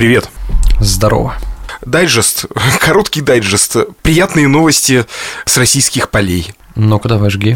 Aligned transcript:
Привет. 0.00 0.30
Здорово. 0.80 1.36
Дайджест, 1.84 2.46
короткий 2.80 3.20
дайджест. 3.20 3.76
Приятные 4.00 4.48
новости 4.48 5.04
с 5.44 5.58
российских 5.58 6.08
полей. 6.08 6.54
Ну-ка, 6.74 7.06
давай 7.06 7.28
жги. 7.28 7.54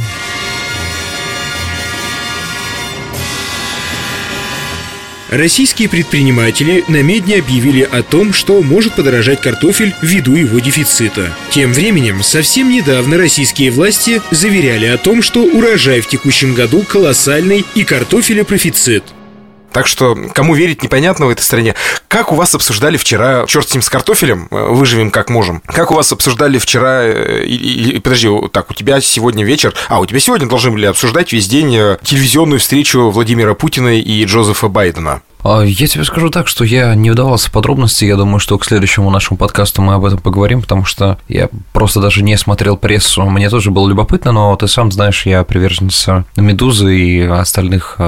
Российские 5.31 5.89
предприниматели 5.89 6.85
на 6.87 7.03
медне 7.03 7.37
объявили 7.37 7.81
о 7.81 8.03
том, 8.03 8.35
что 8.35 8.61
может 8.61 8.95
подорожать 8.95 9.41
картофель 9.41 9.95
ввиду 10.03 10.35
его 10.35 10.59
дефицита. 10.59 11.35
Тем 11.49 11.73
временем, 11.73 12.23
совсем 12.23 12.69
недавно 12.69 13.17
российские 13.17 13.71
власти 13.71 14.21
заверяли 14.31 14.85
о 14.85 14.99
том, 14.99 15.23
что 15.23 15.45
урожай 15.45 16.03
в 16.03 16.09
текущем 16.09 16.53
году 16.53 16.83
колоссальный 16.83 17.65
и 17.75 17.85
картофеля 17.85 18.45
профицит. 18.45 19.14
Так 19.75 19.89
что 19.89 20.17
кому 20.33 20.55
верить 20.55 20.85
непонятно 20.85 21.27
в 21.27 21.31
этой 21.31 21.41
стране. 21.41 21.75
Как 22.07 22.31
у 22.31 22.37
вас 22.37 22.55
обсуждали 22.55 22.97
вчера, 22.97 23.45
черт 23.49 23.69
с 23.69 23.75
ним 23.75 23.83
с 23.83 23.91
картофелем, 23.91 24.47
э, 24.53 24.69
выживем 24.69 25.11
как 25.11 25.31
можем. 25.31 25.63
Как 25.67 25.91
у 25.91 25.95
вас 25.95 26.13
обсуждали 26.13 26.59
вчера, 26.59 27.03
э, 27.03 27.45
и, 27.45 27.97
и, 27.97 27.99
подожди, 27.99 28.29
так, 28.53 28.71
у 28.71 28.75
тебя 28.75 29.01
сегодня 29.01 29.45
вечер, 29.45 29.75
а, 29.89 29.99
у 29.99 30.07
тебя 30.07 30.21
сегодня 30.21 30.49
должны 30.49 30.71
были 30.71 30.87
обсуждать 30.87 31.33
весь 31.33 31.49
день 31.49 31.75
э, 31.75 31.99
телевизионную 32.05 32.61
встречу 32.61 33.11
Владимира 33.11 33.55
Путина 33.55 33.99
и 33.99 34.25
Джозефа 34.25 34.69
Байдена. 34.69 35.23
А, 35.43 35.63
я 35.63 35.87
тебе 35.89 36.05
скажу 36.05 36.31
так, 36.31 36.47
что 36.47 36.63
я 36.63 36.95
не 36.95 37.11
вдавался 37.11 37.49
в 37.49 37.53
подробности. 37.53 38.05
Я 38.05 38.15
думаю, 38.15 38.39
что 38.39 38.57
к 38.59 38.65
следующему 38.65 39.11
нашему 39.11 39.37
подкасту 39.37 39.83
мы 39.83 39.95
об 39.95 40.05
этом 40.05 40.21
поговорим, 40.21 40.63
потому 40.63 40.85
что 40.85 41.19
я 41.27 41.49
просто 41.73 42.01
даже 42.01 42.23
не 42.23 42.39
смотрел 42.39 42.77
прессу. 42.77 43.25
Мне 43.25 43.51
тоже 43.51 43.73
было 43.73 43.89
любопытно, 43.89 44.31
но 44.31 44.55
ты 44.55 44.69
сам 44.69 44.93
знаешь, 44.93 45.27
я 45.27 45.43
приверженец 45.43 46.07
Медузы 46.37 46.97
и 46.97 47.21
остальных 47.23 47.99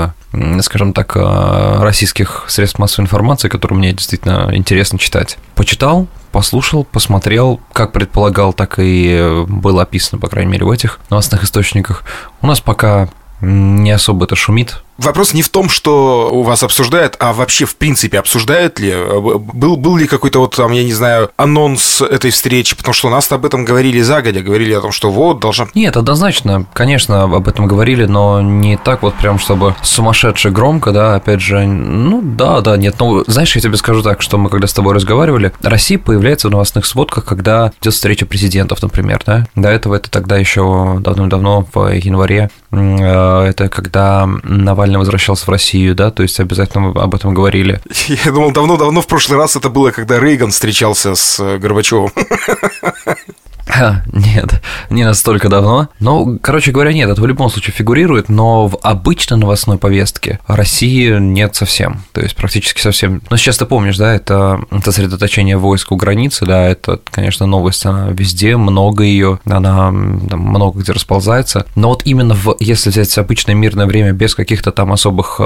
скажем 0.61 0.93
так, 0.93 1.17
российских 1.17 2.45
средств 2.49 2.79
массовой 2.79 3.05
информации, 3.05 3.49
которые 3.49 3.79
мне 3.79 3.93
действительно 3.93 4.51
интересно 4.53 4.99
читать. 4.99 5.39
Почитал, 5.55 6.07
послушал, 6.33 6.85
посмотрел, 6.85 7.61
как 7.73 7.93
предполагал, 7.93 8.53
так 8.53 8.75
и 8.79 9.45
было 9.49 9.83
описано, 9.83 10.21
по 10.21 10.29
крайней 10.29 10.53
мере, 10.53 10.65
в 10.67 10.71
этих 10.71 11.01
новостных 11.11 11.45
источниках. 11.45 12.05
У 12.43 12.47
нас 12.47 12.61
пока 12.61 13.09
не 13.41 13.91
особо 13.91 14.25
это 14.25 14.37
шумит, 14.37 14.83
Вопрос 14.99 15.35
не 15.35 15.43
в 15.43 15.49
том, 15.49 15.69
что 15.69 16.31
у 16.33 16.43
вас 16.43 16.63
обсуждают, 16.63 17.17
а 17.19 17.33
вообще 17.33 17.65
в 17.65 17.77
принципе 17.77 18.19
обсуждают 18.19 18.79
ли? 18.79 18.95
Был, 18.95 19.77
был 19.77 19.97
ли 19.97 20.07
какой-то 20.07 20.41
вот 20.41 20.57
там, 20.57 20.73
я 20.73 20.85
не 20.85 20.93
знаю, 20.93 21.31
анонс 21.37 22.01
этой 22.01 22.31
встречи? 22.31 22.77
Потому 22.77 22.95
что 22.95 23.09
у 23.09 23.11
нас 23.11 23.31
об 23.31 23.45
этом 23.45 23.65
говорили 23.65 24.01
загодя, 24.01 24.41
говорили 24.41 24.73
о 24.73 24.81
том, 24.81 24.93
что 24.93 25.11
вот, 25.11 25.41
должна... 25.41 25.67
Нет, 25.75 25.97
однозначно, 25.97 26.67
конечно, 26.73 27.25
об 27.25 27.49
этом 27.49 27.67
говорили, 27.67 28.05
но 28.05 28.41
не 28.41 28.77
так 28.77 29.03
вот 29.03 29.15
прям, 29.15 29.39
чтобы 29.39 29.75
сумасшедше 29.83 30.51
громко, 30.51 30.93
да, 30.93 31.17
опять 31.17 31.41
же, 31.41 31.67
ну 31.67 32.23
да, 32.23 32.61
да, 32.61 32.77
нет, 32.77 32.97
ну, 32.99 33.25
знаешь, 33.27 33.55
я 33.55 33.63
тебе 33.63 33.77
скажу 33.77 34.03
так, 34.03 34.23
что 34.23 34.39
мы 34.39 34.49
когда 34.49 34.67
с 34.67 34.73
тобой 34.73 34.95
разговаривали, 34.95 35.53
Россия 35.63 35.99
появляется 35.99 36.49
в 36.49 36.51
новостных 36.51 36.87
сводках, 36.87 37.25
когда 37.25 37.73
идет 37.81 37.95
встреча 37.95 38.25
президентов, 38.25 38.83
например, 38.83 39.23
да, 39.27 39.47
до 39.55 39.69
этого 39.69 39.97
это 39.97 40.11
тогда 40.11 40.37
еще 40.37 40.99
давно-давно 41.01 41.67
в 41.73 41.89
январе, 41.93 42.51
э, 42.71 43.43
это 43.43 43.69
когда 43.69 44.27
Навальный 44.43 44.86
Навальный 44.87 44.99
возвращался 45.01 45.47
в 45.47 45.49
Россию, 45.49 45.97
да, 45.97 46.13
то 46.13 46.23
есть 46.23 46.39
обязательно 46.39 46.91
об 46.91 47.13
этом 47.13 47.35
говорили. 47.35 47.81
Я 48.25 48.31
думал, 48.31 48.53
давно-давно 48.53 49.01
в 49.03 49.09
прошлый 49.09 49.37
раз 49.37 49.57
это 49.57 49.69
было, 49.69 49.91
когда 49.91 50.21
Рейган 50.21 50.53
встречался 50.53 51.17
с 51.17 51.41
э, 51.41 51.59
Горбачевым. 51.59 52.13
Нет, 54.13 54.63
не 54.91 55.05
настолько 55.05 55.49
давно. 55.49 55.89
Ну, 56.01 56.39
короче 56.41 56.73
говоря, 56.73 56.93
нет, 56.93 57.11
это 57.11 57.21
в 57.21 57.27
любом 57.27 57.51
случае 57.51 57.75
фигурирует, 57.75 58.29
но 58.29 58.69
в 58.69 58.79
обычной 58.83 59.39
новостной 59.39 59.79
повестке 59.79 60.41
России 60.47 61.19
нет 61.19 61.55
совсем. 61.55 62.03
То 62.13 62.21
есть 62.21 62.37
практически 62.37 62.81
совсем. 62.81 63.23
Но 63.31 63.37
сейчас 63.37 63.59
ты 63.59 63.67
помнишь, 63.67 63.97
да, 63.97 64.15
это 64.15 64.61
сосредоточение 64.85 65.57
войск 65.57 65.93
у 65.93 65.97
границы, 65.97 66.47
да, 66.47 66.67
это, 66.67 67.01
конечно, 67.11 67.47
новость, 67.47 67.85
она 67.87 68.09
везде, 68.11 68.57
много 68.57 69.05
ее, 69.05 69.41
она 69.45 69.87
там, 69.87 70.41
много 70.41 70.81
где 70.81 70.93
расползается. 70.93 71.67
Но 71.75 71.89
вот 71.89 72.03
именно 72.05 72.35
в, 72.35 72.57
если 72.61 72.91
взять 72.91 73.17
обычное 73.19 73.55
мирное 73.55 73.87
время 73.87 74.13
без 74.13 74.35
каких-то 74.35 74.73
там 74.73 74.93
особых 74.93 75.41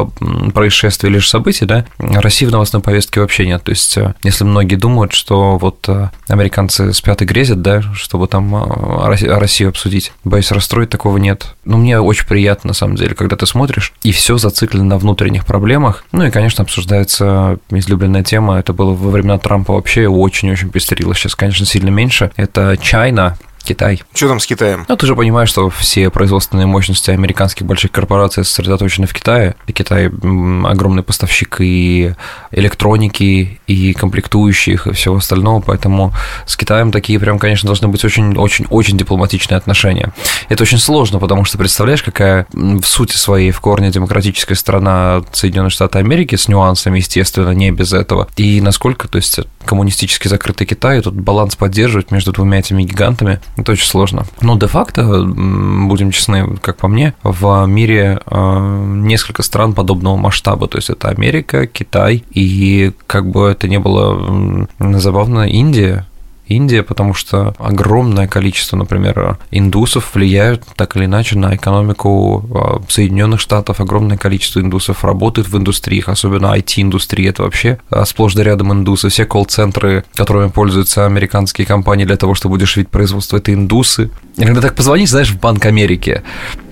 происшествий 0.54 1.10
или 1.10 1.18
же 1.18 1.28
событий, 1.28 1.64
да, 1.64 1.84
России 1.98 2.46
в 2.46 2.50
новостной 2.50 2.82
повестке 2.82 3.20
вообще 3.20 3.46
нет. 3.46 3.62
То 3.64 3.70
есть, 3.70 3.96
э, 3.96 4.14
если 4.22 4.44
многие 4.44 4.76
думают, 4.76 5.12
что 5.12 5.58
вот 5.58 5.84
э, 5.88 6.08
американцы 6.28 6.92
спят 6.92 7.22
и 7.22 7.24
грезят, 7.24 7.62
да, 7.62 7.82
чтобы 8.20 8.28
там 8.28 8.54
а, 8.54 9.08
Россию 9.08 9.68
обсудить. 9.70 10.12
Боюсь, 10.24 10.50
расстроить 10.52 10.90
такого 10.90 11.16
нет. 11.16 11.54
Но 11.64 11.78
мне 11.78 11.98
очень 12.00 12.26
приятно, 12.26 12.68
на 12.68 12.74
самом 12.74 12.96
деле, 12.96 13.14
когда 13.14 13.36
ты 13.36 13.46
смотришь, 13.46 13.94
и 14.02 14.12
все 14.12 14.36
зациклено 14.36 14.84
на 14.84 14.98
внутренних 14.98 15.46
проблемах. 15.46 16.04
Ну 16.12 16.24
и, 16.24 16.30
конечно, 16.30 16.62
обсуждается 16.62 17.58
излюбленная 17.70 18.22
тема. 18.22 18.58
Это 18.58 18.74
было 18.74 18.92
во 18.92 19.10
времена 19.10 19.38
Трампа 19.38 19.72
вообще 19.72 20.06
очень-очень 20.06 20.68
пестрило. 20.68 21.14
Сейчас, 21.14 21.34
конечно, 21.34 21.64
сильно 21.64 21.88
меньше. 21.88 22.30
Это 22.36 22.76
Чайна, 22.76 23.38
Китай. 23.62 24.02
Что 24.14 24.28
там 24.28 24.40
с 24.40 24.46
Китаем? 24.46 24.84
Ну, 24.88 24.96
ты 24.96 25.06
же 25.06 25.14
понимаешь, 25.14 25.48
что 25.48 25.70
все 25.70 26.10
производственные 26.10 26.66
мощности 26.66 27.10
американских 27.10 27.66
больших 27.66 27.90
корпораций 27.90 28.44
сосредоточены 28.44 29.06
в 29.06 29.14
Китае. 29.14 29.54
И 29.66 29.72
Китай 29.72 30.06
огромный 30.08 31.02
поставщик 31.02 31.60
и 31.60 32.14
электроники, 32.50 33.60
и 33.66 33.92
комплектующих, 33.92 34.86
и 34.86 34.92
всего 34.92 35.16
остального, 35.16 35.60
поэтому 35.60 36.12
с 36.46 36.56
Китаем 36.56 36.92
такие 36.92 37.18
прям, 37.18 37.38
конечно, 37.38 37.66
должны 37.66 37.88
быть 37.88 38.04
очень-очень-очень 38.04 38.96
дипломатичные 38.96 39.58
отношения. 39.58 40.12
Это 40.48 40.62
очень 40.62 40.78
сложно, 40.78 41.18
потому 41.18 41.44
что 41.44 41.58
представляешь, 41.58 42.02
какая 42.02 42.46
в 42.52 42.84
сути 42.84 43.16
своей 43.16 43.50
в 43.50 43.60
корне 43.60 43.90
демократическая 43.90 44.54
страна 44.54 45.22
Соединенных 45.32 45.72
Штатов 45.72 46.00
Америки 46.00 46.34
с 46.34 46.48
нюансами, 46.48 46.98
естественно, 46.98 47.50
не 47.50 47.70
без 47.70 47.92
этого. 47.92 48.28
И 48.36 48.60
насколько, 48.60 49.08
то 49.08 49.16
есть, 49.16 49.40
коммунистически 49.64 50.28
закрытый 50.28 50.66
Китай, 50.66 51.00
тут 51.00 51.14
баланс 51.14 51.56
поддерживать 51.56 52.10
между 52.10 52.32
двумя 52.32 52.58
этими 52.58 52.82
гигантами, 52.82 53.40
это 53.56 53.72
очень 53.72 53.86
сложно. 53.86 54.24
Но 54.40 54.56
де-факто, 54.56 55.24
будем 55.24 56.10
честны, 56.10 56.56
как 56.62 56.76
по 56.76 56.88
мне, 56.88 57.14
в 57.22 57.66
мире 57.66 58.20
э, 58.24 58.84
несколько 58.86 59.42
стран 59.42 59.74
подобного 59.74 60.16
масштаба. 60.16 60.68
То 60.68 60.78
есть 60.78 60.90
это 60.90 61.08
Америка, 61.08 61.66
Китай 61.66 62.24
и, 62.30 62.92
как 63.06 63.28
бы 63.28 63.48
это 63.48 63.68
ни 63.68 63.78
было 63.78 64.66
забавно, 64.78 65.48
Индия, 65.48 66.06
Индия, 66.50 66.82
потому 66.82 67.14
что 67.14 67.54
огромное 67.58 68.26
количество, 68.26 68.76
например, 68.76 69.38
индусов 69.50 70.14
влияют 70.14 70.64
так 70.76 70.96
или 70.96 71.04
иначе 71.04 71.38
на 71.38 71.54
экономику 71.54 72.44
а, 72.52 72.82
Соединенных 72.88 73.40
Штатов. 73.40 73.80
Огромное 73.80 74.16
количество 74.16 74.60
индусов 74.60 75.04
работает 75.04 75.48
в 75.48 75.56
индустриях, 75.56 76.08
особенно 76.08 76.56
IT-индустрии. 76.56 77.28
Это 77.28 77.44
вообще 77.44 77.78
а, 77.88 78.04
сплошь 78.04 78.34
да 78.34 78.42
рядом 78.42 78.72
индусы. 78.72 79.08
Все 79.08 79.24
колл-центры, 79.24 80.04
которыми 80.14 80.48
пользуются 80.48 81.06
американские 81.06 81.66
компании 81.66 82.04
для 82.04 82.16
того, 82.16 82.34
чтобы 82.34 82.56
удешевить 82.56 82.88
производство, 82.88 83.36
это 83.36 83.54
индусы. 83.54 84.10
Иногда 84.36 84.60
так 84.60 84.74
позвонишь, 84.74 85.10
знаешь, 85.10 85.30
в 85.30 85.38
Банк 85.38 85.66
Америки, 85.66 86.22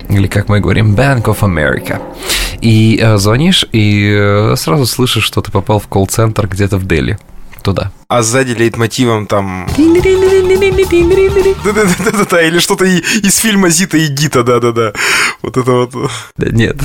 или 0.09 0.27
как 0.27 0.49
мы 0.49 0.59
говорим, 0.59 0.93
Bank 0.95 1.23
of 1.23 1.39
America. 1.39 2.01
И 2.61 2.99
э, 3.01 3.17
звонишь, 3.17 3.65
и 3.71 4.13
э, 4.13 4.55
сразу 4.57 4.85
слышишь, 4.85 5.23
что 5.23 5.41
ты 5.41 5.51
попал 5.51 5.79
в 5.79 5.87
колл-центр 5.87 6.47
где-то 6.47 6.77
в 6.77 6.85
Дели 6.85 7.17
туда. 7.63 7.91
А 8.11 8.23
сзади 8.23 8.53
лейтмотивом 8.53 9.27
там... 9.27 9.67
Да-да-да-да-да, 11.63 12.41
или 12.41 12.57
что-то 12.57 12.85
из 12.85 13.37
фильма 13.37 13.69
Зита 13.69 13.99
и 13.99 14.07
Гита, 14.07 14.43
да-да-да. 14.43 14.93
Вот 15.43 15.57
это 15.57 15.71
вот. 15.71 15.93
Нет. 16.39 16.77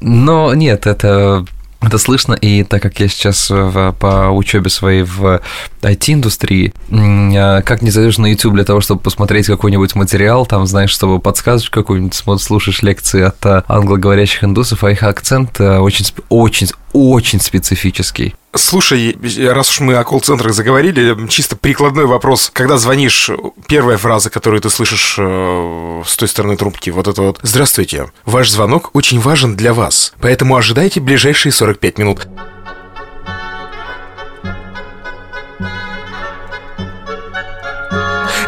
Но 0.00 0.54
нет, 0.54 0.86
это 0.86 1.44
это 1.82 1.98
слышно, 1.98 2.32
и 2.32 2.62
так 2.62 2.80
как 2.80 3.00
я 3.00 3.08
сейчас 3.08 3.50
в, 3.50 3.92
по 4.00 4.30
учебе 4.30 4.70
своей 4.70 5.02
в 5.02 5.42
IT-индустрии, 5.82 6.72
как 6.88 7.82
не 7.82 7.90
зайдешь 7.90 8.16
на 8.16 8.30
YouTube 8.30 8.54
для 8.54 8.64
того, 8.64 8.80
чтобы 8.80 9.02
посмотреть 9.02 9.46
какой-нибудь 9.46 9.94
материал, 9.94 10.46
там, 10.46 10.66
знаешь, 10.66 10.90
чтобы 10.90 11.20
подсказочку 11.20 11.80
какую-нибудь, 11.80 12.14
слушаешь 12.40 12.82
лекции 12.82 13.22
от 13.22 13.64
англоговорящих 13.68 14.44
индусов, 14.44 14.84
а 14.84 14.90
их 14.90 15.02
акцент 15.02 15.60
очень, 15.60 16.06
очень, 16.30 16.68
очень 16.94 17.40
специфический. 17.40 18.34
Слушай, 18.52 19.16
раз 19.48 19.70
уж 19.70 19.80
мы 19.80 19.94
о 19.94 20.02
колл-центрах 20.02 20.52
заговорили, 20.52 21.28
чисто 21.28 21.54
прикладной 21.54 22.06
вопрос. 22.06 22.50
Когда 22.52 22.78
звонишь, 22.78 23.30
первая 23.68 23.96
фраза, 23.96 24.28
которую 24.28 24.60
ты 24.60 24.70
слышишь 24.70 25.14
э, 25.18 26.02
с 26.04 26.16
той 26.16 26.26
стороны 26.26 26.56
трубки, 26.56 26.90
вот 26.90 27.06
это 27.06 27.22
вот 27.22 27.38
«Здравствуйте, 27.42 28.10
ваш 28.24 28.50
звонок 28.50 28.90
очень 28.92 29.20
важен 29.20 29.54
для 29.54 29.72
вас, 29.72 30.14
поэтому 30.20 30.56
ожидайте 30.56 30.98
ближайшие 30.98 31.52
45 31.52 31.98
минут». 31.98 32.26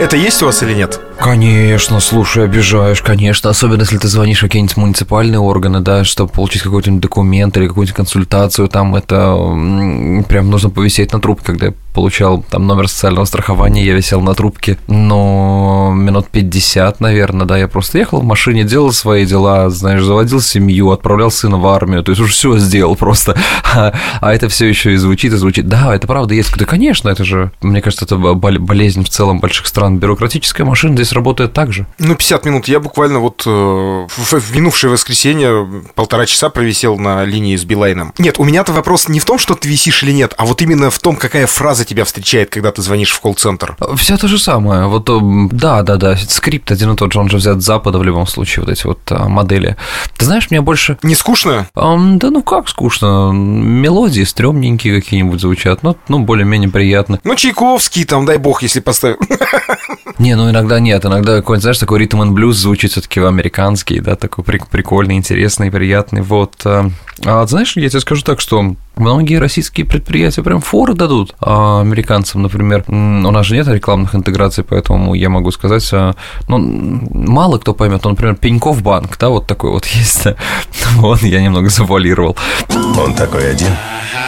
Это 0.00 0.16
есть 0.16 0.42
у 0.42 0.46
вас 0.46 0.60
или 0.64 0.74
нет? 0.74 1.00
Конечно, 1.22 2.00
слушай, 2.00 2.44
обижаешь, 2.44 3.00
конечно. 3.00 3.48
Особенно, 3.48 3.82
если 3.82 3.96
ты 3.96 4.08
звонишь 4.08 4.38
в 4.38 4.42
какие-нибудь 4.42 4.76
муниципальные 4.76 5.38
органы, 5.38 5.78
да, 5.78 6.02
чтобы 6.02 6.32
получить 6.32 6.62
какой-то 6.62 6.90
документ 6.90 7.56
или 7.56 7.68
какую-нибудь 7.68 7.94
консультацию, 7.94 8.66
там 8.66 8.96
это 8.96 9.36
прям 10.28 10.50
нужно 10.50 10.70
повисеть 10.70 11.12
на 11.12 11.20
трубке, 11.20 11.46
когда 11.46 11.66
я 11.66 11.74
получал 11.92 12.42
там 12.42 12.66
номер 12.66 12.88
социального 12.88 13.24
страхования, 13.24 13.84
я 13.84 13.94
висел 13.94 14.20
на 14.20 14.34
трубке, 14.34 14.78
но 14.86 15.92
минут 15.94 16.28
50, 16.28 17.00
наверное, 17.00 17.46
да, 17.46 17.58
я 17.58 17.68
просто 17.68 17.98
ехал 17.98 18.20
в 18.20 18.24
машине, 18.24 18.64
делал 18.64 18.92
свои 18.92 19.26
дела, 19.26 19.68
знаешь, 19.70 20.02
заводил 20.02 20.40
семью, 20.40 20.90
отправлял 20.90 21.30
сына 21.30 21.58
в 21.58 21.66
армию, 21.66 22.02
то 22.02 22.10
есть 22.10 22.20
уже 22.20 22.32
все 22.32 22.58
сделал 22.58 22.96
просто, 22.96 23.36
а, 23.74 23.92
а 24.20 24.34
это 24.34 24.48
все 24.48 24.66
еще 24.66 24.94
и 24.94 24.96
звучит, 24.96 25.32
и 25.32 25.36
звучит, 25.36 25.68
да, 25.68 25.94
это 25.94 26.06
правда 26.06 26.34
есть, 26.34 26.56
да, 26.56 26.64
конечно, 26.64 27.08
это 27.08 27.24
же, 27.24 27.52
мне 27.60 27.82
кажется, 27.82 28.04
это 28.04 28.16
болезнь 28.16 29.04
в 29.04 29.08
целом 29.08 29.40
больших 29.40 29.66
стран, 29.66 29.98
бюрократическая 29.98 30.66
машина 30.66 30.94
здесь 30.94 31.11
работает 31.12 31.52
так 31.52 31.72
же. 31.72 31.86
Ну, 31.98 32.14
50 32.14 32.44
минут, 32.44 32.68
я 32.68 32.80
буквально 32.80 33.18
вот 33.18 33.42
э, 33.46 33.50
в, 33.50 34.32
в 34.32 34.56
минувшее 34.56 34.90
воскресенье 34.90 35.66
полтора 35.94 36.26
часа 36.26 36.48
провисел 36.48 36.98
на 36.98 37.24
линии 37.24 37.56
с 37.56 37.64
Билайном. 37.64 38.12
Нет, 38.18 38.38
у 38.38 38.44
меня-то 38.44 38.72
вопрос 38.72 39.08
не 39.08 39.20
в 39.20 39.24
том, 39.24 39.38
что 39.38 39.54
ты 39.54 39.68
висишь 39.68 40.02
или 40.02 40.12
нет, 40.12 40.34
а 40.38 40.44
вот 40.44 40.62
именно 40.62 40.90
в 40.90 40.98
том, 40.98 41.16
какая 41.16 41.46
фраза 41.46 41.84
тебя 41.84 42.04
встречает, 42.04 42.50
когда 42.50 42.72
ты 42.72 42.82
звонишь 42.82 43.12
в 43.12 43.20
колл-центр. 43.20 43.76
Все 43.96 44.16
то 44.16 44.28
же 44.28 44.38
самое. 44.38 44.86
Вот 44.86 45.04
да, 45.52 45.82
да, 45.82 45.96
да. 45.96 46.16
Скрипт 46.16 46.70
один 46.70 46.92
и 46.92 46.96
тот 46.96 47.12
же, 47.12 47.18
он 47.18 47.28
же 47.28 47.36
взят 47.36 47.60
с 47.60 47.64
Запада 47.64 47.98
в 47.98 48.04
любом 48.04 48.26
случае, 48.26 48.64
вот 48.64 48.72
эти 48.72 48.86
вот 48.86 49.00
а, 49.10 49.28
модели. 49.28 49.76
Ты 50.16 50.24
знаешь, 50.24 50.50
мне 50.50 50.60
больше... 50.60 50.98
Не 51.02 51.14
скучно? 51.14 51.68
Эм, 51.74 52.18
да 52.18 52.30
ну 52.30 52.42
как 52.42 52.68
скучно? 52.68 53.30
Мелодии 53.32 54.24
стрёмненькие 54.24 55.00
какие-нибудь 55.00 55.40
звучат, 55.40 55.82
ну, 55.82 55.96
ну 56.08 56.20
более-менее 56.20 56.70
приятно. 56.70 57.20
Ну, 57.24 57.34
Чайковский 57.34 58.04
там, 58.04 58.26
дай 58.26 58.38
бог, 58.38 58.62
если 58.62 58.80
поставил. 58.80 59.18
Не, 60.18 60.36
ну 60.36 60.50
иногда 60.50 60.80
нет, 60.80 60.91
иногда 61.00 61.36
какой-нибудь, 61.36 61.62
знаешь, 61.62 61.78
такой 61.78 62.00
ритм 62.00 62.32
блюз 62.32 62.56
звучит 62.56 62.92
все-таки 62.92 63.20
американский, 63.20 64.00
да, 64.00 64.16
такой 64.16 64.44
прикольный, 64.44 65.16
интересный, 65.16 65.70
приятный, 65.70 66.22
вот. 66.22 66.54
А, 66.64 66.90
а 67.24 67.46
знаешь, 67.46 67.76
я 67.76 67.88
тебе 67.88 68.00
скажу 68.00 68.22
так, 68.22 68.40
что 68.40 68.76
Многие 68.96 69.36
российские 69.36 69.86
предприятия 69.86 70.42
прям 70.42 70.60
форы 70.60 70.92
дадут 70.92 71.34
а 71.40 71.80
американцам, 71.80 72.42
например. 72.42 72.84
У 72.88 72.92
нас 72.92 73.46
же 73.46 73.54
нет 73.54 73.66
рекламных 73.66 74.14
интеграций, 74.14 74.64
поэтому 74.64 75.14
я 75.14 75.30
могу 75.30 75.50
сказать, 75.50 75.88
а, 75.92 76.14
ну, 76.48 76.58
мало 76.58 77.58
кто 77.58 77.72
поймет. 77.72 78.04
Ну, 78.04 78.10
например, 78.10 78.34
Пеньков 78.34 78.82
банк, 78.82 79.16
да, 79.18 79.30
вот 79.30 79.46
такой 79.46 79.70
вот 79.70 79.86
есть. 79.86 80.26
Вот, 80.96 81.22
я 81.22 81.40
немного 81.40 81.70
завуалировал. 81.70 82.36
Он 82.98 83.14
такой 83.14 83.50
один. 83.50 83.70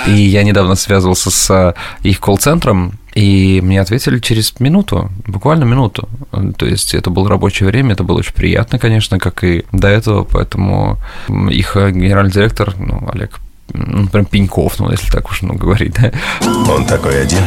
И 0.06 0.12
я 0.12 0.42
недавно 0.42 0.76
связывался 0.76 1.30
с 1.30 1.50
а, 1.50 1.74
их 2.02 2.20
колл-центром, 2.20 2.94
и 3.14 3.60
мне 3.62 3.80
ответили 3.80 4.18
через 4.18 4.58
минуту, 4.60 5.10
буквально 5.26 5.64
минуту. 5.64 6.08
То 6.56 6.66
есть 6.66 6.94
это 6.94 7.10
было 7.10 7.28
рабочее 7.28 7.68
время, 7.68 7.92
это 7.92 8.02
было 8.02 8.18
очень 8.18 8.34
приятно, 8.34 8.78
конечно, 8.78 9.18
как 9.18 9.44
и 9.44 9.64
до 9.72 9.88
этого, 9.88 10.24
поэтому 10.24 10.98
их 11.28 11.76
генеральный 11.76 12.32
директор, 12.32 12.74
ну, 12.78 13.08
Олег 13.12 13.40
ну, 13.72 14.08
прям 14.08 14.26
Пеньков, 14.26 14.78
ну, 14.78 14.90
если 14.90 15.10
так 15.10 15.30
уж 15.30 15.42
ну, 15.42 15.54
говорить, 15.54 15.94
да. 15.94 16.12
Он 16.70 16.84
такой 16.84 17.22
один. 17.22 17.40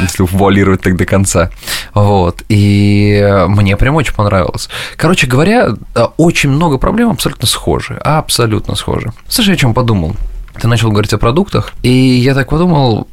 Если 0.00 0.22
вуалировать 0.22 0.82
так 0.82 0.96
до 0.96 1.04
конца. 1.04 1.50
Вот. 1.94 2.44
И 2.48 3.44
мне 3.48 3.76
прям 3.76 3.96
очень 3.96 4.14
понравилось. 4.14 4.68
Короче 4.96 5.26
говоря, 5.26 5.70
очень 6.16 6.50
много 6.50 6.78
проблем 6.78 7.10
абсолютно 7.10 7.48
схожи. 7.48 7.94
Абсолютно 7.94 8.76
схожи. 8.76 9.12
Слушай, 9.26 9.54
о 9.54 9.58
чем 9.58 9.74
подумал? 9.74 10.14
Ты 10.60 10.68
начал 10.68 10.90
говорить 10.90 11.12
о 11.12 11.18
продуктах, 11.18 11.72
и 11.82 11.90
я 11.90 12.34
так 12.34 12.48
подумал, 12.50 13.08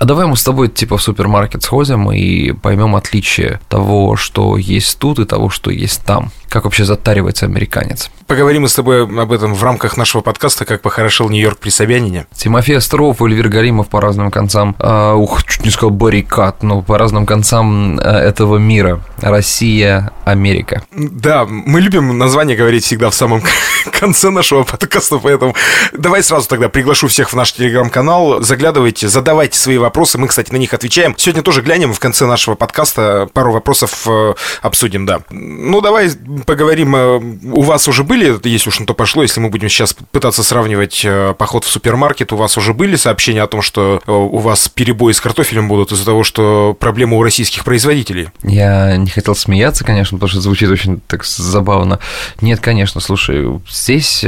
а 0.00 0.06
давай 0.06 0.26
мы 0.26 0.34
с 0.34 0.42
тобой 0.42 0.68
типа 0.68 0.96
в 0.96 1.02
супермаркет 1.02 1.62
сходим 1.62 2.10
и 2.10 2.52
поймем 2.52 2.96
отличие 2.96 3.60
того, 3.68 4.16
что 4.16 4.56
есть 4.56 4.98
тут 4.98 5.18
и 5.18 5.26
того, 5.26 5.50
что 5.50 5.70
есть 5.70 6.02
там. 6.06 6.32
Как 6.48 6.64
вообще 6.64 6.84
затаривается 6.84 7.46
американец? 7.46 8.10
Поговорим 8.26 8.62
мы 8.62 8.68
с 8.68 8.74
тобой 8.74 9.04
об 9.04 9.30
этом 9.30 9.54
в 9.54 9.62
рамках 9.62 9.96
нашего 9.96 10.20
подкаста 10.20 10.64
«Как 10.64 10.82
похорошел 10.82 11.28
Нью-Йорк 11.28 11.58
при 11.58 11.70
Собянине». 11.70 12.26
Тимофей 12.32 12.78
Остров, 12.78 13.20
Эльвир 13.22 13.48
Галимов 13.48 13.88
по 13.88 14.00
разным 14.00 14.30
концам, 14.30 14.74
э, 14.78 15.12
ух, 15.12 15.44
чуть 15.44 15.64
не 15.64 15.70
сказал 15.70 15.90
баррикад, 15.90 16.62
но 16.62 16.82
по 16.82 16.98
разным 16.98 17.24
концам 17.24 18.00
э, 18.00 18.02
этого 18.02 18.56
мира. 18.56 19.00
Россия, 19.20 20.10
Америка. 20.24 20.82
Да, 20.92 21.44
мы 21.44 21.80
любим 21.80 22.18
название 22.18 22.56
говорить 22.56 22.84
всегда 22.84 23.10
в 23.10 23.14
самом 23.14 23.42
конце 24.00 24.30
нашего 24.30 24.64
подкаста, 24.64 25.18
поэтому 25.18 25.54
давай 25.92 26.22
сразу 26.22 26.48
тогда 26.48 26.68
приглашу 26.68 27.06
всех 27.06 27.30
в 27.30 27.36
наш 27.36 27.52
телеграм-канал, 27.52 28.42
заглядывайте, 28.42 29.08
задавайте 29.08 29.58
свои 29.58 29.78
вопросы, 29.78 29.89
мы, 30.18 30.28
кстати, 30.28 30.52
на 30.52 30.56
них 30.56 30.74
отвечаем. 30.74 31.14
Сегодня 31.16 31.42
тоже 31.42 31.62
глянем 31.62 31.92
в 31.92 32.00
конце 32.00 32.26
нашего 32.26 32.54
подкаста, 32.54 33.28
пару 33.32 33.52
вопросов 33.52 34.06
э, 34.06 34.34
обсудим, 34.62 35.06
да. 35.06 35.20
Ну, 35.30 35.80
давай 35.80 36.10
поговорим, 36.46 36.96
э, 36.96 37.18
у 37.52 37.62
вас 37.62 37.88
уже 37.88 38.04
были, 38.04 38.38
если 38.48 38.68
уж 38.68 38.80
на 38.80 38.86
то 38.86 38.94
пошло, 38.94 39.22
если 39.22 39.40
мы 39.40 39.48
будем 39.48 39.68
сейчас 39.68 39.94
пытаться 40.10 40.42
сравнивать 40.42 41.02
э, 41.04 41.34
поход 41.36 41.64
в 41.64 41.68
супермаркет, 41.68 42.32
у 42.32 42.36
вас 42.36 42.56
уже 42.56 42.74
были 42.74 42.96
сообщения 42.96 43.42
о 43.42 43.46
том, 43.46 43.62
что 43.62 44.00
у 44.06 44.38
вас 44.38 44.68
перебои 44.68 45.12
с 45.12 45.20
картофелем 45.20 45.68
будут 45.68 45.92
из-за 45.92 46.04
того, 46.04 46.24
что 46.24 46.76
проблемы 46.78 47.16
у 47.16 47.22
российских 47.22 47.64
производителей? 47.64 48.28
Я 48.42 48.96
не 48.96 49.10
хотел 49.10 49.34
смеяться, 49.34 49.84
конечно, 49.84 50.16
потому 50.16 50.30
что 50.30 50.40
звучит 50.40 50.70
очень 50.70 51.00
так 51.06 51.24
забавно. 51.24 51.98
Нет, 52.40 52.60
конечно, 52.60 53.00
слушай, 53.00 53.60
здесь 53.68 54.24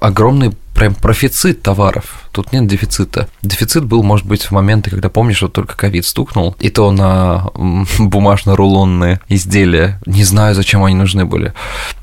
огромный 0.00 0.52
прям 0.74 0.94
профицит 0.94 1.62
товаров. 1.62 2.28
Тут 2.32 2.52
нет 2.52 2.66
дефицита. 2.66 3.28
Дефицит 3.42 3.84
был, 3.84 4.02
может 4.02 4.24
быть, 4.26 4.44
в 4.44 4.50
моменты, 4.50 4.88
когда 4.88 5.10
помнишь, 5.10 5.36
что 5.36 5.48
только 5.48 5.76
ковид 5.76 6.06
стукнул, 6.06 6.56
и 6.58 6.70
то 6.70 6.90
на 6.90 7.50
бумажно-рулонные 7.98 9.20
изделия. 9.28 10.00
Не 10.06 10.24
знаю, 10.24 10.54
зачем 10.54 10.82
они 10.82 10.94
нужны 10.94 11.26
были. 11.26 11.52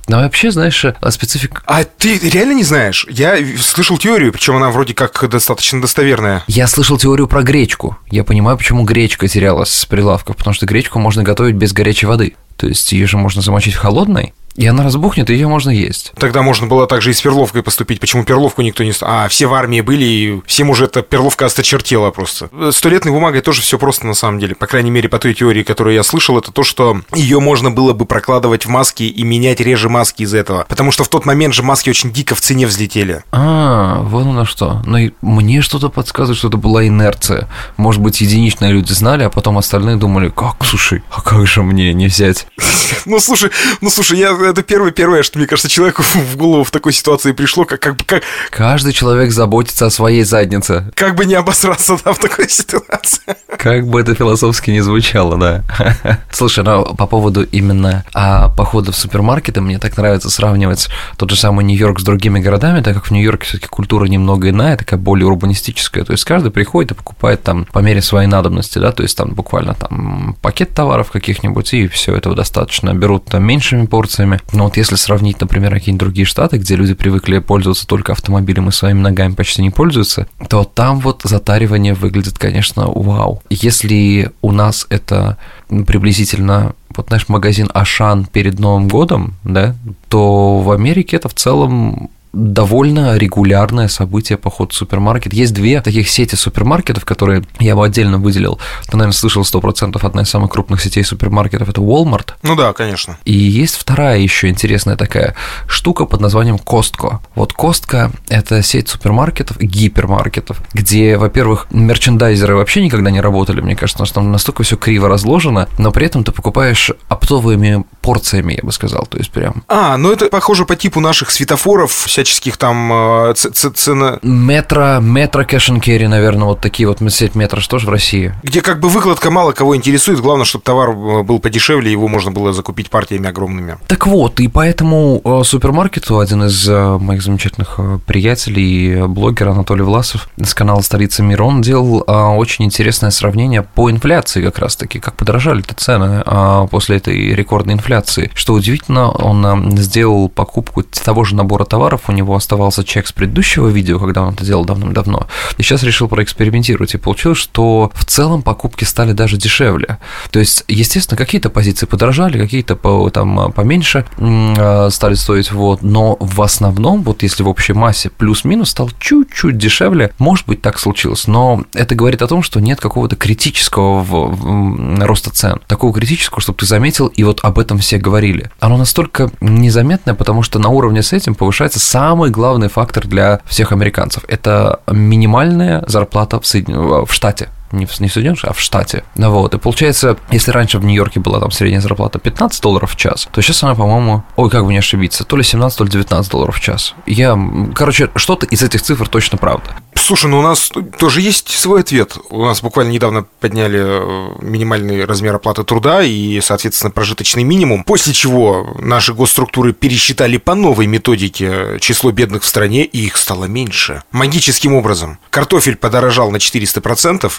Но 0.08 0.18
вообще, 0.18 0.52
знаешь, 0.52 0.86
а 0.86 1.12
специфик... 1.12 1.64
А 1.66 1.84
ты 1.84 2.20
реально 2.20 2.54
не 2.54 2.64
знаешь? 2.64 3.08
Я 3.10 3.38
слышал 3.58 3.98
теорию, 3.98 4.32
причем 4.32 4.56
она 4.56 4.70
вроде 4.70 4.94
как 4.94 5.28
достаточно 5.28 5.82
достоверная. 5.82 6.44
Я 6.48 6.68
слышал 6.68 6.98
теорию 6.98 7.28
про 7.28 7.42
гречку. 7.42 7.98
Я 8.12 8.24
понимаю, 8.24 8.58
почему 8.58 8.84
гречка 8.84 9.28
терялась 9.28 9.70
с 9.70 9.86
прилавков, 9.86 10.38
потому 10.38 10.54
что 10.54 10.66
гречку 10.66 11.00
можно 11.00 11.24
готовить 11.24 11.56
без 11.56 11.74
горячей 11.74 12.06
воды. 12.06 12.36
То 12.58 12.68
есть 12.68 12.92
ее 12.92 13.08
же 13.08 13.18
можно 13.18 13.42
замочить 13.42 13.74
в 13.74 13.80
холодной, 13.80 14.34
и 14.58 14.66
она 14.66 14.84
разбухнет, 14.84 15.30
и 15.30 15.34
ее 15.34 15.48
можно 15.48 15.70
есть. 15.70 16.12
Тогда 16.18 16.42
можно 16.42 16.66
было 16.66 16.88
также 16.88 17.12
и 17.12 17.14
с 17.14 17.22
перловкой 17.22 17.62
поступить. 17.62 18.00
Почему 18.00 18.24
перловку 18.24 18.64
никто 18.64 18.84
не... 18.84 18.92
А, 19.02 19.28
все 19.28 19.46
в 19.46 19.54
армии 19.54 19.82
были, 19.82 20.04
и 20.04 20.42
всем 20.48 20.72
уже 20.72 20.86
эта 20.86 21.04
перловка 21.04 21.46
осточертела 21.46 22.10
просто. 22.10 22.50
Столетной 22.72 23.12
бумагой 23.12 23.42
тоже 23.42 23.62
все 23.62 23.78
просто 23.78 24.08
на 24.08 24.16
самом 24.16 24.40
деле. 24.40 24.56
По 24.56 24.66
крайней 24.66 24.90
мере, 24.90 25.10
по 25.10 25.20
той 25.20 25.36
теории, 25.36 25.62
которую 25.62 25.94
я 25.94 26.02
слышал, 26.02 26.38
это 26.40 26.52
то, 26.52 26.64
что 26.64 27.02
ее 27.14 27.40
можно 27.40 27.70
было 27.70 27.94
бы 27.94 28.06
прокладывать 28.06 28.66
в 28.66 28.70
маски 28.70 29.04
и 29.04 29.24
менять 29.24 29.60
реже 29.60 29.90
маски 29.90 30.24
из 30.24 30.34
этого. 30.34 30.66
Потому 30.68 30.92
что 30.92 31.04
в 31.04 31.08
тот 31.08 31.26
момент 31.26 31.54
же 31.54 31.62
маски 31.62 31.92
очень 31.92 32.12
дико 32.12 32.34
в 32.34 32.42
цене 32.42 32.66
взлетели. 32.66 33.24
А, 33.32 34.02
вон 34.02 34.30
оно 34.30 34.46
что. 34.46 34.82
Но 34.86 34.98
и 34.98 35.12
мне 35.22 35.62
что-то 35.62 35.90
подсказывает, 35.90 36.40
что 36.40 36.48
это 36.48 36.58
была 36.58 36.88
инерция. 36.88 37.48
Может 37.78 38.02
быть, 38.02 38.22
единичные 38.22 38.72
люди 38.72 38.92
знали, 38.92 39.24
а 39.24 39.30
потом 39.30 39.60
остальные 39.60 39.98
думали, 39.98 40.30
как, 40.30 40.66
слушай, 40.66 41.04
а 41.12 41.22
как 41.22 41.46
же 41.46 41.62
мне 41.62 41.94
не 41.94 42.08
взять? 42.08 42.48
Ну, 43.06 43.20
слушай, 43.20 43.52
ну, 43.82 43.90
слушай, 43.90 44.18
я 44.18 44.34
это 44.50 44.64
первое, 44.64 44.92
первое, 44.92 45.24
что, 45.24 45.38
мне 45.38 45.48
кажется, 45.48 45.70
человеку 45.70 46.04
в 46.14 46.38
голову 46.38 46.64
в 46.64 46.72
такой 46.72 46.94
ситуации 46.94 47.32
пришло, 47.32 47.66
как, 47.66 47.80
как, 47.80 47.98
как... 48.06 48.24
Каждый 48.50 48.94
человек 48.94 49.32
заботится 49.32 49.86
о 49.86 49.90
своей 49.90 50.24
заднице. 50.24 50.92
Как 50.96 51.16
бы 51.16 51.26
не 51.26 51.36
обосраться, 51.36 51.98
да, 52.04 52.14
в 52.14 52.20
такой 52.20 52.50
ситуации. 52.50 53.22
Как 53.58 53.88
бы 53.88 54.02
это 54.02 54.16
философски 54.16 54.72
не 54.72 54.82
звучало, 54.82 55.38
да. 55.38 55.64
Слушай, 56.32 56.64
ну, 56.64 56.96
по 56.96 57.08
поводу 57.08 57.44
именно 57.44 58.04
а, 58.14 58.50
похода 58.50 58.92
в 58.92 58.96
супермаркеты, 58.96 59.62
мне 59.62 59.80
так 59.80 59.98
нравится 59.98 60.30
сравнивать 60.30 60.90
тот 61.18 61.30
же 61.30 61.36
самый 61.36 61.66
Нью-Йорк 61.66 62.00
с 62.00 62.04
другими 62.04 62.40
городами, 62.40 62.82
так 62.82 62.96
как 62.96 63.08
в 63.08 63.12
Нью-Йорке 63.12 63.46
все-таки 63.46 63.68
культура 63.68 64.06
немного 64.06 64.50
иная, 64.50 64.78
такая 64.78 65.00
более 65.00 65.28
урбанистическая. 65.28 66.04
То 66.04 66.12
есть 66.12 66.24
каждый 66.24 66.52
приходит 66.52 66.92
и 66.92 66.96
покупает 66.96 67.44
там 67.44 67.66
по 67.66 67.80
мере 67.80 68.02
своей 68.02 68.28
надобности, 68.28 68.80
да, 68.80 68.92
то 68.92 69.04
есть 69.04 69.18
там 69.18 69.34
буквально 69.34 69.74
там 69.74 70.36
пакет 70.42 70.74
товаров 70.74 71.12
каких-нибудь, 71.12 71.74
и 71.74 71.88
все 71.88 72.16
этого 72.16 72.36
достаточно. 72.36 72.94
Берут 72.94 73.26
там 73.26 73.44
меньшими 73.44 73.86
порциями. 73.86 74.37
Но 74.54 74.66
вот 74.66 74.78
если 74.78 74.96
сравнить, 74.96 75.40
например, 75.40 75.72
какие-нибудь 75.72 76.00
другие 76.00 76.26
штаты, 76.26 76.58
где 76.58 76.76
люди 76.76 76.94
привыкли 76.94 77.40
пользоваться 77.40 77.88
только 77.88 78.12
автомобилем 78.12 78.70
и 78.70 78.72
своими 78.72 79.00
ногами 79.00 79.34
почти 79.34 79.62
не 79.62 79.70
пользуются, 79.70 80.28
то 80.50 80.64
там 80.64 81.00
вот 81.00 81.22
затаривание 81.24 81.94
выглядит, 81.94 82.38
конечно, 82.38 82.88
вау. 82.88 83.42
Если 83.50 84.32
у 84.42 84.52
нас 84.52 84.86
это 84.90 85.38
приблизительно 85.70 86.74
вот 86.96 87.12
наш 87.12 87.30
магазин 87.30 87.70
Ашан 87.74 88.26
перед 88.26 88.60
Новым 88.60 88.88
годом, 88.88 89.36
да, 89.44 89.76
то 90.10 90.60
в 90.60 90.72
Америке 90.72 91.18
это 91.18 91.30
в 91.30 91.34
целом 91.34 92.10
довольно 92.38 93.18
регулярное 93.18 93.88
событие 93.88 94.38
поход 94.38 94.72
в 94.72 94.76
супермаркет. 94.76 95.34
Есть 95.34 95.54
две 95.54 95.82
таких 95.82 96.10
сети 96.10 96.36
супермаркетов, 96.36 97.04
которые 97.04 97.44
я 97.60 97.76
бы 97.76 97.86
отдельно 97.86 98.20
выделил. 98.20 98.60
Ты, 98.86 98.98
наверное, 98.98 99.14
слышал 99.14 99.42
100%, 99.42 100.00
одна 100.06 100.22
из 100.22 100.30
самых 100.30 100.52
крупных 100.52 100.82
сетей 100.82 101.04
супермаркетов– 101.04 101.70
это 101.70 101.82
Walmart. 101.82 102.34
Ну 102.44 102.56
да, 102.56 102.74
конечно. 102.74 103.18
И 103.26 103.34
есть 103.34 103.76
вторая 103.76 104.20
еще 104.20 104.50
интересная 104.50 104.96
такая 104.96 105.36
штука 105.68 106.06
под 106.06 106.22
названием 106.22 106.58
Costco. 106.58 107.20
Вот 107.36 107.54
Costco– 107.54 108.12
это 108.30 108.62
сеть 108.62 108.90
супермаркетов, 108.90 109.58
гипермаркетов, 109.60 110.62
где, 110.74 111.18
во-первых, 111.18 111.68
мерчендайзеры 111.72 112.56
вообще 112.56 112.84
никогда 112.84 113.10
не 113.10 113.22
работали, 113.22 113.62
мне 113.62 113.76
кажется, 113.76 113.98
потому 113.98 114.06
что 114.06 114.16
там 114.16 114.32
настолько 114.32 114.64
все 114.64 114.78
криво 114.78 115.10
разложено, 115.10 115.68
но 115.78 115.92
при 115.92 116.06
этом 116.06 116.24
ты 116.24 116.32
покупаешь 116.32 116.92
оптовыми 117.08 117.84
порциями, 118.02 118.54
я 118.54 118.64
бы 118.64 118.72
сказал, 118.72 119.06
то 119.10 119.18
есть 119.18 119.32
прям. 119.32 119.64
А, 119.68 119.98
ну 119.98 120.12
это 120.12 120.28
похоже 120.28 120.66
по 120.66 120.76
типу 120.76 121.00
наших 121.00 121.32
светофоров, 121.32 121.92
всяческих 122.28 122.58
там 122.58 122.92
э, 123.32 123.34
цена... 123.34 124.20
Метро, 124.22 125.00
метро 125.00 125.46
кэш 125.46 125.72
керри, 125.82 126.08
наверное, 126.08 126.46
вот 126.46 126.62
такие 126.62 126.88
вот 126.88 127.00
сеть 127.12 127.36
метро, 127.36 127.60
что 127.60 127.80
же 127.80 127.88
в 127.88 127.90
России? 127.90 128.34
Где 128.44 128.62
как 128.62 128.80
бы 128.80 128.90
выкладка 128.90 129.32
мало 129.32 129.52
кого 129.52 129.76
интересует, 129.76 130.20
главное, 130.20 130.46
чтобы 130.46 130.64
товар 130.64 130.90
э, 130.90 131.24
был 131.24 131.40
подешевле, 131.40 131.92
его 131.92 132.08
можно 132.08 132.32
было 132.32 132.54
закупить 132.54 132.90
партиями 132.90 133.28
огромными. 133.30 133.78
Так 133.88 134.08
вот, 134.08 134.40
и 134.40 134.48
поэтому 134.48 135.22
э, 135.24 135.42
супермаркету 135.44 136.20
один 136.20 136.44
из 136.44 136.68
моих 136.68 137.22
замечательных 137.22 137.80
приятелей, 138.06 139.08
блогер 139.08 139.50
Анатолий 139.50 139.84
Власов 139.84 140.30
с 140.38 140.54
канала 140.54 140.82
«Столица 140.82 141.24
мира», 141.24 141.44
он 141.44 141.62
делал 141.62 142.04
очень 142.08 142.66
интересное 142.66 143.12
сравнение 143.12 143.64
по 143.64 143.90
инфляции 143.90 144.44
как 144.44 144.60
раз-таки, 144.60 145.00
как 145.00 145.16
подорожали-то 145.16 145.74
цены 145.76 146.24
после 146.70 146.98
этой 146.98 147.34
рекордной 147.34 147.74
инфляции 147.76 147.88
инфляции. 148.08 148.32
Что 148.34 148.54
удивительно, 148.54 149.12
он 149.12 149.78
сделал 149.78 150.30
покупку 150.30 150.84
того 150.84 151.24
же 151.24 151.36
набора 151.36 151.66
товаров, 151.66 152.02
у 152.08 152.12
него 152.18 152.36
оставался 152.36 152.84
чек 152.84 153.08
с 153.08 153.12
предыдущего 153.12 153.68
видео, 153.68 154.00
когда 154.00 154.24
он 154.24 154.34
это 154.34 154.46
делал 154.46 154.66
давным-давно, 154.66 155.28
и 155.58 155.64
сейчас 155.64 155.84
решил 155.84 156.08
проэкспериментировать, 156.08 156.94
и 156.94 156.98
получилось, 156.98 157.38
что 157.38 157.92
в 157.94 158.06
целом 158.06 158.42
покупки 158.42 158.84
стали 158.84 159.14
даже 159.14 159.38
дешевле. 159.38 159.98
То 160.32 160.40
есть, 160.40 160.64
естественно, 160.68 161.18
какие-то 161.18 161.50
позиции 161.50 161.86
подорожали, 161.86 162.38
какие-то 162.38 162.76
по, 162.76 163.10
там 163.10 163.52
поменьше 163.54 164.06
а, 164.20 164.90
стали 164.90 165.14
стоить, 165.14 165.52
вот, 165.52 165.82
но 165.82 166.18
в 166.20 166.42
основном, 166.42 167.04
вот 167.04 167.24
если 167.24 167.44
в 167.44 167.50
общей 167.50 167.74
массе 167.74 168.10
плюс-минус 168.10 168.72
стал 168.72 168.90
чуть-чуть 169.00 169.58
дешевле, 169.58 170.12
может 170.18 170.48
быть, 170.48 170.62
так 170.62 170.80
случилось, 170.80 171.28
но 171.28 171.64
это 171.74 171.96
говорит 171.96 172.22
о 172.22 172.28
том, 172.28 172.44
что 172.44 172.60
нет 172.60 172.80
какого-то 172.80 173.16
критического 173.16 174.02
в, 174.02 174.36
в, 174.36 175.06
роста 175.06 175.30
цен, 175.30 175.60
такого 175.68 175.94
критического, 175.94 176.42
чтобы 176.42 176.60
ты 176.60 176.66
заметил, 176.66 177.08
и 177.08 177.24
вот 177.24 177.40
об 177.44 177.60
этом 177.60 177.78
все 177.78 177.98
говорили. 177.98 178.52
Оно 178.60 178.78
настолько 178.78 179.30
незаметное, 179.42 180.16
потому 180.16 180.44
что 180.44 180.60
на 180.60 180.70
уровне 180.70 181.04
с 181.04 181.14
этим 181.14 181.36
повышается 181.36 181.80
самый 181.98 182.30
главный 182.30 182.68
фактор 182.68 183.08
для 183.08 183.40
всех 183.46 183.72
американцев. 183.72 184.24
Это 184.28 184.82
минимальная 184.92 185.84
зарплата 185.88 186.40
в, 186.40 186.46
Соедин... 186.46 187.06
в 187.06 187.12
штате 187.12 187.50
не 187.72 187.86
в, 187.86 188.00
не 188.00 188.08
в 188.08 188.14
Соединенных 188.14 188.44
а 188.44 188.54
в 188.54 188.60
штате. 188.60 189.04
Вот, 189.16 189.54
и 189.54 189.58
получается, 189.58 190.18
если 190.32 190.52
раньше 190.52 190.80
в 190.80 190.86
Нью-Йорке 190.86 191.20
была 191.20 191.40
там 191.40 191.52
средняя 191.52 191.82
зарплата 191.82 192.20
15 192.20 192.62
долларов 192.62 192.92
в 192.92 192.96
час, 192.96 193.28
то 193.32 193.42
сейчас 193.42 193.64
она, 193.64 193.76
по-моему, 193.76 194.24
ой, 194.36 194.50
как 194.50 194.66
бы 194.66 194.72
не 194.72 194.80
ошибиться, 194.80 195.24
то 195.24 195.36
ли 195.36 195.44
17, 195.44 195.78
то 195.78 195.84
ли 195.84 195.90
19 195.90 196.32
долларов 196.32 196.58
в 196.58 196.60
час. 196.60 196.96
Я, 197.06 197.38
короче, 197.74 198.10
что-то 198.16 198.46
из 198.46 198.62
этих 198.62 198.82
цифр 198.82 199.08
точно 199.08 199.38
правда. 199.38 199.76
Слушай, 199.96 200.28
ну 200.28 200.40
у 200.40 200.42
нас 200.42 200.72
тоже 201.00 201.22
есть 201.22 201.50
свой 201.50 201.82
ответ. 201.82 202.18
У 202.30 202.46
нас 202.46 202.62
буквально 202.62 202.92
недавно 202.92 203.26
подняли 203.40 203.80
э, 203.80 204.30
минимальный 204.42 205.04
размер 205.06 205.36
оплаты 205.36 205.64
труда 205.64 206.04
и, 206.04 206.40
соответственно, 206.42 206.92
прожиточный 206.92 207.44
минимум, 207.44 207.84
после 207.84 208.14
чего 208.14 208.76
наши 208.80 209.14
госструктуры 209.14 209.74
пересчитали 209.74 210.38
по 210.38 210.56
новой 210.56 210.88
методике 210.88 211.78
число 211.80 212.12
бедных 212.12 212.44
в 212.44 212.46
стране, 212.46 212.86
и 212.86 213.06
их 213.06 213.18
стало 213.18 213.46
меньше. 213.46 214.04
Магическим 214.12 214.74
образом. 214.76 215.20
Картофель 215.30 215.76
подорожал 215.76 216.32
на 216.32 216.38
400%, 216.38 217.32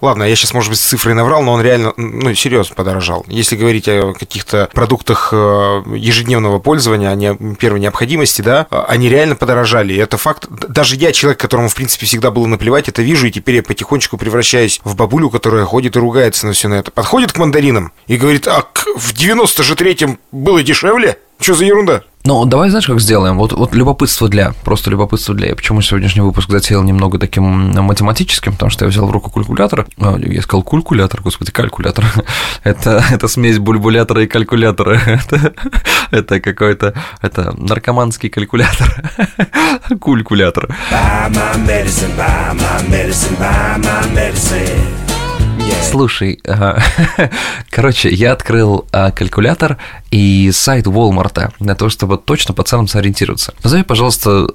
Ладно, 0.00 0.24
я 0.24 0.34
сейчас, 0.36 0.54
может 0.54 0.70
быть, 0.70 0.78
с 0.78 0.84
цифрой 0.84 1.14
наврал, 1.14 1.42
но 1.42 1.52
он 1.52 1.62
реально, 1.62 1.92
ну, 1.96 2.34
серьезно 2.34 2.74
подорожал. 2.74 3.24
Если 3.28 3.56
говорить 3.56 3.88
о 3.88 4.12
каких-то 4.12 4.68
продуктах 4.72 5.30
э, 5.32 5.82
ежедневного 5.94 6.58
пользования, 6.58 7.10
а 7.10 7.14
не 7.14 7.34
первой 7.56 7.80
необходимости, 7.80 8.42
да, 8.42 8.66
они 8.88 9.08
реально 9.08 9.36
подорожали. 9.36 9.94
И 9.94 9.96
это 9.96 10.16
факт. 10.16 10.46
Даже 10.48 10.96
я, 10.96 11.12
человек, 11.12 11.40
которому, 11.40 11.68
в 11.68 11.74
принципе, 11.74 12.06
всегда 12.06 12.30
было 12.30 12.46
наплевать, 12.46 12.88
это 12.88 13.02
вижу, 13.02 13.26
и 13.26 13.30
теперь 13.30 13.56
я 13.56 13.62
потихонечку 13.62 14.16
превращаюсь 14.16 14.80
в 14.84 14.96
бабулю, 14.96 15.30
которая 15.30 15.64
ходит 15.64 15.96
и 15.96 15.98
ругается 15.98 16.46
на 16.46 16.52
все 16.52 16.68
на 16.68 16.74
это. 16.74 16.90
Подходит 16.90 17.32
к 17.32 17.38
мандаринам 17.38 17.92
и 18.06 18.16
говорит, 18.16 18.48
а 18.48 18.64
в 18.96 19.12
93-м 19.12 20.18
было 20.32 20.62
дешевле? 20.62 21.18
Что 21.40 21.54
за 21.54 21.64
ерунда? 21.64 22.02
Ну, 22.26 22.44
давай, 22.44 22.70
знаешь, 22.70 22.88
как 22.88 23.00
сделаем? 23.00 23.38
Вот, 23.38 23.52
вот 23.52 23.72
любопытство 23.76 24.28
для, 24.28 24.52
просто 24.64 24.90
любопытство 24.90 25.32
для. 25.32 25.54
Почему 25.54 25.80
сегодняшний 25.80 26.22
выпуск 26.22 26.50
затеял 26.50 26.82
немного 26.82 27.20
таким 27.20 27.44
математическим, 27.84 28.52
потому 28.54 28.68
что 28.68 28.84
я 28.84 28.90
взял 28.90 29.06
в 29.06 29.12
руку 29.12 29.30
калькулятор. 29.30 29.86
А, 30.00 30.16
я 30.18 30.42
сказал 30.42 30.64
калькулятор, 30.64 31.22
господи, 31.22 31.52
калькулятор. 31.52 32.04
это, 32.64 33.04
это 33.12 33.28
смесь 33.28 33.60
бульбулятора 33.60 34.24
и 34.24 34.26
калькулятора. 34.26 35.00
это, 35.06 35.54
это 36.10 36.40
какой-то, 36.40 36.94
это 37.22 37.54
наркоманский 37.56 38.28
калькулятор. 38.28 39.12
Medicine. 44.12 45.06
Слушай, 45.90 46.40
короче, 47.70 48.10
я 48.10 48.32
открыл 48.32 48.86
а, 48.92 49.12
калькулятор 49.12 49.78
и 50.10 50.50
сайт 50.52 50.86
Walmart 50.86 51.52
для 51.58 51.74
того, 51.74 51.88
чтобы 51.90 52.18
точно 52.18 52.54
по 52.54 52.62
ценам 52.62 52.88
сориентироваться. 52.88 53.54
Назови, 53.62 53.82
пожалуйста, 53.82 54.46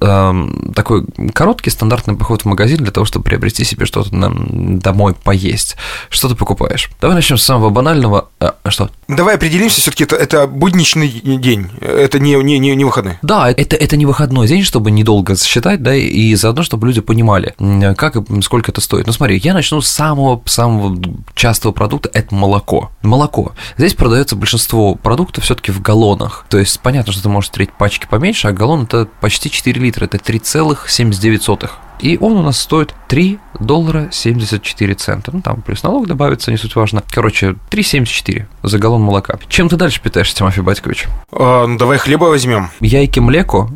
такой 0.74 1.06
короткий 1.34 1.70
стандартный 1.70 2.16
поход 2.16 2.44
в 2.44 2.46
магазин 2.46 2.78
для 2.78 2.92
того, 2.92 3.06
чтобы 3.06 3.26
приобрести 3.26 3.64
себе 3.64 3.86
что-то 3.86 4.10
домой 4.12 5.14
поесть. 5.14 5.76
Что 6.10 6.30
ты 6.30 6.36
покупаешь? 6.36 6.90
Давай 7.02 7.16
начнем 7.16 7.38
с 7.38 7.44
самого 7.44 7.70
банального. 7.70 8.30
А, 8.40 8.56
что? 8.70 8.90
Давай 9.08 9.36
определимся, 9.36 9.82
все-таки 9.82 10.04
это, 10.04 10.16
это 10.16 10.48
будничный 10.48 11.10
день, 11.10 11.70
это 11.82 12.20
не, 12.20 12.36
не, 12.36 12.60
не, 12.60 12.76
не 12.76 12.86
выходной. 12.86 13.18
Да, 13.22 13.50
это, 13.52 13.76
это 13.76 13.98
не 13.98 14.06
выходной 14.06 14.48
день, 14.48 14.64
чтобы 14.64 14.92
недолго 14.92 15.36
считать, 15.36 15.84
да, 15.84 15.96
и 15.96 16.34
заодно, 16.36 16.64
чтобы 16.64 16.88
люди 16.88 17.02
понимали, 17.02 17.56
как 17.96 18.16
и 18.16 18.42
сколько 18.42 18.72
это 18.72 18.82
стоит. 18.82 19.08
Ну 19.08 19.14
смотри, 19.14 19.40
я 19.44 19.54
начну 19.54 19.82
с 19.82 19.90
самого, 19.90 20.42
самого 20.46 20.98
частого 21.36 21.72
продукта– 21.72 22.10
это 22.14 22.34
молоко. 22.34 22.92
Молоко. 23.02 23.52
Здесь 23.78 23.94
продается 23.94 24.36
большинство 24.36 24.96
продуктов 24.96 25.41
все-таки 25.42 25.72
в 25.72 25.82
галлонах. 25.82 26.46
То 26.50 26.58
есть 26.58 26.80
понятно, 26.80 27.12
что 27.12 27.24
ты 27.24 27.30
можешь 27.30 27.50
встретить 27.50 27.74
пачки 27.74 28.08
поменьше, 28.10 28.48
а 28.48 28.52
галлон– 28.52 28.84
это 28.84 29.08
почти 29.20 29.50
4 29.50 29.80
литра, 29.82 30.06
это 30.06 30.18
3,79. 30.18 31.70
И 32.02 32.18
он 32.20 32.34
у 32.34 32.42
нас 32.42 32.60
стоит 32.60 32.96
3 33.10 33.38
доллара 33.60 34.10
74 34.12 34.94
цента. 34.96 35.32
Ну, 35.34 35.42
там 35.42 35.62
плюс 35.62 35.84
налог 35.84 36.08
добавится, 36.08 36.52
не 36.52 36.58
суть 36.58 36.76
важно. 36.76 37.04
Короче, 37.10 37.56
3,74 37.70 38.46
за 38.64 38.80
галлон 38.80 39.02
молока. 39.02 39.38
Чем 39.48 39.70
ты 39.70 39.76
дальше 39.76 40.02
питаешься, 40.02 40.36
Тимофей 40.36 40.64
Батькович? 40.64 41.08
А, 41.32 41.68
ну, 41.68 41.78
давай 41.78 41.98
хлеба 42.00 42.26
возьмем. 42.26 42.70
Яйки, 42.80 43.20
млеко. 43.20 43.70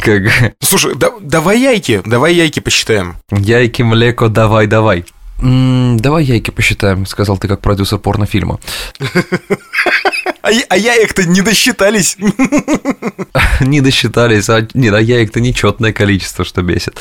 Как? 0.00 0.22
Слушай, 0.60 0.94
да, 0.94 1.10
давай 1.20 1.60
яйки, 1.60 2.02
давай 2.04 2.34
яйки 2.34 2.60
посчитаем. 2.60 3.16
Яйки, 3.30 3.82
млеко, 3.82 4.28
давай, 4.28 4.66
давай. 4.66 5.04
«Давай 5.36 6.24
яйки 6.24 6.50
посчитаем»,— 6.50 7.06
сказал 7.06 7.36
ты 7.38 7.48
как 7.48 7.60
продюсер 7.60 7.98
порнофильма. 7.98 8.60
А, 10.42 10.50
а 10.68 10.76
яек-то 10.76 11.24
не 11.24 11.40
досчитались. 11.40 12.16
Не 13.60 13.80
досчитались, 13.80 14.48
а, 14.48 14.66
нет, 14.74 14.94
а 14.94 15.00
яек-то 15.00 15.40
нечетное 15.40 15.92
количество, 15.92 16.44
что 16.44 16.62
бесит. 16.62 17.00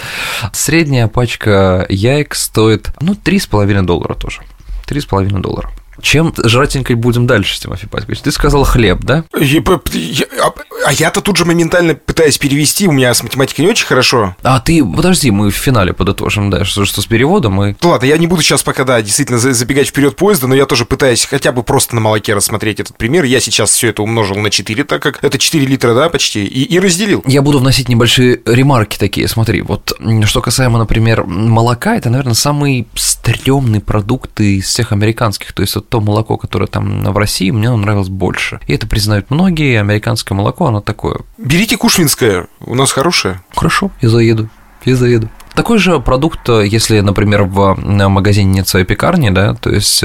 Средняя 0.51 1.07
пачка 1.07 1.85
яек 1.89 2.35
стоит, 2.35 2.91
ну, 3.01 3.13
3,5 3.13 3.81
доллара 3.83 4.13
тоже. 4.13 4.41
3,5 4.87 5.39
доллара. 5.41 5.71
Чем 6.01 6.33
жратенькой 6.37 6.95
будем 6.95 7.27
дальше, 7.27 7.59
Тимофей 7.59 7.87
Павлович? 7.87 8.19
Ты 8.19 8.31
сказал 8.31 8.63
хлеб, 8.63 8.99
да? 9.01 9.23
Я, 9.39 9.61
я, 9.93 10.25
а, 10.41 10.53
а 10.85 10.93
я-то 10.93 11.21
тут 11.21 11.37
же 11.37 11.45
моментально 11.45 11.95
пытаюсь 11.95 12.37
перевести, 12.37 12.87
у 12.87 12.91
меня 12.91 13.13
с 13.13 13.23
математикой 13.23 13.65
не 13.65 13.71
очень 13.71 13.85
хорошо. 13.85 14.35
А 14.43 14.59
ты, 14.59 14.83
подожди, 14.83 15.31
мы 15.31 15.51
в 15.51 15.55
финале 15.55 15.93
подытожим, 15.93 16.49
да, 16.49 16.65
что, 16.65 16.85
что 16.85 17.01
с 17.01 17.05
переводом 17.05 17.53
мы... 17.53 17.75
Ну 17.81 17.89
ладно, 17.89 18.05
я 18.05 18.17
не 18.17 18.27
буду 18.27 18.41
сейчас 18.41 18.63
пока, 18.63 18.83
да, 18.83 19.01
действительно 19.01 19.39
забегать 19.39 19.87
вперед 19.87 20.15
поезда, 20.15 20.47
но 20.47 20.55
я 20.55 20.65
тоже 20.65 20.85
пытаюсь 20.85 21.25
хотя 21.25 21.51
бы 21.51 21.63
просто 21.63 21.95
на 21.95 22.01
молоке 22.01 22.33
рассмотреть 22.33 22.79
этот 22.79 22.97
пример. 22.97 23.23
Я 23.23 23.39
сейчас 23.39 23.71
все 23.71 23.89
это 23.89 24.01
умножил 24.01 24.37
на 24.37 24.49
4, 24.49 24.83
так 24.83 25.01
как 25.01 25.23
это 25.23 25.37
4 25.37 25.65
литра, 25.65 25.93
да, 25.93 26.09
почти, 26.09 26.45
и, 26.45 26.63
и 26.63 26.79
разделил. 26.79 27.23
Я 27.25 27.41
буду 27.41 27.59
вносить 27.59 27.89
небольшие 27.89 28.41
ремарки 28.45 28.97
такие, 28.97 29.27
смотри, 29.27 29.61
вот 29.61 29.93
что 30.25 30.41
касаемо, 30.41 30.79
например, 30.79 31.23
молока, 31.25 31.95
это, 31.95 32.09
наверное, 32.09 32.33
самый 32.33 32.87
стрёмный 32.95 33.79
продукт 33.79 34.39
из 34.41 34.65
всех 34.65 34.91
американских, 34.91 35.53
то 35.53 35.61
есть 35.61 35.73
то 35.89 36.01
молоко, 36.01 36.37
которое 36.37 36.67
там 36.67 37.03
в 37.03 37.17
России, 37.17 37.51
мне 37.51 37.67
оно 37.67 37.77
нравилось 37.77 38.09
больше. 38.09 38.59
И 38.67 38.73
это 38.73 38.87
признают 38.87 39.29
многие, 39.29 39.79
американское 39.79 40.35
молоко, 40.35 40.67
оно 40.67 40.81
такое. 40.81 41.19
Берите 41.37 41.77
кушвинское, 41.77 42.47
у 42.61 42.75
нас 42.75 42.91
хорошее. 42.91 43.41
Хорошо, 43.55 43.91
я 44.01 44.09
заеду, 44.09 44.49
я 44.85 44.95
заеду. 44.95 45.29
Такой 45.55 45.77
же 45.77 45.99
продукт, 45.99 46.49
если, 46.49 46.99
например, 47.01 47.43
в 47.43 47.75
магазине 47.77 48.51
нет 48.51 48.67
своей 48.67 48.85
пекарни, 48.85 49.29
да, 49.29 49.53
то 49.53 49.69
есть 49.69 50.03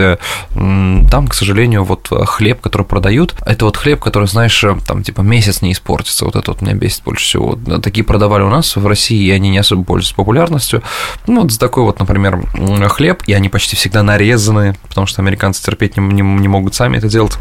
там, 0.55 1.27
к 1.29 1.35
сожалению, 1.35 1.85
вот 1.85 2.09
хлеб, 2.27 2.61
который 2.61 2.83
продают, 2.83 3.35
это 3.47 3.65
вот 3.65 3.77
хлеб, 3.77 4.01
который, 4.01 4.29
знаешь, 4.29 4.63
там 4.87 5.03
типа 5.03 5.23
месяц 5.23 5.63
не 5.63 5.73
испортится, 5.73 6.25
вот 6.25 6.37
это 6.37 6.51
вот 6.51 6.61
меня 6.61 6.75
бесит 6.75 7.03
больше 7.05 7.25
всего. 7.25 7.59
Такие 7.83 8.05
продавали 8.05 8.43
у 8.43 8.51
нас 8.51 8.77
в 8.77 8.87
России, 8.87 9.27
и 9.27 9.31
они 9.31 9.51
не 9.51 9.59
особо 9.59 9.85
пользуются 9.85 10.15
популярностью. 10.15 10.83
Ну, 11.27 11.43
вот 11.43 11.53
за 11.53 11.59
такой 11.59 11.85
вот, 11.85 11.99
например, 11.99 12.43
хлеб, 12.89 13.23
и 13.27 13.33
они 13.33 13.49
почти 13.49 13.77
всегда 13.77 14.03
нарезаны, 14.03 14.77
потому 14.89 15.07
что 15.07 15.23
американцы 15.23 15.63
терпеть 15.63 15.97
не, 15.97 16.05
не, 16.05 16.23
не 16.23 16.49
могут 16.49 16.75
сами 16.75 16.99
это 16.99 17.09
делать. 17.09 17.39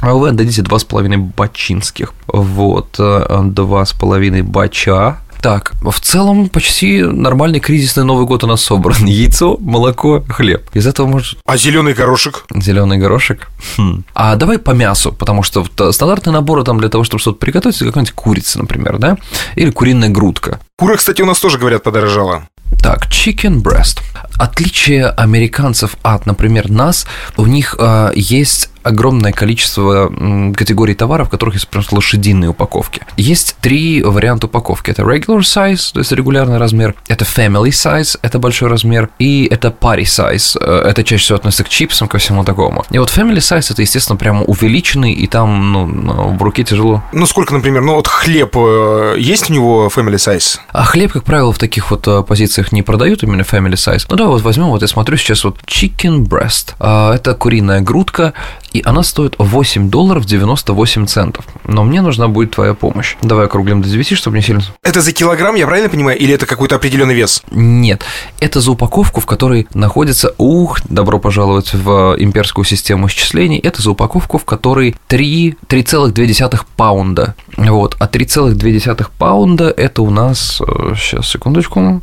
А 0.00 0.14
вы 0.14 0.30
отдадите 0.30 0.62
два 0.62 0.78
с 0.78 0.84
половиной 0.84 1.18
бачинских. 1.18 2.14
Вот, 2.26 2.96
э, 2.98 3.40
два 3.44 3.84
с 3.84 3.92
половиной 3.92 4.40
бача 4.40 5.18
так, 5.40 5.72
в 5.80 6.00
целом 6.00 6.48
почти 6.48 7.02
нормальный 7.02 7.60
кризисный 7.60 8.04
Новый 8.04 8.26
год 8.26 8.44
у 8.44 8.46
нас 8.46 8.62
собран. 8.62 9.04
Яйцо, 9.06 9.56
молоко, 9.58 10.22
хлеб. 10.28 10.68
Из 10.74 10.86
этого 10.86 11.06
может... 11.06 11.38
А 11.46 11.56
зеленый 11.56 11.94
горошек? 11.94 12.44
Зеленый 12.54 12.98
горошек? 12.98 13.48
Хм. 13.76 14.04
А 14.14 14.36
давай 14.36 14.58
по 14.58 14.72
мясу, 14.72 15.12
потому 15.12 15.42
что 15.42 15.66
э, 15.78 15.92
стандартные 15.92 16.32
наборы 16.32 16.64
там 16.64 16.78
для 16.78 16.88
того, 16.88 17.04
чтобы 17.04 17.20
что-то 17.20 17.38
приготовить, 17.38 17.78
какая-нибудь 17.78 18.12
курица, 18.12 18.58
например, 18.58 18.98
да? 18.98 19.16
Или 19.56 19.70
куриная 19.70 20.08
грудка. 20.08 20.60
Кура, 20.76 20.96
кстати, 20.96 21.22
у 21.22 21.26
нас 21.26 21.38
тоже, 21.38 21.58
говорят, 21.58 21.82
подорожала. 21.82 22.48
Так, 22.82 23.08
chicken 23.08 23.62
breast. 23.62 24.00
Отличие 24.38 25.06
американцев 25.08 25.96
от, 26.02 26.24
например, 26.24 26.70
нас, 26.70 27.06
у 27.36 27.46
них 27.46 27.76
э, 27.78 28.12
есть 28.14 28.69
огромное 28.82 29.32
количество 29.32 30.12
категорий 30.54 30.94
товаров, 30.94 31.28
в 31.28 31.30
которых 31.30 31.54
есть 31.54 31.68
просто 31.68 31.94
лошадиные 31.94 32.50
упаковки. 32.50 33.02
Есть 33.16 33.56
три 33.60 34.02
варианта 34.02 34.46
упаковки. 34.46 34.90
Это 34.90 35.02
regular 35.02 35.40
size, 35.40 35.92
то 35.92 36.00
есть 36.00 36.12
регулярный 36.12 36.58
размер, 36.58 36.94
это 37.08 37.24
family 37.24 37.70
size, 37.70 38.18
это 38.22 38.38
большой 38.38 38.68
размер, 38.68 39.10
и 39.18 39.48
это 39.50 39.68
party 39.68 40.02
size, 40.02 40.56
э, 40.60 40.88
это 40.88 41.04
чаще 41.04 41.22
всего 41.22 41.36
относится 41.36 41.64
к 41.64 41.68
чипсам, 41.68 42.08
ко 42.08 42.18
всему 42.18 42.44
такому. 42.44 42.84
И 42.90 42.98
вот 42.98 43.08
family 43.08 43.38
size 43.38 43.72
это, 43.72 43.82
естественно, 43.82 44.16
прямо 44.16 44.42
увеличенный, 44.42 45.12
и 45.12 45.26
там, 45.26 45.72
ну, 45.72 45.86
ну 45.86 46.36
в 46.36 46.42
руке 46.42 46.64
тяжело. 46.64 47.02
Ну, 47.12 47.26
сколько, 47.26 47.52
например, 47.52 47.82
ну 47.82 47.94
вот 47.94 48.06
хлеб, 48.06 48.56
э, 48.56 49.16
есть 49.18 49.50
у 49.50 49.52
него 49.52 49.90
family 49.94 50.16
size? 50.16 50.58
А 50.72 50.84
хлеб, 50.84 51.12
как 51.12 51.24
правило, 51.24 51.52
в 51.52 51.58
таких 51.58 51.90
вот 51.90 52.06
э, 52.08 52.22
позициях 52.22 52.72
не 52.72 52.82
продают 52.82 53.22
именно 53.22 53.42
family 53.42 53.74
size. 53.74 54.06
Ну, 54.08 54.16
давай 54.16 54.32
вот 54.32 54.42
возьмем, 54.42 54.68
вот 54.68 54.82
я 54.82 54.88
смотрю 54.88 55.16
сейчас 55.16 55.44
вот 55.44 55.58
chicken 55.66 56.26
breast. 56.26 56.74
А, 56.78 57.14
это 57.14 57.34
куриная 57.34 57.80
грудка, 57.80 58.32
и 58.72 58.82
она 58.84 59.02
стоит 59.02 59.34
8 59.38 59.90
долларов 59.90 60.24
98 60.24 61.06
центов. 61.06 61.44
Но 61.64 61.84
мне 61.84 62.00
нужна 62.02 62.28
будет 62.28 62.52
твоя 62.52 62.74
помощь. 62.74 63.16
Давай 63.22 63.46
округлим 63.46 63.82
до 63.82 63.88
9, 63.88 64.16
чтобы 64.16 64.36
не 64.36 64.42
сильно... 64.42 64.62
Это 64.82 65.00
за 65.00 65.12
килограмм, 65.12 65.54
я 65.54 65.66
правильно 65.66 65.88
понимаю, 65.88 66.18
или 66.18 66.34
это 66.34 66.46
какой-то 66.46 66.76
определенный 66.76 67.14
вес? 67.14 67.42
Нет, 67.50 68.04
это 68.40 68.60
за 68.60 68.70
упаковку, 68.70 69.20
в 69.20 69.26
которой 69.26 69.66
находится, 69.74 70.34
ух, 70.38 70.80
добро 70.88 71.18
пожаловать 71.18 71.74
в 71.74 72.16
имперскую 72.18 72.64
систему 72.64 73.08
исчислений, 73.08 73.58
это 73.58 73.82
за 73.82 73.90
упаковку, 73.90 74.38
в 74.38 74.44
которой 74.44 74.96
3, 75.08 75.56
3,2 75.68 76.60
паунда. 76.76 77.34
Вот, 77.56 77.96
а 77.98 78.06
3,2 78.06 79.06
паунда 79.18 79.70
это 79.70 80.02
у 80.02 80.10
нас... 80.10 80.60
Сейчас, 80.96 81.26
э, 81.26 81.32
секундочку. 81.32 82.02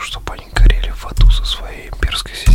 Чтобы 0.00 0.32
они 0.32 0.46
горели 0.52 0.92
в 0.96 1.06
аду 1.06 1.28
со 1.30 1.44
своей 1.44 1.88
имперской 1.88 2.32
системой. 2.34 2.47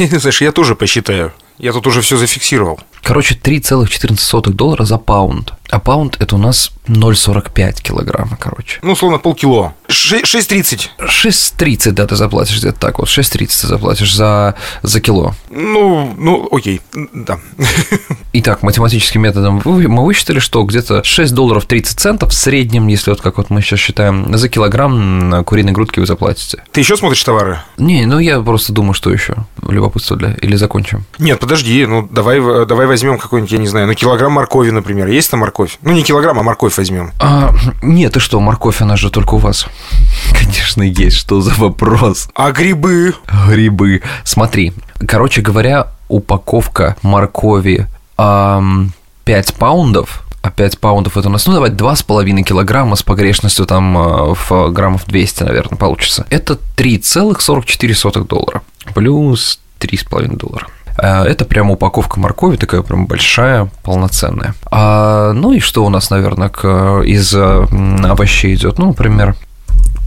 Знаешь, 0.10 0.40
я 0.40 0.52
тоже 0.52 0.74
посчитаю. 0.74 1.32
Я 1.58 1.72
тут 1.72 1.86
уже 1.86 2.00
все 2.00 2.16
зафиксировал. 2.16 2.80
Короче, 3.02 3.34
3,14 3.34 4.50
доллара 4.50 4.84
за 4.84 4.96
паунд. 4.96 5.52
А 5.68 5.78
паунд 5.78 6.16
это 6.20 6.36
у 6.36 6.38
нас 6.38 6.70
0,45 6.86 7.82
килограмма, 7.82 8.38
короче. 8.40 8.78
Ну, 8.82 8.92
условно, 8.92 9.18
полкило. 9.18 9.74
6,30. 10.18 10.88
6,30, 10.98 11.92
да, 11.92 12.06
ты 12.06 12.16
заплатишь 12.16 12.58
где-то 12.58 12.78
так 12.78 12.98
вот. 12.98 13.08
6,30 13.08 13.46
ты 13.60 13.66
заплатишь 13.66 14.14
за, 14.14 14.54
за 14.82 15.00
кило. 15.00 15.34
Ну, 15.50 16.14
ну, 16.16 16.48
окей, 16.50 16.80
да. 16.92 17.38
Итак, 18.32 18.62
математическим 18.62 19.22
методом 19.22 19.62
мы 19.64 20.04
высчитали, 20.04 20.38
что 20.38 20.62
где-то 20.64 21.02
6 21.04 21.34
долларов 21.34 21.66
30 21.66 21.98
центов 21.98 22.30
в 22.30 22.34
среднем, 22.34 22.86
если 22.86 23.10
вот 23.10 23.20
как 23.20 23.38
вот 23.38 23.50
мы 23.50 23.60
сейчас 23.62 23.80
считаем, 23.80 24.36
за 24.36 24.48
килограмм 24.48 25.44
куриной 25.44 25.72
грудки 25.72 26.00
вы 26.00 26.06
заплатите. 26.06 26.62
Ты 26.72 26.80
еще 26.80 26.96
смотришь 26.96 27.22
товары? 27.22 27.60
Не, 27.78 28.06
ну 28.06 28.18
я 28.18 28.40
просто 28.40 28.72
думаю, 28.72 28.94
что 28.94 29.10
еще. 29.12 29.34
Любопытство 29.66 30.16
для... 30.16 30.32
Или 30.34 30.56
закончим? 30.56 31.04
Нет, 31.18 31.40
подожди, 31.40 31.84
ну 31.86 32.08
давай, 32.10 32.40
давай 32.66 32.86
возьмем 32.86 33.18
какой-нибудь, 33.18 33.52
я 33.52 33.58
не 33.58 33.68
знаю, 33.68 33.86
ну 33.86 33.94
килограмм 33.94 34.32
моркови, 34.32 34.70
например. 34.70 35.08
Есть 35.08 35.30
там 35.30 35.40
морковь? 35.40 35.78
Ну, 35.82 35.92
не 35.92 36.02
килограмм, 36.02 36.38
а 36.38 36.42
морковь 36.42 36.76
возьмем. 36.76 37.12
А, 37.20 37.52
нет, 37.82 38.14
ты 38.14 38.20
что, 38.20 38.40
морковь, 38.40 38.80
она 38.80 38.96
же 38.96 39.10
только 39.10 39.34
у 39.34 39.38
вас. 39.38 39.66
Конечно, 40.32 40.82
есть. 40.82 41.16
Что 41.16 41.40
за 41.40 41.52
вопрос? 41.54 42.28
А 42.34 42.52
грибы? 42.52 43.14
Грибы. 43.48 44.02
Смотри, 44.24 44.72
короче 45.06 45.42
говоря, 45.42 45.88
упаковка 46.08 46.96
моркови 47.02 47.86
эм, 48.18 48.92
5 49.24 49.54
паундов 49.54 50.24
а 50.42 50.50
5 50.50 50.78
паундов 50.78 51.16
это 51.16 51.28
у 51.28 51.32
нас, 51.32 51.46
ну, 51.46 51.52
давай 51.52 51.70
2,5 51.70 52.42
килограмма 52.42 52.96
с 52.96 53.02
погрешностью 53.02 53.66
там 53.66 53.96
э, 53.98 54.34
в 54.34 54.70
граммов 54.70 55.04
200, 55.06 55.42
наверное, 55.42 55.76
получится. 55.76 56.26
Это 56.30 56.58
3,44 56.76 58.26
доллара. 58.26 58.62
Плюс 58.94 59.60
3,5 59.80 60.36
доллара. 60.36 60.66
Э, 60.96 61.24
это 61.24 61.44
прямо 61.44 61.72
упаковка 61.72 62.18
моркови, 62.18 62.56
такая 62.56 62.80
прям 62.80 63.06
большая, 63.06 63.70
полноценная. 63.82 64.54
А, 64.70 65.32
ну 65.32 65.52
и 65.52 65.60
что 65.60 65.84
у 65.84 65.90
нас, 65.90 66.08
наверное, 66.08 66.48
к, 66.48 67.02
из 67.02 67.34
овощей 67.34 68.54
идет? 68.54 68.78
Ну, 68.78 68.88
например, 68.88 69.36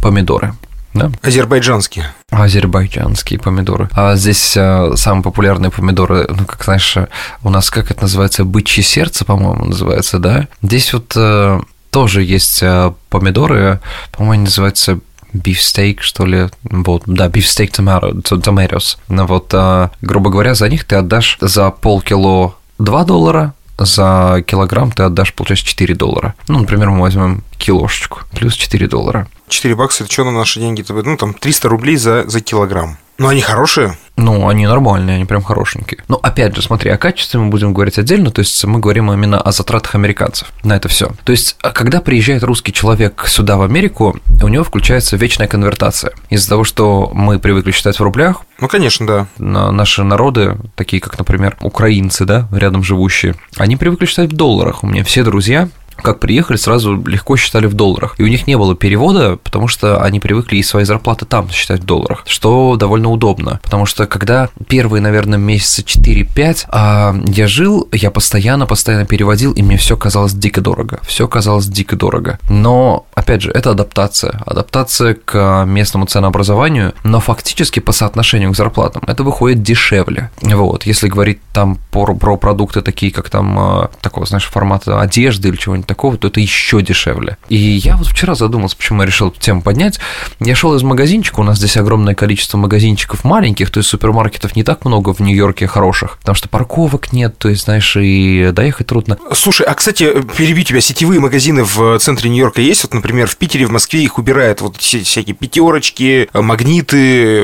помидоры. 0.03 0.53
Да? 0.93 1.11
Азербайджанские. 1.23 2.13
Азербайджанские 2.29 3.39
помидоры. 3.39 3.89
А 3.93 4.15
здесь 4.15 4.55
а, 4.57 4.91
самые 4.95 5.23
популярные 5.23 5.71
помидоры, 5.71 6.27
ну, 6.29 6.45
как 6.45 6.63
знаешь, 6.65 6.97
у 7.41 7.49
нас, 7.49 7.69
как 7.71 7.89
это 7.89 8.01
называется, 8.01 8.43
бычье 8.43 8.83
сердце, 8.83 9.23
по-моему, 9.23 9.65
называется, 9.65 10.19
да? 10.19 10.47
Здесь 10.61 10.93
вот 10.93 11.13
а, 11.15 11.61
тоже 11.89 12.21
есть 12.21 12.61
а, 12.61 12.93
помидоры, 13.09 13.79
по-моему, 14.11 14.43
называются 14.43 14.99
бифстейк, 15.31 16.03
что 16.03 16.25
ли, 16.25 16.49
вот, 16.63 17.03
да, 17.05 17.29
бифстейк 17.29 17.71
tomatoes, 17.71 18.97
ну, 19.07 19.25
вот, 19.25 19.51
а, 19.53 19.89
грубо 20.01 20.29
говоря, 20.29 20.53
за 20.53 20.67
них 20.69 20.83
ты 20.83 20.97
отдашь 20.97 21.37
за 21.39 21.71
полкило 21.71 22.55
2 22.77 23.03
доллара, 23.05 23.53
за 23.79 24.43
килограмм 24.45 24.91
ты 24.91 25.03
отдашь, 25.03 25.33
получается, 25.33 25.65
4 25.65 25.95
доллара. 25.95 26.35
Ну, 26.47 26.59
например, 26.59 26.89
мы 26.91 27.01
возьмем 27.01 27.43
килошечку, 27.57 28.19
плюс 28.31 28.53
4 28.53 28.87
доллара. 28.87 29.27
4 29.53 29.75
бакса, 29.75 30.03
это 30.03 30.11
что 30.11 30.23
на 30.23 30.31
наши 30.31 30.59
деньги-то? 30.59 30.93
Ну, 30.93 31.17
там 31.17 31.33
300 31.33 31.69
рублей 31.69 31.95
за, 31.95 32.27
за 32.27 32.41
килограмм. 32.41 32.97
Ну, 33.19 33.27
они 33.27 33.41
хорошие? 33.41 33.95
Ну, 34.17 34.47
они 34.49 34.65
нормальные, 34.65 35.17
они 35.17 35.25
прям 35.25 35.43
хорошенькие. 35.43 36.03
Но 36.07 36.19
опять 36.21 36.55
же, 36.55 36.61
смотри, 36.61 36.89
о 36.89 36.97
качестве 36.97 37.39
мы 37.39 37.49
будем 37.49 37.73
говорить 37.73 37.99
отдельно, 37.99 38.31
то 38.31 38.39
есть 38.39 38.63
мы 38.65 38.79
говорим 38.79 39.11
именно 39.11 39.39
о 39.39 39.51
затратах 39.51 39.93
американцев 39.95 40.51
на 40.63 40.75
это 40.75 40.87
все. 40.89 41.11
То 41.23 41.31
есть, 41.31 41.55
а 41.61 41.69
когда 41.69 42.01
приезжает 42.01 42.43
русский 42.43 42.73
человек 42.73 43.25
сюда, 43.27 43.57
в 43.57 43.61
Америку, 43.61 44.19
у 44.41 44.47
него 44.47 44.63
включается 44.63 45.15
вечная 45.15 45.47
конвертация. 45.47 46.13
Из-за 46.29 46.49
того, 46.49 46.63
что 46.63 47.11
мы 47.13 47.37
привыкли 47.37 47.71
считать 47.71 47.99
в 47.99 48.03
рублях. 48.03 48.41
Ну, 48.59 48.67
конечно, 48.67 49.05
да. 49.05 49.27
Наши 49.37 50.03
народы, 50.03 50.57
такие 50.75 50.99
как, 50.99 51.17
например, 51.17 51.55
украинцы, 51.61 52.25
да, 52.25 52.47
рядом 52.51 52.83
живущие, 52.83 53.35
они 53.57 53.77
привыкли 53.77 54.05
считать 54.07 54.31
в 54.31 54.35
долларах. 54.35 54.83
У 54.83 54.87
меня 54.87 55.03
все 55.03 55.23
друзья, 55.23 55.69
как 56.01 56.19
приехали, 56.19 56.57
сразу 56.57 57.01
легко 57.05 57.37
считали 57.37 57.67
в 57.67 57.73
долларах. 57.73 58.15
И 58.17 58.23
у 58.23 58.27
них 58.27 58.47
не 58.47 58.57
было 58.57 58.75
перевода, 58.75 59.37
потому 59.37 59.67
что 59.67 60.01
они 60.01 60.19
привыкли 60.19 60.57
и 60.57 60.63
свои 60.63 60.83
зарплаты 60.83 61.25
там 61.25 61.49
считать 61.49 61.81
в 61.81 61.85
долларах, 61.85 62.23
что 62.25 62.75
довольно 62.75 63.09
удобно. 63.09 63.59
Потому 63.63 63.85
что 63.85 64.07
когда 64.07 64.49
первые, 64.67 65.01
наверное, 65.01 65.39
месяца 65.39 65.81
4-5 65.81 66.65
а, 66.69 67.15
я 67.27 67.47
жил, 67.47 67.87
я 67.91 68.11
постоянно-постоянно 68.11 69.05
переводил, 69.05 69.53
и 69.53 69.61
мне 69.61 69.77
все 69.77 69.97
казалось 69.97 70.33
дико 70.33 70.61
дорого. 70.61 70.99
Все 71.03 71.27
казалось 71.27 71.67
дико 71.67 71.95
дорого. 71.95 72.39
Но, 72.49 73.05
опять 73.13 73.41
же, 73.41 73.51
это 73.51 73.71
адаптация. 73.71 74.41
Адаптация 74.45 75.15
к 75.15 75.65
местному 75.65 76.05
ценообразованию, 76.05 76.93
но 77.03 77.19
фактически 77.19 77.79
по 77.79 77.91
соотношению 77.91 78.51
к 78.51 78.55
зарплатам 78.55 79.03
это 79.07 79.23
выходит 79.23 79.63
дешевле. 79.63 80.31
Вот, 80.41 80.85
если 80.85 81.07
говорить 81.07 81.39
там 81.53 81.77
про, 81.91 82.15
про 82.15 82.37
продукты 82.37 82.81
такие, 82.81 83.11
как 83.11 83.29
там 83.29 83.59
а, 83.59 83.91
такого, 84.01 84.25
знаешь, 84.25 84.45
формата 84.45 85.01
одежды 85.01 85.49
или 85.49 85.55
чего-нибудь 85.83 85.87
такого, 85.87 86.17
то 86.17 86.27
это 86.27 86.39
еще 86.39 86.81
дешевле. 86.81 87.37
И 87.49 87.57
я 87.57 87.97
вот 87.97 88.07
вчера 88.07 88.35
задумался, 88.35 88.77
почему 88.77 89.01
я 89.01 89.07
решил 89.07 89.29
эту 89.29 89.39
тему 89.39 89.61
поднять. 89.61 89.99
Я 90.39 90.55
шел 90.55 90.75
из 90.75 90.83
магазинчика, 90.83 91.39
у 91.39 91.43
нас 91.43 91.57
здесь 91.57 91.77
огромное 91.77 92.15
количество 92.15 92.57
магазинчиков 92.57 93.23
маленьких, 93.23 93.69
то 93.69 93.79
есть 93.79 93.89
супермаркетов 93.89 94.55
не 94.55 94.63
так 94.63 94.85
много 94.85 95.13
в 95.13 95.19
Нью-Йорке 95.19 95.67
хороших, 95.67 96.17
потому 96.19 96.35
что 96.35 96.49
парковок 96.49 97.13
нет, 97.13 97.37
то 97.37 97.49
есть, 97.49 97.63
знаешь, 97.63 97.95
и 97.97 98.51
доехать 98.53 98.87
трудно. 98.87 99.17
Слушай, 99.33 99.65
а, 99.67 99.73
кстати, 99.73 100.21
перебью 100.37 100.63
тебя, 100.63 100.81
сетевые 100.81 101.19
магазины 101.19 101.63
в 101.63 101.99
центре 101.99 102.29
Нью-Йорка 102.29 102.61
есть? 102.61 102.83
Вот, 102.83 102.93
например, 102.93 103.27
в 103.27 103.37
Питере, 103.37 103.65
в 103.65 103.71
Москве 103.71 104.03
их 104.03 104.17
убирают 104.17 104.61
вот 104.61 104.77
все 104.77 105.01
всякие 105.03 105.35
пятерочки, 105.35 106.29
магниты. 106.33 107.43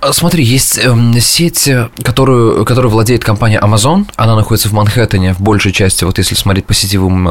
А, 0.00 0.12
смотри, 0.12 0.44
есть 0.44 0.78
эм, 0.78 1.18
сеть, 1.20 1.68
которую, 2.02 2.64
которую 2.64 2.90
владеет 2.90 3.24
компания 3.24 3.60
Amazon, 3.60 4.06
она 4.16 4.36
находится 4.36 4.68
в 4.68 4.72
Манхэттене, 4.72 5.34
в 5.34 5.40
большей 5.40 5.72
части, 5.72 6.04
вот 6.04 6.18
если 6.18 6.34
смотреть 6.34 6.66
по 6.66 6.74
сетевым 6.74 7.26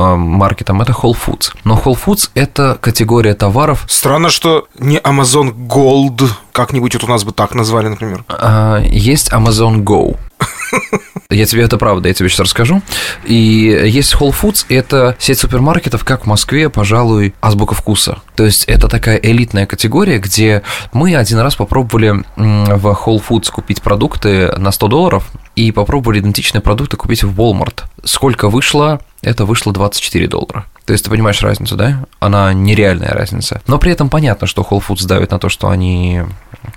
супермаркетом, 0.45 0.81
это 0.81 0.91
Whole 0.91 1.15
Foods. 1.15 1.53
Но 1.63 1.75
Whole 1.75 1.97
Foods– 2.03 2.29
это 2.35 2.77
категория 2.79 3.33
товаров... 3.33 3.85
Странно, 3.87 4.29
что 4.29 4.67
не 4.79 4.97
Amazon 4.97 5.53
Gold, 5.67 6.29
как-нибудь 6.51 6.93
вот 6.93 7.03
у 7.03 7.07
нас 7.07 7.23
бы 7.23 7.31
так 7.31 7.55
назвали, 7.55 7.87
например. 7.87 8.23
А, 8.29 8.79
есть 8.81 9.31
Amazon 9.31 9.83
Go. 9.83 10.17
Я 11.29 11.45
тебе 11.45 11.63
это 11.63 11.77
правда, 11.77 12.07
я 12.07 12.13
тебе 12.13 12.29
сейчас 12.29 12.41
расскажу. 12.41 12.81
И 13.25 13.33
есть 13.35 14.13
Whole 14.13 14.33
Foods, 14.39 14.65
это 14.69 15.15
сеть 15.17 15.39
супермаркетов, 15.39 16.03
как 16.05 16.23
в 16.23 16.27
Москве, 16.27 16.69
пожалуй, 16.69 17.33
азбука 17.41 17.73
вкуса. 17.73 18.19
То 18.35 18.45
есть 18.45 18.65
это 18.65 18.87
такая 18.87 19.17
элитная 19.17 19.65
категория, 19.65 20.19
где 20.19 20.61
мы 20.93 21.15
один 21.15 21.39
раз 21.39 21.55
попробовали 21.55 22.23
в 22.35 22.87
Whole 22.87 23.23
Foods 23.27 23.51
купить 23.51 23.81
продукты 23.81 24.51
на 24.57 24.71
100 24.71 24.87
долларов 24.87 25.31
и 25.55 25.71
попробовали 25.71 26.19
идентичные 26.19 26.61
продукты 26.61 26.95
купить 26.95 27.23
в 27.23 27.39
Walmart. 27.39 27.83
Сколько 28.03 28.49
вышло? 28.49 29.01
Это 29.25 29.45
вышло 29.45 29.73
24 29.73 30.27
доллара. 30.27 30.67
То 30.85 30.93
есть 30.93 31.03
ты 31.03 31.09
понимаешь 31.09 31.41
разницу, 31.41 31.75
да? 31.75 32.05
Она 32.19 32.53
нереальная 32.53 33.09
разница. 33.09 33.61
Но 33.67 33.79
при 33.79 33.91
этом 33.91 34.09
понятно, 34.09 34.47
что 34.47 34.61
Whole 34.61 34.83
Foods 34.87 35.07
давит 35.07 35.31
на 35.31 35.39
то, 35.39 35.49
что 35.49 35.69
они 35.69 36.21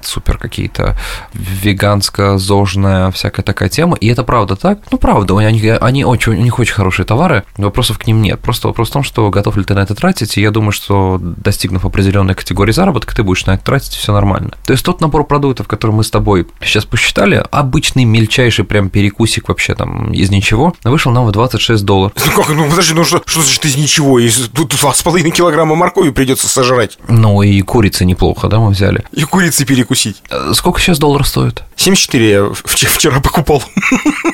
супер 0.03 0.39
какие-то 0.39 0.97
веганско-зожная 1.33 3.11
всякая 3.11 3.43
такая 3.43 3.69
тема, 3.69 3.97
и 3.97 4.07
это 4.09 4.23
правда 4.23 4.57
так? 4.57 4.81
Ну, 4.91 4.99
правда, 4.99 5.35
у 5.35 5.41
них, 5.41 5.79
они 5.81 6.05
очень, 6.05 6.33
у 6.33 6.43
них 6.43 6.59
очень 6.59 6.75
хорошие 6.75 7.07
товары, 7.07 7.45
вопросов 7.57 7.99
к 7.99 8.07
ним 8.07 8.23
нет. 8.23 8.41
Просто 8.41 8.69
вопрос 8.69 8.91
в 8.91 8.93
том, 8.93 9.03
что 9.03 9.29
готов 9.31 9.57
ли 9.57 9.65
ты 9.65 9.75
на 9.75 9.81
это 9.81 9.95
тратить, 9.95 10.37
и 10.37 10.43
я 10.43 10.51
думаю, 10.51 10.73
что 10.73 11.19
достигнув 11.21 11.85
определенной 11.85 12.35
категории 12.35 12.73
заработка, 12.73 13.15
ты 13.15 13.23
будешь 13.23 13.47
на 13.47 13.53
это 13.53 13.65
тратить, 13.65 13.93
все 13.93 14.13
нормально. 14.13 14.53
То 14.65 14.73
есть 14.73 14.85
тот 14.85 15.01
набор 15.01 15.25
продуктов, 15.25 15.69
который 15.69 15.93
мы 15.93 16.05
с 16.05 16.11
тобой 16.11 16.47
сейчас 16.61 16.85
посчитали, 16.85 17.45
обычный 17.51 18.05
мельчайший 18.05 18.65
прям 18.65 18.91
перекусик 18.91 19.49
вообще 19.49 19.75
там 19.75 20.13
из 20.13 20.31
ничего, 20.31 20.75
вышел 20.85 21.13
нам 21.13 21.27
в 21.27 21.33
26 21.33 21.85
долларов. 21.85 22.13
Ну 22.27 22.43
как, 22.43 22.55
ну 22.55 22.69
подожди, 22.69 22.95
ну 22.95 23.05
что, 23.05 23.23
что 23.25 23.43
значит 23.43 23.65
из 23.65 23.77
ничего? 23.77 23.98
Из, 23.99 24.49
тут 24.49 24.73
2,5 24.75 25.31
килограмма 25.31 25.75
моркови 25.75 26.11
придется 26.11 26.49
сожрать. 26.49 26.99
Ну 27.09 27.43
и 27.43 27.61
курицы 27.63 28.05
неплохо, 28.05 28.49
да, 28.49 28.59
мы 28.59 28.71
взяли. 28.71 29.05
И 29.13 29.25
курицы 29.25 29.65
перекусить. 29.65 30.23
Э, 30.31 30.53
сколько 30.55 30.81
сейчас 30.81 30.99
доллар 30.99 31.27
стоит? 31.27 31.63
74 31.77 32.31
я 32.31 32.51
вчера 32.53 33.21
покупал. 33.23 33.63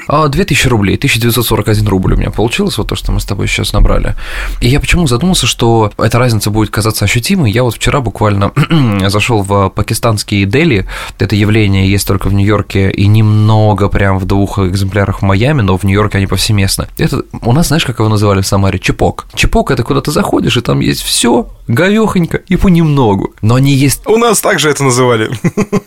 А, 0.09 0.29
2000 0.29 0.68
рублей, 0.68 0.96
1941 0.96 1.87
рубль 1.88 2.14
у 2.14 2.16
меня 2.16 2.31
получилось, 2.31 2.79
вот 2.79 2.88
то, 2.88 2.96
что 2.96 3.12
мы 3.12 3.20
с 3.20 3.24
тобой 3.24 3.46
сейчас 3.48 3.72
набрали. 3.72 4.14
И 4.61 4.68
я 4.68 4.81
почему 4.81 5.07
задумался, 5.07 5.46
что 5.46 5.92
эта 5.98 6.18
разница 6.18 6.50
будет 6.50 6.70
казаться 6.70 7.05
ощутимой. 7.05 7.50
Я 7.50 7.62
вот 7.62 7.74
вчера 7.74 8.00
буквально 8.00 8.53
зашел 9.09 9.42
в 9.42 9.70
пакистанские 9.70 10.46
Дели. 10.46 10.87
Это 11.18 11.37
явление 11.37 11.90
есть 11.90 12.07
только 12.07 12.29
в 12.29 12.35
Нью-Йорке 12.35 12.90
и 12.90 13.07
немного 13.07 13.88
прям 13.88 14.18
в 14.18 14.24
двух 14.27 14.59
экземплярах 14.59 15.20
в 15.20 15.22
Майами, 15.22 15.62
но 15.62 15.77
в 15.77 15.85
Нью-Йорке 15.85 16.18
они 16.18 16.27
повсеместно. 16.27 16.88
Это 16.98 17.22
у 17.42 17.53
нас, 17.53 17.68
знаешь, 17.68 17.85
как 17.85 17.98
его 17.98 18.09
называли 18.09 18.40
в 18.40 18.46
Самаре? 18.46 18.79
Чепок. 18.79 19.27
Чепок 19.35 19.54
это 19.71 19.83
куда 19.83 20.01
ты 20.01 20.11
заходишь, 20.11 20.57
и 20.57 20.61
там 20.61 20.81
есть 20.81 21.03
все, 21.03 21.49
говехонько 21.69 22.38
и 22.38 22.57
понемногу. 22.57 23.35
Но 23.43 23.55
они 23.55 23.73
есть... 23.73 24.07
У 24.07 24.17
нас 24.17 24.40
также 24.40 24.71
это 24.71 24.85
называли. 24.85 25.31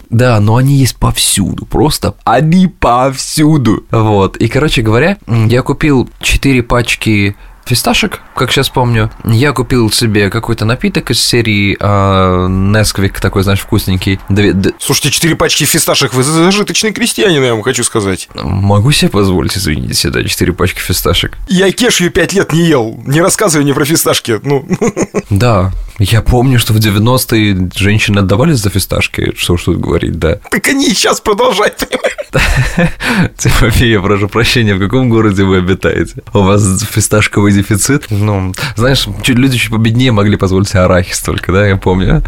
Да, 0.10 0.40
но 0.40 0.56
они 0.56 0.76
есть 0.76 0.96
повсюду, 0.96 1.66
просто 1.66 2.16
они 2.24 2.68
повсюду. 2.68 3.84
Вот, 3.92 4.38
и, 4.38 4.48
короче 4.48 4.82
говоря, 4.82 5.18
я 5.28 5.62
купил 5.62 6.10
4 6.22 6.64
пачки 6.64 7.36
фисташек, 7.68 8.22
как 8.36 8.52
сейчас 8.52 8.70
помню. 8.70 9.12
Я 9.24 9.52
купил 9.52 9.92
себе 9.92 10.30
какой-то 10.30 10.66
напиток 10.66 11.12
из 11.12 11.24
серии 11.24 11.78
э, 11.80 12.48
Несквик, 12.48 13.20
такой, 13.20 13.44
знаешь, 13.44 13.60
вкусненький. 13.60 14.20
Две, 14.30 14.54
д... 14.54 14.74
Слушайте, 14.80 15.12
четыре 15.12 15.36
пачки 15.36 15.66
фисташек, 15.66 16.14
вы 16.14 16.24
зажиточный 16.24 16.94
крестьянин, 16.94 17.44
я 17.44 17.54
вам 17.54 17.64
хочу 17.64 17.84
сказать. 17.84 18.30
Могу 18.36 18.92
себе 18.92 19.10
позволить, 19.10 19.58
извините, 19.58 20.10
да, 20.10 20.24
четыре 20.24 20.54
пачки 20.54 20.80
фисташек. 20.80 21.38
Я 21.48 21.72
кешью 21.72 22.12
пять 22.12 22.34
лет 22.34 22.54
не 22.54 22.66
ел, 22.66 23.00
не 23.06 23.22
рассказывай 23.22 23.64
мне 23.64 23.74
про 23.74 23.86
фисташки, 23.86 24.40
ну. 24.44 24.68
Да, 25.30 25.72
я 26.00 26.22
помню, 26.22 26.60
что 26.60 26.74
в 26.74 26.78
90-е 26.78 27.70
женщины 27.76 28.20
отдавались 28.20 28.60
за 28.60 28.70
фисташки, 28.70 29.34
что 29.36 29.58
ж 29.58 29.64
тут 29.64 29.80
говорить, 29.80 30.20
да. 30.20 30.40
Так 30.52 30.68
они 30.68 30.90
сейчас 30.90 31.20
продолжают? 31.22 31.88
Тимофей, 33.38 33.92
я 33.92 34.02
прошу 34.02 34.28
прощения, 34.28 34.76
в 34.76 34.80
каком 34.80 35.10
городе 35.10 35.44
вы 35.44 35.58
обитаете? 35.58 36.22
У 36.34 36.40
вас 36.40 36.84
фисташковый 36.84 37.52
дефицит? 37.52 38.08
Ну, 38.10 38.54
знаешь, 38.76 39.08
чуть, 39.24 39.38
люди 39.38 39.58
чуть 39.58 39.72
победнее 39.72 40.12
могли 40.12 40.38
позволить 40.38 40.70
себе 40.70 40.82
арахис 40.82 41.20
только, 41.22 41.52
да, 41.52 41.68
я 41.68 41.78
помню. 41.78 42.24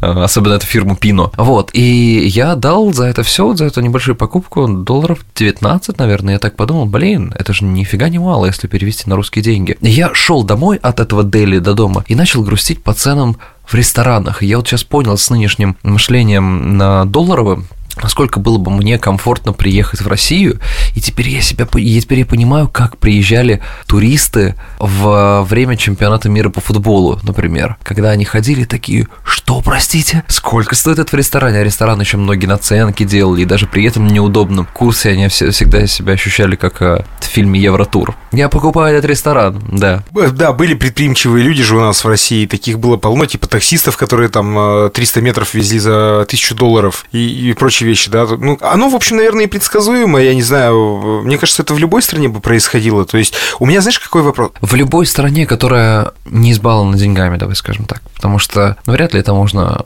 А, 0.00 0.24
особенно 0.24 0.54
эту 0.54 0.66
фирму 0.66 0.96
Пино. 0.96 1.32
Вот, 1.36 1.70
и 1.72 2.26
я 2.26 2.56
дал 2.56 2.92
за 2.92 3.04
это 3.04 3.22
все, 3.22 3.54
за 3.54 3.66
эту 3.66 3.80
небольшую 3.80 4.16
покупку 4.16 4.66
долларов 4.66 5.20
19, 5.34 5.98
наверное. 5.98 6.34
Я 6.34 6.38
так 6.38 6.56
подумал, 6.56 6.86
блин, 6.86 7.34
это 7.38 7.52
же 7.52 7.64
нифига 7.64 8.08
не 8.08 8.18
мало, 8.18 8.46
если 8.46 8.66
перевести 8.66 9.08
на 9.08 9.16
русские 9.16 9.42
деньги. 9.42 9.76
Я 9.80 10.14
шел 10.14 10.44
домой 10.44 10.78
от 10.82 11.00
этого 11.00 11.22
Дели 11.24 11.58
до 11.58 11.74
дома 11.74 12.04
и 12.08 12.14
начал 12.14 12.42
грустить 12.42 12.82
по 12.82 12.92
ценам 13.12 13.36
в 13.64 13.74
ресторанах. 13.74 14.42
я 14.42 14.56
вот 14.56 14.66
сейчас 14.66 14.84
понял 14.84 15.16
с 15.16 15.28
нынешним 15.30 15.76
мышлением 15.82 16.78
на 16.78 17.04
долларовым, 17.04 17.66
насколько 18.00 18.40
было 18.40 18.58
бы 18.58 18.70
мне 18.70 18.98
комфортно 18.98 19.52
приехать 19.52 20.00
в 20.00 20.08
Россию, 20.08 20.60
и 20.94 21.00
теперь 21.00 21.28
я 21.28 21.40
себя, 21.40 21.66
я 21.74 22.00
теперь 22.00 22.20
я 22.20 22.26
понимаю, 22.26 22.68
как 22.68 22.98
приезжали 22.98 23.62
туристы 23.86 24.54
в 24.78 25.42
время 25.42 25.76
чемпионата 25.76 26.28
мира 26.28 26.48
по 26.50 26.60
футболу, 26.60 27.18
например, 27.22 27.76
когда 27.82 28.10
они 28.10 28.24
ходили 28.24 28.64
такие, 28.64 29.08
что, 29.24 29.60
простите, 29.60 30.24
сколько 30.28 30.74
стоит 30.74 30.98
это 30.98 31.10
в 31.10 31.14
ресторане, 31.14 31.58
а 31.58 31.64
ресторан 31.64 32.00
еще 32.00 32.16
многие 32.16 32.46
наценки 32.46 33.04
делали, 33.04 33.42
и 33.42 33.44
даже 33.44 33.66
при 33.66 33.84
этом 33.84 34.06
неудобном 34.06 34.66
курсе 34.72 35.10
они 35.10 35.28
все, 35.28 35.50
всегда 35.50 35.86
себя 35.86 36.14
ощущали 36.14 36.56
как 36.56 36.80
э, 36.82 37.04
в 37.20 37.24
фильме 37.24 37.60
Евротур. 37.60 38.14
Я 38.32 38.48
покупаю 38.48 38.96
этот 38.96 39.10
ресторан, 39.10 39.62
да. 39.70 40.02
Да, 40.12 40.52
были 40.52 40.74
предприимчивые 40.74 41.44
люди 41.44 41.62
же 41.62 41.76
у 41.76 41.80
нас 41.80 42.04
в 42.04 42.08
России, 42.08 42.46
таких 42.46 42.78
было 42.78 42.96
полно, 42.96 43.26
типа 43.26 43.46
таксистов, 43.48 43.96
которые 43.96 44.28
там 44.28 44.90
300 44.90 45.20
э, 45.20 45.22
метров 45.22 45.54
везли 45.54 45.78
за 45.78 46.22
1000 46.22 46.54
долларов 46.54 47.04
и, 47.12 47.50
и 47.50 47.52
прочее 47.52 47.81
прочие 47.82 47.88
вещи, 47.88 48.10
да. 48.10 48.26
Ну, 48.26 48.58
оно, 48.60 48.88
в 48.88 48.94
общем, 48.94 49.16
наверное, 49.16 49.44
и 49.44 49.48
предсказуемо, 49.48 50.20
я 50.20 50.34
не 50.34 50.42
знаю. 50.42 51.22
Мне 51.24 51.38
кажется, 51.38 51.62
это 51.62 51.74
в 51.74 51.78
любой 51.78 52.02
стране 52.02 52.28
бы 52.28 52.40
происходило. 52.40 53.04
То 53.04 53.18
есть, 53.18 53.34
у 53.58 53.66
меня, 53.66 53.80
знаешь, 53.80 53.98
какой 53.98 54.22
вопрос? 54.22 54.52
В 54.60 54.74
любой 54.74 55.06
стране, 55.06 55.46
которая 55.46 56.12
не 56.24 56.52
избалована 56.52 56.96
деньгами, 56.96 57.36
давай 57.36 57.56
скажем 57.56 57.84
так. 57.84 58.02
Потому 58.14 58.38
что 58.38 58.76
ну, 58.86 58.92
вряд 58.92 59.14
ли 59.14 59.20
это 59.20 59.34
можно 59.34 59.82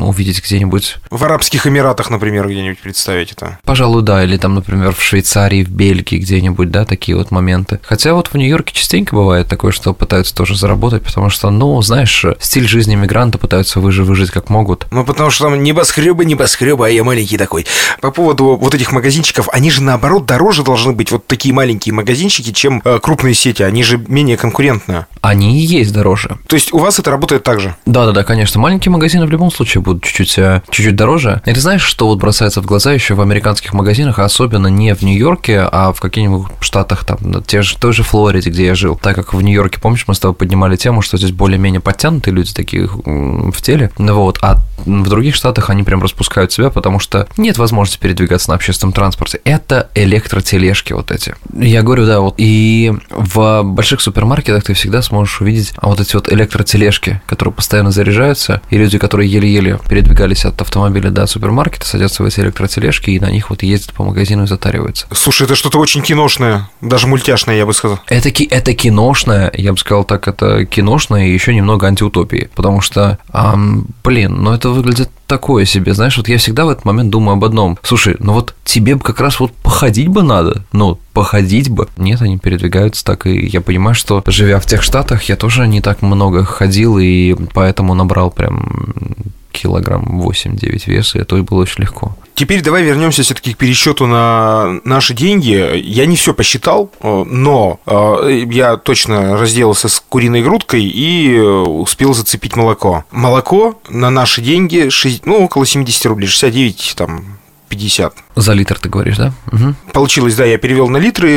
увидеть 0.00 0.42
где-нибудь. 0.44 0.98
В 1.10 1.24
Арабских 1.24 1.66
Эмиратах, 1.66 2.10
например, 2.10 2.48
где-нибудь 2.48 2.78
представить 2.78 3.32
это. 3.32 3.58
Пожалуй, 3.64 4.02
да. 4.02 4.22
Или 4.24 4.36
там, 4.36 4.54
например, 4.54 4.94
в 4.94 5.02
Швейцарии, 5.02 5.64
в 5.64 5.70
Бельгии 5.70 6.18
где-нибудь, 6.18 6.70
да, 6.70 6.84
такие 6.84 7.16
вот 7.16 7.30
моменты. 7.30 7.80
Хотя 7.82 8.14
вот 8.14 8.28
в 8.28 8.34
Нью-Йорке 8.36 8.74
частенько 8.74 9.14
бывает 9.14 9.48
такое, 9.48 9.72
что 9.72 9.92
пытаются 9.92 10.34
тоже 10.34 10.56
заработать, 10.56 11.02
потому 11.02 11.30
что, 11.30 11.50
ну, 11.50 11.80
знаешь, 11.82 12.24
стиль 12.38 12.68
жизни 12.68 12.94
мигранта 12.94 13.38
пытаются 13.38 13.80
выжить, 13.80 14.06
выжить 14.06 14.30
как 14.30 14.50
могут. 14.50 14.86
Ну, 14.90 15.04
потому 15.04 15.30
что 15.30 15.44
там 15.44 15.62
небоскребы, 15.62 16.24
небоскребы, 16.24 16.86
а 16.86 16.90
я 16.90 17.02
маленький 17.02 17.36
такой. 17.40 17.66
По 18.00 18.10
поводу 18.10 18.56
вот 18.56 18.74
этих 18.74 18.92
магазинчиков, 18.92 19.48
они 19.50 19.70
же 19.70 19.82
наоборот 19.82 20.26
дороже 20.26 20.62
должны 20.62 20.92
быть, 20.92 21.10
вот 21.10 21.26
такие 21.26 21.54
маленькие 21.54 21.94
магазинчики, 21.94 22.52
чем 22.52 22.82
э, 22.84 22.98
крупные 23.00 23.34
сети, 23.34 23.62
они 23.62 23.82
же 23.82 23.98
менее 24.08 24.36
конкурентные. 24.36 25.06
Они 25.22 25.58
и 25.58 25.66
есть 25.66 25.92
дороже. 25.92 26.38
То 26.46 26.54
есть 26.54 26.72
у 26.72 26.78
вас 26.78 26.98
это 26.98 27.10
работает 27.10 27.42
так 27.42 27.60
же? 27.60 27.74
Да, 27.86 28.04
да, 28.06 28.12
да, 28.12 28.24
конечно. 28.24 28.60
Маленькие 28.60 28.92
магазины 28.92 29.26
в 29.26 29.30
любом 29.30 29.50
случае 29.50 29.82
будут 29.82 30.04
чуть-чуть, 30.04 30.38
э, 30.38 30.62
чуть-чуть 30.70 30.96
дороже. 30.96 31.42
И 31.46 31.52
ты 31.52 31.60
знаешь, 31.60 31.82
что 31.82 32.08
вот 32.08 32.18
бросается 32.18 32.60
в 32.60 32.66
глаза 32.66 32.92
еще 32.92 33.14
в 33.14 33.22
американских 33.22 33.72
магазинах, 33.72 34.18
а 34.18 34.24
особенно 34.24 34.66
не 34.66 34.94
в 34.94 35.02
Нью-Йорке, 35.02 35.60
а 35.60 35.92
в 35.92 36.00
каких-нибудь 36.00 36.46
штатах, 36.60 37.04
там, 37.06 37.42
те 37.44 37.62
же, 37.62 37.78
той 37.78 37.94
же 37.94 38.02
Флориде, 38.02 38.50
где 38.50 38.66
я 38.66 38.74
жил. 38.74 38.96
Так 39.02 39.16
как 39.16 39.32
в 39.32 39.40
Нью-Йорке, 39.40 39.80
помнишь, 39.80 40.04
мы 40.06 40.14
с 40.14 40.18
тобой 40.18 40.34
поднимали 40.34 40.76
тему, 40.76 41.00
что 41.00 41.16
здесь 41.16 41.32
более-менее 41.32 41.80
подтянутые 41.80 42.34
люди 42.34 42.52
такие 42.52 42.86
в 42.86 43.62
теле, 43.62 43.90
вот, 43.96 44.38
а 44.42 44.58
в 44.84 45.08
других 45.08 45.34
штатах 45.34 45.70
они 45.70 45.82
прям 45.82 46.02
распускают 46.02 46.52
себя, 46.52 46.70
потому 46.70 46.98
что 46.98 47.28
нет 47.36 47.58
возможности 47.58 48.00
передвигаться 48.00 48.50
на 48.50 48.56
общественном 48.56 48.92
транспорте. 48.92 49.40
Это 49.44 49.88
электротележки 49.94 50.92
вот 50.92 51.10
эти. 51.10 51.34
Я 51.54 51.82
говорю, 51.82 52.06
да, 52.06 52.20
вот. 52.20 52.34
И 52.38 52.92
в 53.10 53.62
больших 53.62 54.00
супермаркетах 54.00 54.64
ты 54.64 54.74
всегда 54.74 55.02
сможешь 55.02 55.40
увидеть 55.40 55.72
вот 55.80 56.00
эти 56.00 56.14
вот 56.14 56.32
электротележки, 56.32 57.20
которые 57.26 57.54
постоянно 57.54 57.90
заряжаются, 57.90 58.62
и 58.70 58.78
люди, 58.78 58.98
которые 58.98 59.30
еле-еле 59.30 59.78
передвигались 59.88 60.44
от 60.44 60.60
автомобиля 60.60 61.10
до 61.10 61.26
супермаркета, 61.26 61.86
садятся 61.86 62.22
в 62.22 62.26
эти 62.26 62.40
электротележки 62.40 63.10
и 63.10 63.20
на 63.20 63.30
них 63.30 63.50
вот 63.50 63.62
ездят 63.62 63.94
по 63.94 64.04
магазину 64.04 64.44
и 64.44 64.46
затариваются. 64.46 65.06
Слушай, 65.12 65.44
это 65.44 65.54
что-то 65.54 65.78
очень 65.78 66.02
киношное, 66.02 66.68
даже 66.80 67.06
мультяшное, 67.06 67.56
я 67.56 67.66
бы 67.66 67.72
сказал. 67.72 68.00
Это, 68.06 68.30
ки 68.30 68.44
это 68.44 68.74
киношное, 68.74 69.50
я 69.54 69.72
бы 69.72 69.78
сказал 69.78 70.04
так, 70.04 70.28
это 70.28 70.64
киношное 70.64 71.26
и 71.26 71.32
еще 71.32 71.54
немного 71.54 71.86
антиутопии, 71.86 72.50
потому 72.54 72.80
что, 72.80 73.18
эм, 73.32 73.86
блин, 74.04 74.42
ну 74.42 74.52
это 74.52 74.70
выглядит 74.70 75.10
такое 75.30 75.64
себе, 75.64 75.94
знаешь, 75.94 76.16
вот 76.16 76.28
я 76.28 76.38
всегда 76.38 76.64
в 76.64 76.70
этот 76.70 76.84
момент 76.84 77.10
думаю 77.10 77.34
об 77.34 77.44
одном. 77.44 77.78
Слушай, 77.82 78.16
ну 78.18 78.32
вот 78.32 78.56
тебе 78.64 78.96
бы 78.96 79.00
как 79.00 79.20
раз 79.20 79.38
вот 79.38 79.52
походить 79.52 80.08
бы 80.08 80.24
надо, 80.24 80.64
ну, 80.72 80.98
походить 81.12 81.70
бы. 81.70 81.86
Нет, 81.96 82.20
они 82.20 82.36
передвигаются 82.36 83.04
так, 83.04 83.26
и 83.26 83.46
я 83.46 83.60
понимаю, 83.60 83.94
что 83.94 84.24
живя 84.26 84.58
в 84.58 84.66
тех 84.66 84.82
штатах, 84.82 85.22
я 85.24 85.36
тоже 85.36 85.68
не 85.68 85.80
так 85.80 86.02
много 86.02 86.44
ходил, 86.44 86.98
и 86.98 87.36
поэтому 87.54 87.94
набрал 87.94 88.32
прям 88.32 89.04
килограмм 89.52 90.20
8-9 90.22 90.82
веса, 90.86 91.18
и 91.18 91.24
то 91.24 91.36
и 91.36 91.42
было 91.42 91.62
очень 91.62 91.82
легко. 91.82 92.16
Теперь 92.34 92.62
давай 92.62 92.82
вернемся 92.84 93.22
все-таки 93.22 93.52
к 93.52 93.58
пересчету 93.58 94.06
на 94.06 94.80
наши 94.84 95.12
деньги. 95.12 95.76
Я 95.76 96.06
не 96.06 96.16
все 96.16 96.32
посчитал, 96.32 96.90
э, 97.00 97.24
но 97.26 97.80
э, 97.84 98.44
я 98.50 98.78
точно 98.78 99.38
разделался 99.38 99.90
с 99.90 100.00
куриной 100.00 100.42
грудкой 100.42 100.84
и 100.84 101.36
э, 101.36 101.42
успел 101.42 102.14
зацепить 102.14 102.56
молоко. 102.56 103.04
Молоко 103.10 103.78
на 103.90 104.08
наши 104.08 104.40
деньги 104.40 104.88
ну, 105.26 105.44
около 105.44 105.66
70 105.66 106.06
рублей, 106.06 106.28
69 106.28 106.94
там 106.96 107.39
50. 107.70 108.14
За 108.36 108.52
литр 108.52 108.78
ты 108.78 108.88
говоришь, 108.88 109.16
да? 109.16 109.32
Угу. 109.52 109.74
Получилось, 109.92 110.34
да, 110.34 110.44
я 110.44 110.58
перевел 110.58 110.88
на 110.88 110.98
литры. 110.98 111.30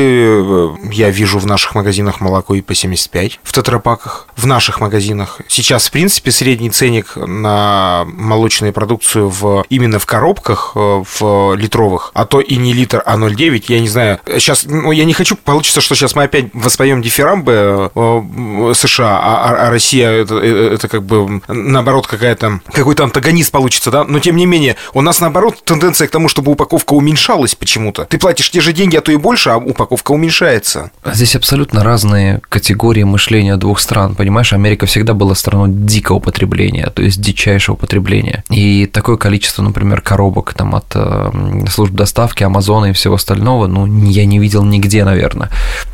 Я 0.91 1.10
вижу 1.10 1.39
в 1.39 1.46
наших 1.46 1.76
магазинах 1.76 2.19
молоко 2.22 2.56
и 2.56 2.62
по 2.62 2.76
75 2.76 3.39
в 3.43 3.54
тетрапаках. 3.54 4.28
В 4.36 4.46
наших 4.46 4.82
магазинах. 4.82 5.39
Сейчас, 5.48 5.88
в 5.88 5.91
принципе, 5.91 6.32
средний 6.32 6.72
ценник 6.72 7.15
на 7.15 8.06
молочную 8.06 8.74
продукцию 8.74 9.30
в, 9.30 9.63
именно 9.69 10.00
в 10.00 10.06
коробках, 10.06 10.72
э, 10.76 11.04
в 11.19 11.56
литровых, 11.56 12.12
а 12.13 12.26
то 12.26 12.41
и 12.41 12.56
не 12.58 12.74
литр, 12.74 13.02
а 13.06 13.15
0,9, 13.15 13.65
я 13.67 13.80
не 13.80 13.88
знаю. 13.88 14.19
Сейчас, 14.26 14.65
ну, 14.65 14.91
я 14.91 15.06
не 15.06 15.13
хочу, 15.13 15.36
получится, 15.36 15.82
что 15.82 15.96
сейчас 15.96 16.15
мы 16.15 16.24
опять 16.24 16.48
воспоем 16.54 17.02
дифирамбы 17.02 17.91
э, 17.93 18.74
США, 18.76 19.19
а, 19.22 19.50
а, 19.50 19.67
а 19.67 19.69
Россия 19.69 20.10
это, 20.10 20.36
э, 20.36 20.74
это 20.74 20.88
как 20.88 21.04
бы 21.04 21.41
наоборот 21.48 22.08
какая-то 22.08 22.62
какой-то 22.72 23.04
антагонист 23.04 23.52
получится, 23.52 23.91
да? 23.91 24.04
Но 24.04 24.19
тем 24.19 24.36
не 24.36 24.46
менее, 24.46 24.76
у 24.93 25.02
нас 25.02 25.19
наоборот 25.19 25.63
тенденция 25.63 26.08
к 26.08 26.12
тому, 26.12 26.23
чтобы 26.28 26.52
упаковка 26.52 26.94
уменьшалась 26.94 27.56
почему-то. 27.56 28.06
Ты 28.06 28.18
платишь 28.18 28.52
те 28.52 28.62
же 28.62 28.74
деньги, 28.74 28.96
а 28.96 29.02
то 29.02 29.12
и 29.12 29.18
больше, 29.18 29.50
а 29.50 29.58
упаковка 29.58 30.12
уменьшается. 30.12 30.92
Здесь 31.06 31.36
абсолютно 31.36 31.84
разные 31.84 32.42
категории 32.50 33.04
мышления 33.04 33.58
двух 33.58 33.80
стран. 33.80 34.16
Понимаешь, 34.16 34.54
Америка 34.54 34.86
всегда 34.86 35.14
была 35.14 35.36
страной 35.36 35.70
дикого 35.72 36.20
потребления, 36.20 36.90
то 36.94 37.02
есть 37.02 37.22
дичайшего 37.22 37.76
потребления. 37.76 38.44
И 38.50 38.86
такое 38.86 39.18
количество, 39.18 39.62
например, 39.62 40.02
коробок 40.02 40.54
там 40.54 40.76
от 40.76 40.86
э, 40.96 41.32
служб 41.70 41.94
доставки, 41.94 42.44
Амазона 42.44 42.88
и 42.88 42.94
всего 42.94 43.16
остального, 43.16 43.68
ну, 43.68 43.86
я 44.06 44.26
не 44.26 44.40
видел 44.40 44.64
нигде, 44.64 45.04
наверное. 45.04 45.50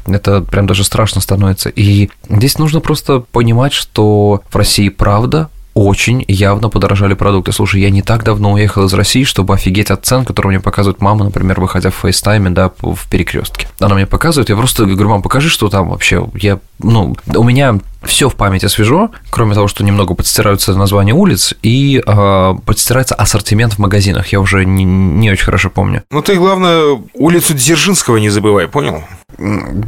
Это 0.06 0.42
прям 0.42 0.68
даже 0.68 0.84
страшно 0.84 1.22
становится. 1.22 1.70
И 1.70 2.10
здесь 2.30 2.58
нужно 2.58 2.80
просто 2.80 3.20
понимать, 3.20 3.74
что 3.74 4.42
в 4.50 4.56
России 4.56 4.90
правда 4.90 5.50
очень 5.74 6.26
явно 6.28 6.70
подорожали 6.70 7.14
продукты. 7.14 7.52
Слушай, 7.52 7.82
я 7.82 7.90
не 7.90 8.02
так 8.02 8.24
давно 8.24 8.54
уехал 8.54 8.86
из 8.86 8.94
России, 8.94 9.24
чтобы 9.24 9.54
офигеть 9.54 9.92
от 9.92 10.06
цен, 10.06 10.26
которые 10.26 10.52
мне 10.52 10.60
показывает 10.60 11.02
мама, 11.02 11.26
например, 11.26 11.60
выходя 11.60 11.90
в 11.90 11.96
фейстайме, 11.96 12.50
да, 12.50 12.72
в 12.82 13.10
перекрестке. 13.10 13.68
Она 13.80 13.96
мне 13.96 14.06
показывает, 14.06 14.50
я 14.50 14.56
просто 14.56 14.86
говорю, 14.86 15.10
мам, 15.10 15.22
покажи, 15.22 15.50
что 15.50 15.70
там 15.70 15.90
вообще. 15.90 16.28
Я, 16.36 16.60
ну, 16.80 17.16
у 17.36 17.44
меня 17.44 17.80
все 18.04 18.30
в 18.30 18.36
памяти 18.36 18.68
свежо, 18.68 19.10
кроме 19.30 19.56
того, 19.56 19.68
что 19.68 19.84
немного 19.84 20.14
подстираются 20.14 20.74
названия 20.74 21.14
улиц 21.14 21.54
и 21.62 22.02
э, 22.06 22.56
подстирается 22.66 23.16
ассортимент 23.16 23.74
в 23.74 23.80
магазинах. 23.80 24.28
Я 24.28 24.40
уже 24.40 24.66
не, 24.66 24.84
не 24.84 25.32
очень 25.32 25.46
хорошо 25.46 25.70
помню. 25.70 26.04
Ну 26.12 26.22
ты, 26.22 26.36
главное, 26.36 27.00
улицу 27.14 27.54
Дзержинского 27.54 28.18
не 28.18 28.30
забывай, 28.30 28.68
понял? 28.68 29.04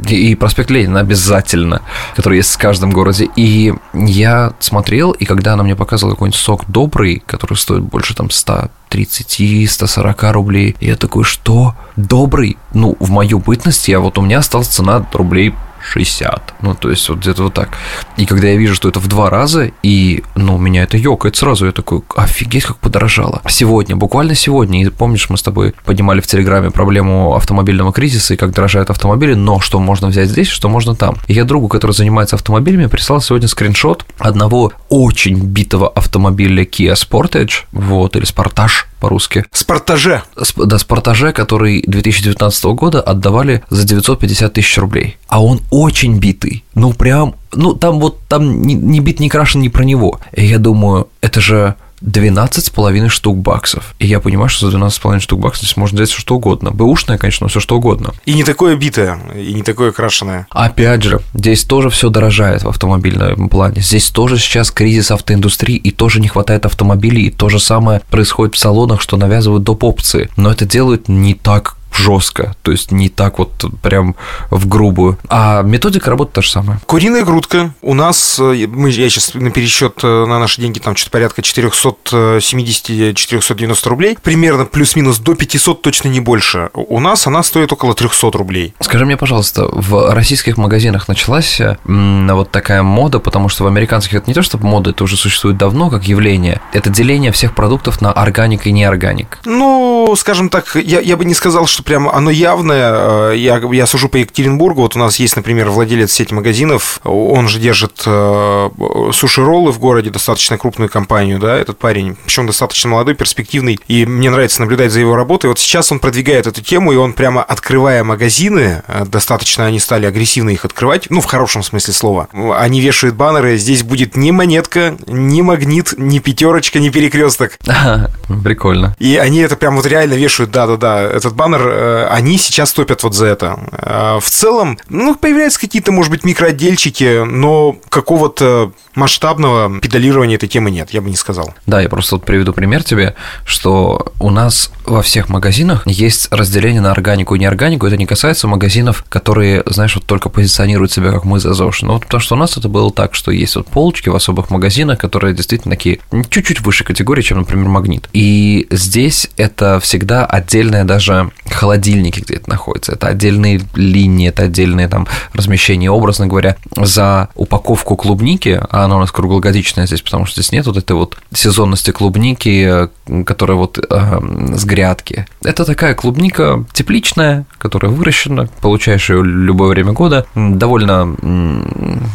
И 0.08 0.34
проспект 0.34 0.70
Ленина 0.70 1.00
обязательно, 1.00 1.82
который 2.16 2.38
есть 2.38 2.54
в 2.54 2.58
каждом 2.58 2.90
городе. 2.90 3.28
И 3.36 3.74
я 3.92 4.52
смотрел, 4.60 5.12
и 5.12 5.24
когда 5.24 5.52
она 5.52 5.62
мне 5.62 5.76
показывала 5.76 6.14
какой-нибудь 6.14 6.38
сок 6.38 6.64
добрый, 6.68 7.22
который 7.26 7.56
стоит 7.56 7.82
больше 7.82 8.14
там 8.14 8.28
130-140 8.28 10.32
рублей, 10.32 10.76
я 10.80 10.96
такой, 10.96 11.24
что? 11.24 11.74
Добрый? 11.96 12.56
Ну, 12.72 12.96
в 12.98 13.10
мою 13.10 13.40
бытность 13.40 13.88
я 13.88 14.00
вот 14.00 14.18
у 14.18 14.22
меня 14.22 14.38
осталась 14.38 14.68
цена 14.68 15.06
рублей 15.12 15.54
60. 15.82 16.54
Ну, 16.62 16.74
то 16.74 16.90
есть 16.90 17.08
вот 17.08 17.18
где-то 17.18 17.44
вот 17.44 17.54
так. 17.54 17.76
И 18.16 18.26
когда 18.26 18.48
я 18.48 18.56
вижу, 18.56 18.74
что 18.74 18.88
это 18.88 19.00
в 19.00 19.08
два 19.08 19.30
раза, 19.30 19.70
и, 19.82 20.22
ну, 20.34 20.58
меня 20.58 20.84
это 20.84 20.96
ёкает 20.96 21.36
сразу, 21.36 21.66
я 21.66 21.72
такой, 21.72 22.02
офигеть, 22.16 22.64
как 22.64 22.78
подорожало. 22.78 23.42
Сегодня, 23.48 23.96
буквально 23.96 24.34
сегодня, 24.34 24.82
и 24.82 24.88
помнишь, 24.88 25.28
мы 25.30 25.36
с 25.36 25.42
тобой 25.42 25.74
поднимали 25.84 26.20
в 26.20 26.26
Телеграме 26.26 26.70
проблему 26.70 27.34
автомобильного 27.34 27.92
кризиса 27.92 28.34
и 28.34 28.36
как 28.36 28.52
дорожают 28.52 28.90
автомобили, 28.90 29.34
но 29.34 29.60
что 29.60 29.78
можно 29.78 30.08
взять 30.08 30.28
здесь, 30.28 30.48
что 30.48 30.68
можно 30.68 30.94
там. 30.94 31.16
И 31.26 31.34
я 31.34 31.44
другу, 31.44 31.68
который 31.68 31.92
занимается 31.92 32.36
автомобилями, 32.36 32.86
прислал 32.86 33.20
сегодня 33.20 33.48
скриншот 33.48 34.04
одного 34.18 34.72
очень 34.88 35.36
битого 35.36 35.88
автомобиля 35.88 36.64
Kia 36.64 36.94
Sportage, 36.94 37.64
вот, 37.72 38.16
или 38.16 38.26
Sportage, 38.26 38.86
по-русски. 39.02 39.44
Спартаже. 39.50 40.22
Да, 40.56 40.78
Спартаже, 40.78 41.32
который 41.32 41.82
2019 41.84 42.64
года 42.66 43.00
отдавали 43.00 43.64
за 43.68 43.84
950 43.84 44.52
тысяч 44.52 44.78
рублей. 44.78 45.16
А 45.26 45.42
он 45.42 45.60
очень 45.70 46.18
битый. 46.20 46.62
Ну, 46.76 46.92
прям, 46.92 47.34
ну, 47.52 47.74
там 47.74 47.98
вот, 47.98 48.20
там 48.28 48.62
не, 48.62 48.74
не 48.74 49.00
бит, 49.00 49.18
не 49.18 49.28
крашен, 49.28 49.60
не 49.60 49.70
про 49.70 49.82
него. 49.82 50.20
И 50.32 50.46
я 50.46 50.58
думаю, 50.58 51.08
это 51.20 51.40
же 51.40 51.74
12 52.02 52.64
с 52.64 52.70
половиной 52.70 53.08
штук 53.08 53.38
баксов. 53.38 53.94
И 53.98 54.06
я 54.06 54.20
понимаю, 54.20 54.48
что 54.48 54.66
за 54.66 54.72
12 54.72 54.96
с 54.96 55.00
половиной 55.00 55.22
штук 55.22 55.40
баксов 55.40 55.64
здесь 55.64 55.76
можно 55.76 55.96
взять 55.96 56.10
все 56.10 56.20
что 56.20 56.36
угодно. 56.36 56.70
Бэушное, 56.70 57.18
конечно, 57.18 57.44
но 57.44 57.48
все 57.48 57.60
что 57.60 57.76
угодно. 57.76 58.12
И 58.24 58.34
не 58.34 58.44
такое 58.44 58.76
битое, 58.76 59.18
и 59.36 59.52
не 59.54 59.62
такое 59.62 59.92
крашеное. 59.92 60.46
Опять 60.50 61.02
же, 61.02 61.20
здесь 61.34 61.64
тоже 61.64 61.90
все 61.90 62.08
дорожает 62.10 62.62
в 62.62 62.68
автомобильном 62.68 63.48
плане. 63.48 63.80
Здесь 63.80 64.10
тоже 64.10 64.38
сейчас 64.38 64.70
кризис 64.70 65.10
автоиндустрии, 65.10 65.76
и 65.76 65.90
тоже 65.90 66.20
не 66.20 66.28
хватает 66.28 66.66
автомобилей, 66.66 67.26
и 67.26 67.30
то 67.30 67.48
же 67.48 67.60
самое 67.60 68.02
происходит 68.10 68.54
в 68.54 68.58
салонах, 68.58 69.00
что 69.00 69.16
навязывают 69.16 69.62
доп. 69.62 69.82
опции. 69.84 70.30
Но 70.36 70.50
это 70.50 70.64
делают 70.64 71.08
не 71.08 71.34
так 71.34 71.76
жестко, 71.96 72.54
то 72.62 72.72
есть 72.72 72.90
не 72.90 73.08
так 73.08 73.38
вот 73.38 73.52
прям 73.82 74.16
в 74.50 74.68
грубую. 74.68 75.18
А 75.28 75.62
методика 75.62 76.10
работы 76.10 76.32
та 76.34 76.42
же 76.42 76.50
самая. 76.50 76.80
Куриная 76.86 77.24
грудка 77.24 77.72
у 77.82 77.94
нас, 77.94 78.38
э, 78.40 78.66
мы, 78.66 78.90
я 78.90 79.08
сейчас 79.08 79.34
на 79.34 79.50
пересчет 79.50 80.00
э, 80.02 80.24
на 80.26 80.38
наши 80.38 80.60
деньги, 80.60 80.78
там 80.78 80.94
что-то 80.96 81.12
порядка 81.12 81.42
470-490 81.42 83.88
рублей, 83.88 84.18
примерно 84.22 84.64
плюс-минус 84.64 85.18
до 85.18 85.34
500, 85.34 85.82
точно 85.82 86.08
не 86.08 86.20
больше. 86.20 86.70
У 86.74 87.00
нас 87.00 87.26
она 87.26 87.42
стоит 87.42 87.72
около 87.72 87.94
300 87.94 88.30
рублей. 88.32 88.74
Скажи 88.80 89.06
мне, 89.06 89.16
пожалуйста, 89.16 89.66
в 89.70 90.14
российских 90.14 90.56
магазинах 90.56 91.08
началась 91.08 91.60
вот 91.84 92.50
такая 92.50 92.82
мода, 92.82 93.18
потому 93.18 93.48
что 93.48 93.64
в 93.64 93.66
американских 93.66 94.14
это 94.14 94.28
не 94.28 94.34
то, 94.34 94.42
что 94.42 94.58
мода, 94.58 94.90
это 94.90 95.04
уже 95.04 95.16
существует 95.16 95.56
давно 95.56 95.90
как 95.90 96.04
явление, 96.04 96.60
это 96.72 96.90
деление 96.90 97.32
всех 97.32 97.54
продуктов 97.54 98.00
на 98.00 98.12
органик 98.12 98.66
и 98.66 98.72
неорганик. 98.72 99.38
Ну, 99.44 100.14
скажем 100.16 100.48
так, 100.48 100.76
я, 100.76 101.00
я 101.00 101.16
бы 101.16 101.24
не 101.24 101.34
сказал, 101.34 101.66
что 101.66 101.81
что 101.82 101.84
прям 101.84 102.08
оно 102.08 102.30
явное. 102.30 103.32
Э, 103.32 103.36
я, 103.36 103.60
я 103.72 103.86
сужу 103.86 104.08
по 104.08 104.16
Екатеринбургу. 104.16 104.82
Вот 104.82 104.96
у 104.96 104.98
нас 104.98 105.16
есть, 105.16 105.36
например, 105.36 105.70
владелец 105.70 106.12
сети 106.12 106.32
магазинов. 106.32 107.00
Он 107.04 107.48
же 107.48 107.58
держит 107.58 108.02
э, 108.06 108.70
суши-роллы 109.12 109.72
в 109.72 109.78
городе, 109.78 110.10
достаточно 110.10 110.58
крупную 110.58 110.88
компанию, 110.88 111.38
да, 111.38 111.56
этот 111.56 111.78
парень. 111.78 112.16
Причем 112.24 112.46
достаточно 112.46 112.90
молодой, 112.90 113.14
перспективный. 113.14 113.78
И 113.88 114.06
мне 114.06 114.30
нравится 114.30 114.60
наблюдать 114.60 114.92
за 114.92 115.00
его 115.00 115.16
работой. 115.16 115.46
Вот 115.46 115.58
сейчас 115.58 115.90
он 115.92 115.98
продвигает 115.98 116.46
эту 116.46 116.62
тему, 116.62 116.92
и 116.92 116.96
он 116.96 117.12
прямо 117.12 117.42
открывая 117.42 118.04
магазины, 118.04 118.82
э, 118.86 119.04
достаточно 119.06 119.66
они 119.66 119.80
стали 119.80 120.06
агрессивно 120.06 120.50
их 120.50 120.64
открывать, 120.64 121.06
ну, 121.10 121.20
в 121.20 121.26
хорошем 121.26 121.62
смысле 121.62 121.92
слова. 121.92 122.28
Они 122.56 122.80
вешают 122.80 123.16
баннеры, 123.16 123.56
здесь 123.56 123.82
будет 123.82 124.16
ни 124.16 124.30
монетка, 124.30 124.96
ни 125.06 125.42
магнит, 125.42 125.94
ни 125.96 126.18
пятерочка, 126.20 126.78
ни 126.78 126.90
перекресток. 126.90 127.58
Прикольно. 128.44 128.94
И 128.98 129.16
они 129.16 129.38
это 129.40 129.56
прям 129.56 129.76
вот 129.76 129.86
реально 129.86 130.14
вешают, 130.14 130.50
да-да-да, 130.50 131.02
этот 131.02 131.34
баннер 131.34 131.71
они 132.10 132.38
сейчас 132.38 132.72
топят 132.72 133.02
вот 133.02 133.14
за 133.14 133.26
это. 133.26 133.58
Э, 133.72 134.18
в 134.20 134.28
целом, 134.28 134.78
ну, 134.88 135.14
появляются 135.14 135.60
какие-то, 135.60 135.92
может 135.92 136.10
быть, 136.10 136.24
микроотдельчики, 136.24 137.24
но 137.24 137.76
какого-то 137.88 138.72
масштабного 138.94 139.80
педалирования 139.80 140.36
этой 140.36 140.48
темы 140.48 140.70
нет, 140.70 140.90
я 140.90 141.00
бы 141.00 141.08
не 141.08 141.16
сказал. 141.16 141.54
Да, 141.66 141.80
я 141.80 141.88
просто 141.88 142.16
вот 142.16 142.24
приведу 142.24 142.52
пример 142.52 142.82
тебе, 142.82 143.14
что 143.44 144.12
у 144.20 144.30
нас 144.30 144.70
во 144.84 145.02
всех 145.02 145.28
магазинах 145.28 145.86
есть 145.86 146.28
разделение 146.30 146.80
на 146.80 146.90
органику 146.90 147.34
и 147.34 147.38
неорганику. 147.38 147.86
Это 147.86 147.96
не 147.96 148.06
касается 148.06 148.48
магазинов, 148.48 149.04
которые, 149.08 149.62
знаешь, 149.66 149.94
вот 149.94 150.04
только 150.04 150.28
позиционируют 150.28 150.92
себя 150.92 151.12
как 151.12 151.24
мы 151.24 151.40
за 151.40 151.54
ЗОЖ. 151.54 151.82
Ну, 151.82 151.92
вот 151.94 152.02
потому 152.04 152.20
что 152.20 152.34
у 152.34 152.38
нас 152.38 152.56
это 152.56 152.68
было 152.68 152.90
так, 152.92 153.14
что 153.14 153.30
есть 153.30 153.56
вот 153.56 153.66
полочки 153.68 154.08
в 154.08 154.14
особых 154.14 154.50
магазинах, 154.50 154.98
которые 154.98 155.34
действительно 155.34 155.74
такие 155.74 156.00
чуть-чуть 156.28 156.60
выше 156.60 156.84
категории, 156.84 157.22
чем, 157.22 157.38
например, 157.38 157.68
магнит. 157.68 158.08
И 158.12 158.66
здесь 158.70 159.30
это 159.36 159.80
всегда 159.80 160.26
отдельная 160.26 160.84
даже 160.84 161.30
холодильники 161.62 162.18
где-то 162.18 162.50
находятся, 162.50 162.92
это 162.92 163.06
отдельные 163.06 163.60
линии, 163.76 164.28
это 164.28 164.42
отдельные 164.42 164.88
там 164.88 165.06
размещения, 165.32 165.92
образно 165.92 166.26
говоря, 166.26 166.56
за 166.76 167.28
упаковку 167.36 167.94
клубники, 167.94 168.60
а 168.68 168.86
она 168.86 168.96
у 168.96 168.98
нас 168.98 169.12
круглогодичная 169.12 169.86
здесь, 169.86 170.02
потому 170.02 170.26
что 170.26 170.40
здесь 170.40 170.50
нет 170.50 170.66
вот 170.66 170.76
этой 170.76 170.96
вот 170.96 171.18
сезонности 171.32 171.92
клубники, 171.92 172.88
которая 173.24 173.56
вот 173.56 173.78
э, 173.78 174.20
с 174.56 174.64
грядки. 174.64 175.26
Это 175.44 175.64
такая 175.64 175.94
клубника 175.94 176.64
тепличная, 176.72 177.44
которая 177.58 177.92
выращена, 177.92 178.48
получаешь 178.60 179.08
ее 179.10 179.22
любое 179.24 179.68
время 179.68 179.92
года, 179.92 180.26
довольно 180.34 181.14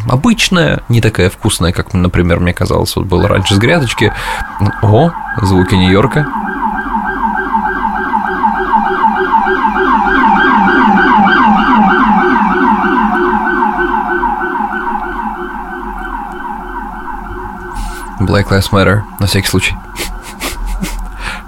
обычная, 0.09 0.81
не 0.89 0.99
такая 0.99 1.29
вкусная, 1.29 1.71
как, 1.71 1.93
например, 1.93 2.41
мне 2.41 2.53
казалось, 2.53 2.93
вот 2.97 3.05
было 3.05 3.29
раньше 3.29 3.55
с 3.55 3.57
грядочки. 3.59 4.11
О, 4.81 5.09
звуки 5.41 5.75
Нью-Йорка. 5.75 6.27
Black 18.27 18.49
Lives 18.49 18.71
Matter, 18.71 19.01
на 19.19 19.25
всякий 19.25 19.47
случай. 19.47 19.75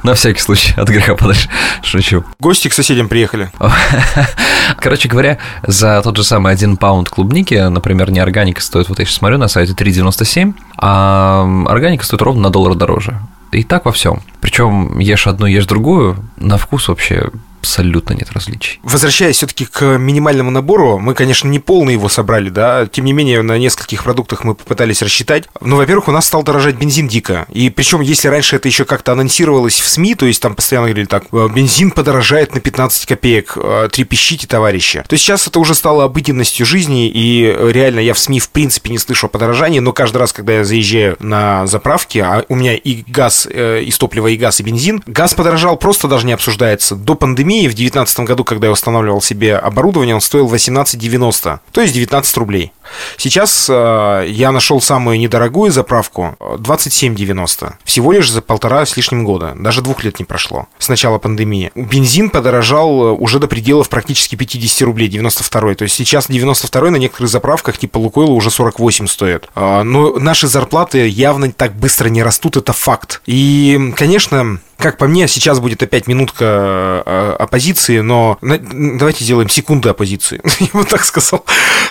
На 0.03 0.13
всякий 0.13 0.39
случай, 0.39 0.73
от 0.77 0.87
греха 0.87 1.15
подальше. 1.15 1.49
Шучу. 1.83 2.23
Гости 2.39 2.69
к 2.69 2.73
соседям 2.73 3.09
приехали. 3.09 3.51
Короче 4.79 5.09
говоря, 5.09 5.39
за 5.67 6.01
тот 6.01 6.15
же 6.15 6.23
самый 6.23 6.53
один 6.53 6.77
паунд 6.77 7.09
клубники, 7.09 7.55
например, 7.69 8.11
не 8.11 8.19
органика 8.19 8.61
стоит, 8.61 8.87
вот 8.87 8.99
я 8.99 9.05
сейчас 9.05 9.17
смотрю 9.17 9.37
на 9.37 9.49
сайте 9.49 9.73
3,97, 9.73 10.53
а 10.77 11.45
органика 11.67 12.05
стоит 12.05 12.21
ровно 12.21 12.43
на 12.43 12.49
доллар 12.49 12.75
дороже. 12.75 13.19
И 13.51 13.63
так 13.63 13.85
во 13.85 13.91
всем. 13.91 14.21
Причем 14.39 14.99
ешь 14.99 15.27
одну, 15.27 15.47
ешь 15.47 15.65
другую, 15.65 16.17
на 16.37 16.57
вкус 16.57 16.87
вообще 16.87 17.29
абсолютно 17.59 18.13
нет 18.13 18.31
различий. 18.31 18.79
Возвращаясь 18.83 19.37
все-таки 19.37 19.65
к 19.65 19.97
минимальному 19.97 20.51
набору, 20.51 20.97
мы, 20.99 21.13
конечно, 21.13 21.47
не 21.47 21.59
полный 21.59 21.93
его 21.93 22.09
собрали, 22.09 22.49
да, 22.49 22.87
тем 22.87 23.05
не 23.05 23.13
менее, 23.13 23.41
на 23.41 23.57
нескольких 23.57 24.03
продуктах 24.03 24.43
мы 24.43 24.55
попытались 24.55 25.01
рассчитать. 25.01 25.45
Ну, 25.61 25.75
во-первых, 25.75 26.07
у 26.07 26.11
нас 26.11 26.25
стал 26.25 26.43
дорожать 26.43 26.75
бензин 26.75 27.07
дико. 27.07 27.45
И 27.49 27.69
причем, 27.69 28.01
если 28.01 28.27
раньше 28.27 28.55
это 28.55 28.67
еще 28.67 28.85
как-то 28.85 29.11
анонсировалось 29.11 29.79
в 29.79 29.87
СМИ, 29.87 30.15
то 30.15 30.25
есть 30.25 30.41
там 30.41 30.55
постоянно 30.55 30.87
говорили 30.87 31.05
так, 31.05 31.25
«Э, 31.31 31.47
бензин 31.53 31.91
подорожает 31.91 32.53
на 32.55 32.61
15 32.61 33.05
копеек, 33.05 33.53
э, 33.55 33.89
трепещите, 33.91 34.47
товарищи. 34.47 35.03
То 35.07 35.17
сейчас 35.17 35.47
это 35.47 35.59
уже 35.59 35.75
стало 35.75 36.05
обыденностью 36.05 36.65
жизни, 36.65 37.07
и 37.07 37.55
реально 37.71 37.99
я 37.99 38.13
в 38.13 38.19
СМИ 38.19 38.39
в 38.39 38.49
принципе 38.49 38.89
не 38.89 38.97
слышу 38.97 39.27
о 39.27 39.29
подорожании, 39.29 39.79
но 39.79 39.93
каждый 39.93 40.17
раз, 40.17 40.33
когда 40.33 40.53
я 40.53 40.63
заезжаю 40.63 41.17
на 41.19 41.67
заправки, 41.67 42.19
а 42.19 42.45
у 42.47 42.55
меня 42.55 42.75
и 42.75 43.03
газ, 43.07 43.47
э, 43.51 43.81
и 43.83 43.91
топливо, 43.91 44.27
и 44.27 44.37
газ, 44.37 44.59
и 44.59 44.63
бензин, 44.63 45.03
газ 45.05 45.33
подорожал 45.33 45.77
просто 45.77 46.07
даже 46.07 46.25
не 46.25 46.33
обсуждается. 46.33 46.95
До 46.95 47.15
пандемии 47.15 47.48
пандемии 47.49 47.67
в 47.67 47.73
2019 47.73 48.19
году, 48.21 48.43
когда 48.43 48.67
я 48.67 48.73
устанавливал 48.73 49.21
себе 49.21 49.55
оборудование, 49.55 50.13
он 50.13 50.21
стоил 50.21 50.47
18,90, 50.47 51.59
то 51.71 51.81
есть 51.81 51.93
19 51.93 52.37
рублей. 52.37 52.71
Сейчас 53.17 53.67
э, 53.69 54.25
я 54.27 54.51
нашел 54.51 54.81
самую 54.81 55.19
недорогую 55.19 55.71
заправку 55.71 56.35
27,90. 56.39 57.73
Всего 57.83 58.11
лишь 58.11 58.31
за 58.31 58.41
полтора 58.41 58.85
с 58.85 58.97
лишним 58.97 59.23
года. 59.23 59.53
Даже 59.55 59.81
двух 59.81 60.03
лет 60.03 60.19
не 60.19 60.25
прошло 60.25 60.67
с 60.77 60.89
начала 60.89 61.17
пандемии. 61.17 61.71
Бензин 61.75 62.29
подорожал 62.29 63.07
э, 63.07 63.11
уже 63.11 63.39
до 63.39 63.47
пределов 63.47 63.89
практически 63.89 64.35
50 64.35 64.81
рублей, 64.83 65.07
92 65.07 65.75
То 65.75 65.83
есть 65.83 65.95
сейчас 65.95 66.27
92 66.27 66.89
на 66.91 66.97
некоторых 66.97 67.29
заправках 67.29 67.77
типа 67.77 67.97
Лукойла 67.97 68.31
уже 68.31 68.51
48 68.51 69.07
стоит. 69.07 69.49
Э, 69.55 69.83
но 69.83 70.17
наши 70.19 70.47
зарплаты 70.47 71.07
явно 71.07 71.51
так 71.51 71.75
быстро 71.75 72.09
не 72.09 72.23
растут, 72.23 72.57
это 72.57 72.73
факт. 72.73 73.21
И, 73.25 73.93
конечно, 73.95 74.59
как 74.79 74.97
по 74.97 75.07
мне, 75.07 75.27
сейчас 75.27 75.59
будет 75.59 75.83
опять 75.83 76.07
минутка 76.07 77.03
э, 77.05 77.35
оппозиции, 77.37 77.99
но 77.99 78.37
давайте 78.41 79.25
сделаем 79.25 79.49
секунду 79.49 79.89
оппозиции, 79.89 80.41
я 80.59 80.67
бы 80.71 80.85
так 80.85 81.03
сказал. 81.03 81.43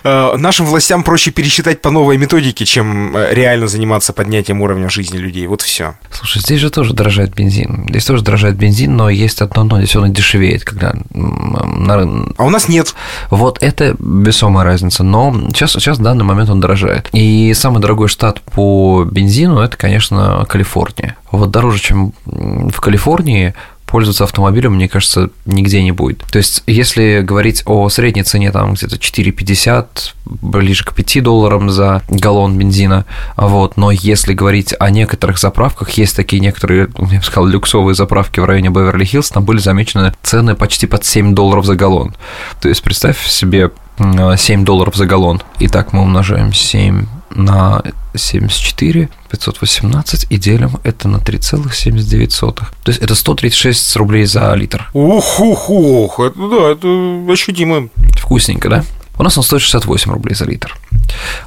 Э, 0.04 0.36
нашим 0.38 0.64
властям 0.64 0.87
проще 1.02 1.30
пересчитать 1.30 1.80
по 1.80 1.90
новой 1.90 2.16
методике, 2.18 2.64
чем 2.64 3.16
э, 3.16 3.34
реально 3.34 3.68
заниматься 3.68 4.12
поднятием 4.12 4.60
уровня 4.62 4.88
жизни 4.88 5.18
людей. 5.18 5.46
Вот 5.46 5.62
все. 5.62 5.94
Слушай, 6.10 6.40
здесь 6.40 6.60
же 6.60 6.70
тоже 6.70 6.94
дорожает 6.94 7.34
бензин. 7.34 7.86
Здесь 7.88 8.04
тоже 8.04 8.22
дорожает 8.22 8.56
бензин, 8.56 8.96
но 8.96 9.10
есть 9.10 9.40
одно 9.40 9.64
но, 9.64 9.78
здесь 9.78 9.94
он 9.96 10.12
дешевеет, 10.12 10.64
когда... 10.64 10.94
А 11.14 12.44
у 12.44 12.50
нас 12.50 12.68
нет. 12.68 12.94
Вот 13.30 13.62
это 13.62 13.96
весомая 13.98 14.64
разница, 14.64 15.02
но 15.02 15.34
сейчас, 15.48 15.72
сейчас 15.72 15.98
в 15.98 16.02
данный 16.02 16.24
момент 16.24 16.50
он 16.50 16.60
дорожает. 16.60 17.08
И 17.12 17.52
самый 17.54 17.80
дорогой 17.80 18.08
штат 18.08 18.40
по 18.40 19.04
бензину– 19.04 19.60
это, 19.60 19.76
конечно, 19.76 20.44
Калифорния. 20.48 21.16
Вот 21.30 21.50
дороже, 21.50 21.80
чем 21.80 22.12
в 22.24 22.80
Калифорнии, 22.80 23.54
пользоваться 23.88 24.24
автомобилем, 24.24 24.74
мне 24.74 24.88
кажется, 24.88 25.30
нигде 25.46 25.82
не 25.82 25.92
будет. 25.92 26.18
То 26.30 26.38
есть, 26.38 26.62
если 26.66 27.22
говорить 27.22 27.62
о 27.66 27.88
средней 27.88 28.22
цене, 28.22 28.52
там 28.52 28.74
где-то 28.74 28.96
4,50, 28.96 29.86
ближе 30.24 30.84
к 30.84 30.94
5 30.94 31.22
долларам 31.22 31.70
за 31.70 32.02
галлон 32.08 32.58
бензина, 32.58 33.06
вот, 33.36 33.76
но 33.76 33.90
если 33.90 34.34
говорить 34.34 34.74
о 34.78 34.90
некоторых 34.90 35.38
заправках, 35.38 35.90
есть 35.92 36.14
такие 36.14 36.40
некоторые, 36.40 36.88
я 37.10 37.18
бы 37.18 37.24
сказал, 37.24 37.46
люксовые 37.46 37.94
заправки 37.94 38.40
в 38.40 38.44
районе 38.44 38.68
Беверли-Хиллз, 38.68 39.32
там 39.32 39.44
были 39.44 39.58
замечены 39.58 40.12
цены 40.22 40.54
почти 40.54 40.86
под 40.86 41.04
7 41.04 41.34
долларов 41.34 41.64
за 41.64 41.74
галлон. 41.74 42.14
То 42.60 42.68
есть, 42.68 42.82
представь 42.82 43.26
себе 43.26 43.70
7 43.98 44.64
долларов 44.64 44.94
за 44.94 45.06
галлон. 45.06 45.42
Итак, 45.58 45.92
мы 45.92 46.02
умножаем 46.02 46.52
7 46.52 47.06
на 47.30 47.82
74, 48.14 49.08
518 49.30 50.26
и 50.30 50.36
делим 50.36 50.78
это 50.82 51.08
на 51.08 51.16
3,79. 51.16 52.54
То 52.54 52.64
есть 52.86 53.00
это 53.00 53.14
136 53.14 53.96
рублей 53.96 54.26
за 54.26 54.52
литр. 54.54 54.90
Ух, 54.92 55.40
ух, 55.40 55.70
ух, 55.70 56.20
это, 56.20 56.48
да, 56.48 56.70
это 56.72 57.32
ощутимо. 57.32 57.88
Вкусненько, 58.18 58.68
да? 58.68 58.84
У 59.18 59.22
нас 59.22 59.36
он 59.36 59.44
стоит 59.44 59.62
68 59.62 60.12
рублей 60.12 60.34
за 60.34 60.44
литр. 60.44 60.76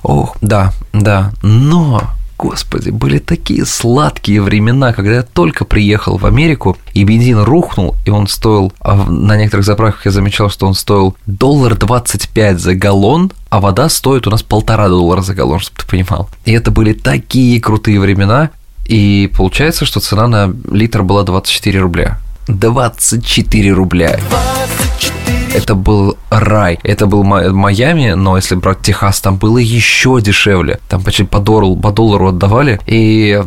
Ох, 0.04 0.36
да, 0.42 0.74
да, 0.94 1.32
но 1.42 2.12
Господи, 2.42 2.90
были 2.90 3.20
такие 3.20 3.68
сладкие 3.68 4.42
времена, 4.42 4.94
когда 4.94 5.18
я 5.18 5.22
только 5.22 5.64
приехал 5.64 6.18
в 6.18 6.26
Америку, 6.26 6.76
и 6.96 7.04
бензин 7.04 7.38
рухнул, 7.44 7.96
и 8.04 8.10
он 8.10 8.26
стоил, 8.26 8.74
а 8.80 8.96
на 8.96 9.38
некоторых 9.38 9.64
заправках 9.64 10.08
я 10.08 10.12
замечал, 10.12 10.50
что 10.50 10.66
он 10.66 10.74
стоил 10.74 11.16
доллар 11.28 11.76
25 11.76 12.60
за 12.60 12.74
галлон, 12.74 13.32
а 13.50 13.60
вода 13.60 13.90
стоит 13.90 14.26
у 14.26 14.32
нас 14.32 14.42
полтора 14.42 14.90
доллара 14.90 15.22
за 15.22 15.36
галлон, 15.36 15.60
чтобы 15.60 15.78
ты 15.82 15.86
понимал. 15.86 16.30
И 16.46 16.52
это 16.52 16.72
были 16.72 16.94
такие 16.94 17.62
крутые 17.62 18.00
времена, 18.00 18.50
и 18.86 19.32
получается, 19.38 19.86
что 19.86 20.00
цена 20.00 20.28
на 20.28 20.52
литр 20.72 21.04
была 21.04 21.22
24 21.22 21.80
рубля. 21.80 22.20
24 22.48 23.72
рубля. 23.72 24.20
24 24.32 25.32
это 25.54 25.76
был 25.76 26.11
рай. 26.32 26.80
Это 26.84 27.06
был 27.06 27.24
Майами, 27.24 28.14
но 28.14 28.38
если 28.38 28.56
брать 28.56 28.82
Техас, 28.82 29.20
там 29.20 29.38
было 29.38 29.58
еще 29.58 30.20
дешевле. 30.22 30.80
Там 30.90 31.04
почти 31.04 31.24
по 31.24 31.40
доллару, 31.40 31.76
по 31.76 31.92
доллару 31.92 32.30
отдавали. 32.30 32.80
И 32.88 33.44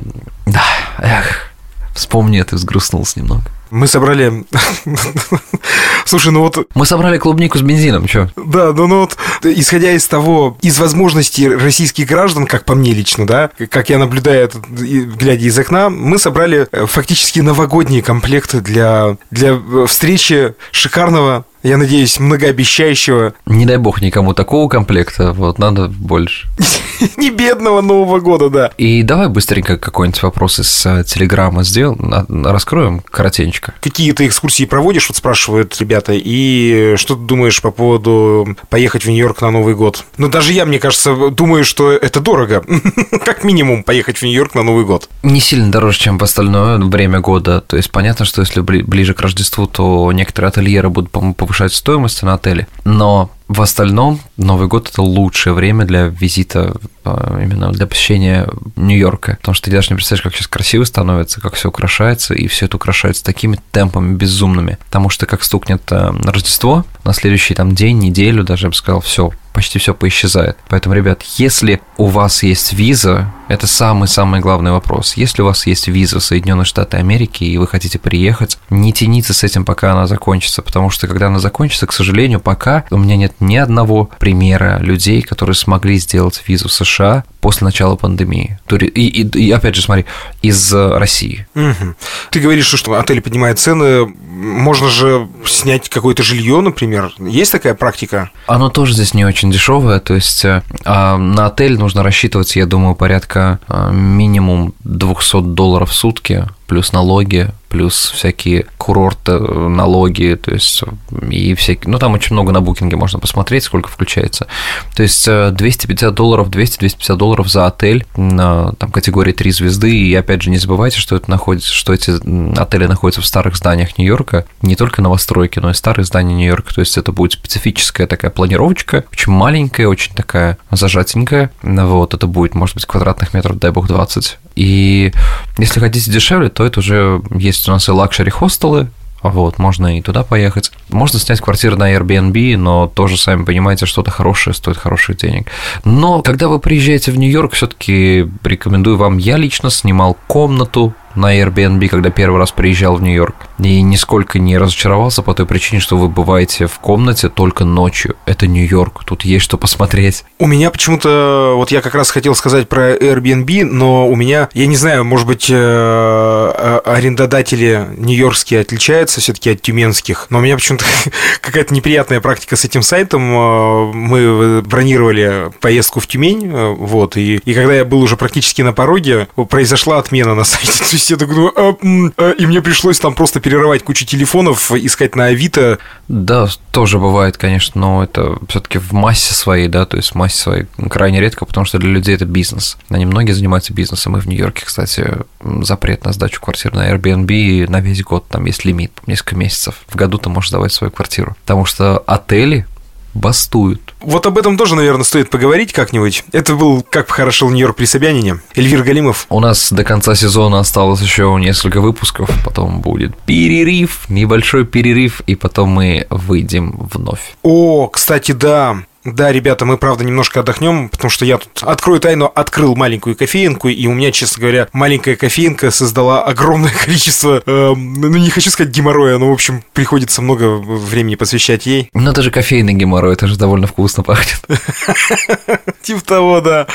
да, 0.46 0.62
эх, 0.98 1.50
вспомни 1.94 2.40
это, 2.40 2.56
взгрустнулся 2.56 3.18
немного. 3.18 3.44
Мы 3.70 3.88
собрали... 3.88 4.44
Слушай, 6.04 6.30
ну 6.30 6.40
вот... 6.40 6.68
Мы 6.74 6.86
собрали 6.86 7.18
клубнику 7.18 7.58
с 7.58 7.62
бензином, 7.62 8.06
что? 8.06 8.30
Да, 8.36 8.72
ну, 8.72 8.86
ну 8.86 9.00
вот, 9.00 9.16
исходя 9.42 9.90
из 9.90 10.06
того, 10.06 10.56
из 10.60 10.78
возможностей 10.78 11.48
российских 11.48 12.06
граждан, 12.06 12.46
как 12.46 12.66
по 12.66 12.74
мне 12.74 12.92
лично, 12.92 13.26
да, 13.26 13.50
как 13.70 13.88
я 13.88 13.98
наблюдаю 13.98 14.44
это, 14.44 14.58
глядя 14.60 15.44
из 15.44 15.58
окна, 15.58 15.90
мы 15.90 16.18
собрали 16.18 16.68
э, 16.70 16.86
фактически 16.86 17.40
новогодние 17.40 18.02
комплекты 18.02 18.60
для, 18.60 19.16
для 19.32 19.54
э, 19.54 19.86
встречи 19.88 20.54
шикарного 20.70 21.44
я 21.64 21.78
надеюсь, 21.78 22.20
многообещающего. 22.20 23.34
Не 23.46 23.64
дай 23.64 23.78
бог 23.78 24.02
никому 24.02 24.34
такого 24.34 24.68
комплекта, 24.68 25.32
вот 25.32 25.58
надо 25.58 25.88
больше. 25.88 26.46
Не 27.16 27.30
бедного 27.30 27.80
Нового 27.80 28.20
года, 28.20 28.50
да. 28.50 28.70
И 28.78 29.02
давай 29.02 29.28
быстренько 29.28 29.76
какой-нибудь 29.76 30.22
вопрос 30.22 30.58
из 30.58 30.86
э, 30.86 31.04
Телеграма 31.04 31.64
сделаем, 31.64 32.44
раскроем 32.44 33.02
коротенько. 33.10 33.74
Какие 33.80 34.12
ты 34.12 34.26
экскурсии 34.26 34.64
проводишь, 34.64 35.08
вот 35.08 35.16
спрашивают 35.16 35.76
ребята, 35.80 36.12
и 36.14 36.94
что 36.96 37.14
ты 37.14 37.22
думаешь 37.22 37.60
по 37.60 37.70
поводу 37.70 38.56
поехать 38.68 39.04
в 39.04 39.08
Нью-Йорк 39.08 39.40
на 39.42 39.50
Новый 39.50 39.74
год? 39.74 40.04
Ну, 40.16 40.28
даже 40.28 40.52
я, 40.52 40.66
мне 40.66 40.78
кажется, 40.78 41.30
думаю, 41.30 41.64
что 41.64 41.92
это 41.92 42.20
дорого. 42.20 42.64
Как 43.24 43.44
минимум 43.44 43.82
поехать 43.82 44.18
в 44.18 44.22
Нью-Йорк 44.22 44.54
на 44.54 44.62
Новый 44.62 44.84
год. 44.84 45.08
Не 45.22 45.40
сильно 45.40 45.70
дороже, 45.70 45.98
чем 45.98 46.18
в 46.18 46.24
остальное 46.24 46.78
время 46.78 47.20
года. 47.20 47.60
То 47.60 47.76
есть 47.76 47.90
понятно, 47.90 48.24
что 48.24 48.40
если 48.40 48.60
ближе 48.60 49.14
к 49.14 49.20
Рождеству, 49.20 49.66
то 49.66 50.10
некоторые 50.12 50.48
ательеры 50.48 50.88
будут, 50.88 51.10
по-моему, 51.10 51.34
повышать 51.34 51.72
стоимость 51.72 52.22
на 52.22 52.34
отеле. 52.34 52.66
Но 52.84 53.30
в 53.48 53.60
остальном 53.60 54.20
Новый 54.36 54.68
год 54.68 54.88
это 54.88 55.02
лучшее 55.02 55.52
время 55.52 55.84
для 55.84 56.06
визита, 56.06 56.74
именно 57.04 57.72
для 57.72 57.86
посещения 57.86 58.48
Нью-Йорка. 58.76 59.36
Потому 59.40 59.54
что 59.54 59.66
ты 59.66 59.70
даже 59.70 59.90
не 59.90 59.96
представляешь, 59.96 60.22
как 60.22 60.34
сейчас 60.34 60.48
красиво 60.48 60.84
становится, 60.84 61.40
как 61.40 61.54
все 61.54 61.68
украшается, 61.68 62.34
и 62.34 62.46
все 62.46 62.66
это 62.66 62.76
украшается 62.76 63.24
такими 63.24 63.58
темпами 63.72 64.14
безумными. 64.14 64.78
Потому 64.86 65.10
что 65.10 65.26
как 65.26 65.42
стукнет 65.42 65.82
а, 65.90 66.14
Рождество, 66.24 66.84
на 67.04 67.12
следующий 67.12 67.54
там 67.54 67.74
день, 67.74 67.98
неделю 67.98 68.44
даже, 68.44 68.66
я 68.66 68.70
бы 68.70 68.76
сказал, 68.76 69.00
все, 69.00 69.30
почти 69.54 69.78
все 69.78 69.94
поисчезает. 69.94 70.56
Поэтому, 70.68 70.94
ребят, 70.94 71.22
если 71.38 71.80
у 71.96 72.06
вас 72.06 72.42
есть 72.42 72.72
виза, 72.72 73.32
это 73.48 73.66
самый-самый 73.66 74.40
главный 74.40 74.72
вопрос. 74.72 75.14
Если 75.16 75.42
у 75.42 75.44
вас 75.44 75.66
есть 75.66 75.86
виза 75.86 76.18
в 76.18 76.24
Соединенные 76.24 76.64
Штаты 76.64 76.96
Америки, 76.96 77.44
и 77.44 77.56
вы 77.56 77.66
хотите 77.66 77.98
приехать, 77.98 78.58
не 78.68 78.92
тяните 78.92 79.32
с 79.32 79.44
этим, 79.44 79.64
пока 79.64 79.92
она 79.92 80.06
закончится, 80.06 80.60
потому 80.60 80.90
что 80.90 81.06
когда 81.06 81.28
она 81.28 81.38
закончится, 81.38 81.86
к 81.86 81.92
сожалению, 81.92 82.40
пока 82.40 82.84
у 82.90 82.96
меня 82.96 83.16
нет 83.16 83.34
ни 83.40 83.56
одного 83.56 84.10
примера 84.18 84.78
людей, 84.80 85.22
которые 85.22 85.54
смогли 85.54 85.98
сделать 85.98 86.42
визу 86.46 86.68
в 86.68 86.72
США 86.72 86.93
после 87.40 87.64
начала 87.66 87.96
пандемии. 87.96 88.58
И, 88.70 88.76
и, 88.76 89.38
и 89.38 89.50
опять 89.50 89.74
же, 89.74 89.82
смотри, 89.82 90.06
из 90.42 90.72
России. 90.72 91.46
Угу. 91.54 91.94
Ты 92.30 92.40
говоришь, 92.40 92.66
что 92.66 92.94
отель 92.94 93.20
поднимает 93.20 93.58
цены. 93.58 94.06
Можно 94.06 94.88
же 94.88 95.28
снять 95.46 95.88
какое-то 95.88 96.22
жилье, 96.22 96.60
например. 96.60 97.12
Есть 97.18 97.52
такая 97.52 97.74
практика? 97.74 98.30
Оно 98.46 98.70
тоже 98.70 98.94
здесь 98.94 99.14
не 99.14 99.24
очень 99.24 99.50
дешевое. 99.50 100.00
То 100.00 100.14
есть 100.14 100.44
э, 100.44 100.62
а 100.84 101.18
на 101.18 101.46
отель 101.46 101.78
нужно 101.78 102.02
рассчитывать, 102.02 102.56
я 102.56 102.66
думаю, 102.66 102.94
порядка 102.94 103.58
э, 103.68 103.90
минимум 103.92 104.74
200 104.84 105.42
долларов 105.42 105.90
в 105.90 105.94
сутки 105.94 106.46
плюс 106.66 106.92
налоги, 106.92 107.50
плюс 107.68 108.12
всякие 108.14 108.66
курорты, 108.78 109.32
э, 109.32 109.68
налоги, 109.68 110.38
то 110.40 110.52
есть 110.52 110.82
и 111.28 111.54
всякие, 111.54 111.90
ну 111.90 111.98
там 111.98 112.14
очень 112.14 112.34
много 112.34 112.52
на 112.52 112.60
букинге 112.60 112.96
можно 112.96 113.18
посмотреть, 113.18 113.64
сколько 113.64 113.88
включается. 113.88 114.46
То 114.94 115.02
есть 115.02 115.24
250 115.26 116.14
долларов, 116.14 116.50
200-250 116.50 117.16
долларов 117.16 117.48
за 117.48 117.66
отель 117.66 118.06
на 118.16 118.72
там 118.74 118.90
категории 118.92 119.32
3 119.32 119.50
звезды, 119.50 119.96
и 119.96 120.14
опять 120.14 120.42
же 120.42 120.50
не 120.50 120.58
забывайте, 120.58 120.98
что 120.98 121.16
это 121.16 121.30
находится, 121.30 121.72
что 121.72 121.92
эти 121.92 122.12
отели 122.58 122.86
находятся 122.86 123.22
в 123.22 123.26
старых 123.26 123.56
зданиях 123.56 123.98
Нью-Йорка, 123.98 124.44
не 124.62 124.76
только 124.76 125.02
новостройки, 125.02 125.58
но 125.58 125.70
и 125.70 125.74
старые 125.74 126.04
здания 126.04 126.34
Нью-Йорка, 126.34 126.74
то 126.74 126.80
есть 126.80 126.96
это 126.96 127.10
будет 127.10 127.32
специфическая 127.32 128.06
такая 128.06 128.30
планировочка, 128.30 129.04
очень 129.12 129.32
маленькая, 129.32 129.88
очень 129.88 130.14
такая 130.14 130.58
зажатенькая, 130.70 131.50
вот, 131.62 132.14
это 132.14 132.26
будет, 132.26 132.54
может 132.54 132.76
быть, 132.76 132.86
квадратных 132.86 133.34
метров, 133.34 133.58
дай 133.58 133.72
бог, 133.72 133.88
20, 133.88 134.38
и 134.56 135.12
если 135.58 135.80
хотите 135.80 136.10
дешевле, 136.10 136.48
то 136.48 136.64
это 136.64 136.80
уже 136.80 137.22
есть 137.30 137.68
у 137.68 137.72
нас 137.72 137.88
и 137.88 137.92
luxury 137.92 138.30
хостелы, 138.30 138.88
вот, 139.22 139.58
можно 139.58 139.96
и 139.96 140.02
туда 140.02 140.22
поехать. 140.22 140.70
Можно 140.90 141.18
снять 141.18 141.40
квартиру 141.40 141.76
на 141.76 141.94
Airbnb, 141.94 142.58
но 142.58 142.86
тоже, 142.86 143.16
сами 143.16 143.44
понимаете, 143.44 143.86
что-то 143.86 144.10
хорошее 144.10 144.52
стоит 144.52 144.76
хороших 144.76 145.16
денег. 145.16 145.46
Но 145.82 146.20
когда 146.20 146.48
вы 146.48 146.58
приезжаете 146.58 147.10
в 147.10 147.16
Нью-Йорк, 147.16 147.54
все-таки 147.54 148.28
рекомендую 148.44 148.98
вам, 148.98 149.16
я 149.16 149.38
лично 149.38 149.70
снимал 149.70 150.18
комнату 150.26 150.92
на 151.14 151.38
Airbnb, 151.38 151.88
когда 151.88 152.10
первый 152.10 152.38
раз 152.38 152.52
приезжал 152.52 152.96
в 152.96 153.02
Нью-Йорк. 153.02 153.34
И 153.58 153.82
нисколько 153.82 154.38
не 154.38 154.58
разочаровался 154.58 155.22
по 155.22 155.34
той 155.34 155.46
причине, 155.46 155.80
что 155.80 155.96
вы 155.96 156.08
бываете 156.08 156.66
в 156.66 156.78
комнате 156.78 157.28
только 157.28 157.64
ночью. 157.64 158.16
Это 158.26 158.46
Нью-Йорк, 158.46 159.04
тут 159.04 159.24
есть 159.24 159.44
что 159.44 159.58
посмотреть. 159.58 160.24
У 160.38 160.46
меня 160.46 160.70
почему-то, 160.70 161.54
вот 161.56 161.70
я 161.70 161.80
как 161.80 161.94
раз 161.94 162.10
хотел 162.10 162.34
сказать 162.34 162.68
про 162.68 162.94
Airbnb, 162.94 163.64
но 163.64 164.08
у 164.08 164.16
меня, 164.16 164.48
я 164.54 164.66
не 164.66 164.76
знаю, 164.76 165.04
может 165.04 165.26
быть, 165.26 165.48
э, 165.50 165.54
а, 165.56 166.82
арендодатели 166.84 167.86
нью-йоркские 167.96 168.60
отличаются 168.60 169.20
все-таки 169.20 169.50
от 169.50 169.62
тюменских, 169.62 170.26
но 170.30 170.38
у 170.38 170.40
меня 170.40 170.56
почему-то 170.56 170.84
какая-то 171.40 171.72
неприятная 171.74 172.20
практика 172.20 172.56
с 172.56 172.64
этим 172.64 172.82
сайтом. 172.82 173.22
Э, 173.32 173.92
мы 173.92 174.62
бронировали 174.62 175.50
поездку 175.60 176.00
в 176.00 176.06
Тюмень, 176.06 176.50
э, 176.52 176.74
вот, 176.76 177.16
и, 177.16 177.36
и 177.36 177.54
когда 177.54 177.74
я 177.74 177.84
был 177.84 178.00
уже 178.00 178.16
практически 178.16 178.62
на 178.62 178.72
пороге, 178.72 179.28
произошла 179.48 179.98
отмена 179.98 180.34
на 180.34 180.44
сайте 180.44 180.84
есть 181.10 181.20
так 181.20 181.28
думаю, 181.28 181.52
а, 181.56 181.76
а, 182.16 182.30
и 182.32 182.46
мне 182.46 182.62
пришлось 182.62 182.98
там 182.98 183.14
просто 183.14 183.40
перерывать 183.40 183.82
кучу 183.82 184.06
телефонов, 184.06 184.72
искать 184.72 185.16
на 185.16 185.26
Авито. 185.26 185.78
Да, 186.08 186.48
тоже 186.72 186.98
бывает, 186.98 187.36
конечно, 187.36 187.80
но 187.80 188.04
это 188.04 188.38
все-таки 188.48 188.78
в 188.78 188.92
массе 188.92 189.34
своей, 189.34 189.68
да, 189.68 189.86
то 189.86 189.96
есть 189.96 190.10
в 190.10 190.14
массе 190.14 190.36
своей 190.36 190.66
крайне 190.90 191.20
редко, 191.20 191.44
потому 191.44 191.64
что 191.66 191.78
для 191.78 191.90
людей 191.90 192.14
это 192.14 192.24
бизнес. 192.24 192.76
Они 192.88 193.06
многие 193.06 193.32
занимаются 193.32 193.72
бизнесом, 193.72 194.16
и 194.16 194.20
в 194.20 194.26
Нью-Йорке, 194.26 194.64
кстати, 194.66 195.18
запрет 195.62 196.04
на 196.04 196.12
сдачу 196.12 196.40
квартир 196.40 196.74
на 196.74 196.90
Airbnb 196.90 197.68
на 197.68 197.80
весь 197.80 198.02
год, 198.02 198.26
там 198.28 198.44
есть 198.44 198.64
лимит, 198.64 198.92
несколько 199.06 199.36
месяцев. 199.36 199.76
В 199.88 199.96
году 199.96 200.18
ты 200.18 200.28
можешь 200.28 200.50
сдавать 200.50 200.72
свою 200.72 200.90
квартиру. 200.90 201.36
Потому 201.42 201.64
что 201.64 201.98
отели 201.98 202.66
бастуют. 203.14 203.94
Вот 204.00 204.26
об 204.26 204.38
этом 204.38 204.56
тоже, 204.56 204.74
наверное, 204.74 205.04
стоит 205.04 205.30
поговорить 205.30 205.72
как-нибудь. 205.72 206.24
Это 206.32 206.54
был 206.54 206.82
«Как 206.82 207.06
похорошел 207.06 207.50
Нью-Йорк 207.50 207.76
при 207.76 207.86
Собянине». 207.86 208.40
Эльвир 208.54 208.82
Галимов. 208.82 209.26
У 209.30 209.40
нас 209.40 209.72
до 209.72 209.84
конца 209.84 210.14
сезона 210.14 210.58
осталось 210.58 211.00
еще 211.00 211.34
несколько 211.40 211.80
выпусков, 211.80 212.30
потом 212.44 212.80
будет 212.80 213.16
перерыв, 213.22 214.08
небольшой 214.08 214.64
перерыв, 214.64 215.20
и 215.26 215.34
потом 215.34 215.70
мы 215.70 216.06
выйдем 216.10 216.88
вновь. 216.92 217.34
О, 217.42 217.88
кстати, 217.88 218.32
да. 218.32 218.78
Да, 219.04 219.30
ребята, 219.32 219.66
мы, 219.66 219.76
правда, 219.76 220.02
немножко 220.02 220.40
отдохнем, 220.40 220.88
потому 220.88 221.10
что 221.10 221.26
я 221.26 221.36
тут, 221.36 221.62
открою 221.62 222.00
тайну, 222.00 222.32
открыл 222.34 222.74
маленькую 222.74 223.14
кофеинку, 223.16 223.68
и 223.68 223.86
у 223.86 223.92
меня, 223.92 224.10
честно 224.12 224.40
говоря, 224.40 224.68
маленькая 224.72 225.14
кофеинка 225.14 225.70
создала 225.70 226.24
огромное 226.24 226.72
количество, 226.84 227.42
э, 227.44 227.74
ну, 227.76 228.08
не 228.08 228.30
хочу 228.30 228.48
сказать 228.48 228.72
геморроя, 228.72 229.18
но, 229.18 229.28
в 229.28 229.32
общем, 229.32 229.62
приходится 229.74 230.22
много 230.22 230.56
времени 230.56 231.16
посвящать 231.16 231.66
ей. 231.66 231.90
Ну, 231.92 232.10
это 232.10 232.22
же 232.22 232.30
кофейный 232.30 232.72
геморрой, 232.72 233.12
это 233.12 233.26
же 233.26 233.36
довольно 233.36 233.66
вкусно 233.66 234.02
пахнет. 234.02 234.40
Типа 235.82 236.02
того, 236.02 236.40
да. 236.40 236.66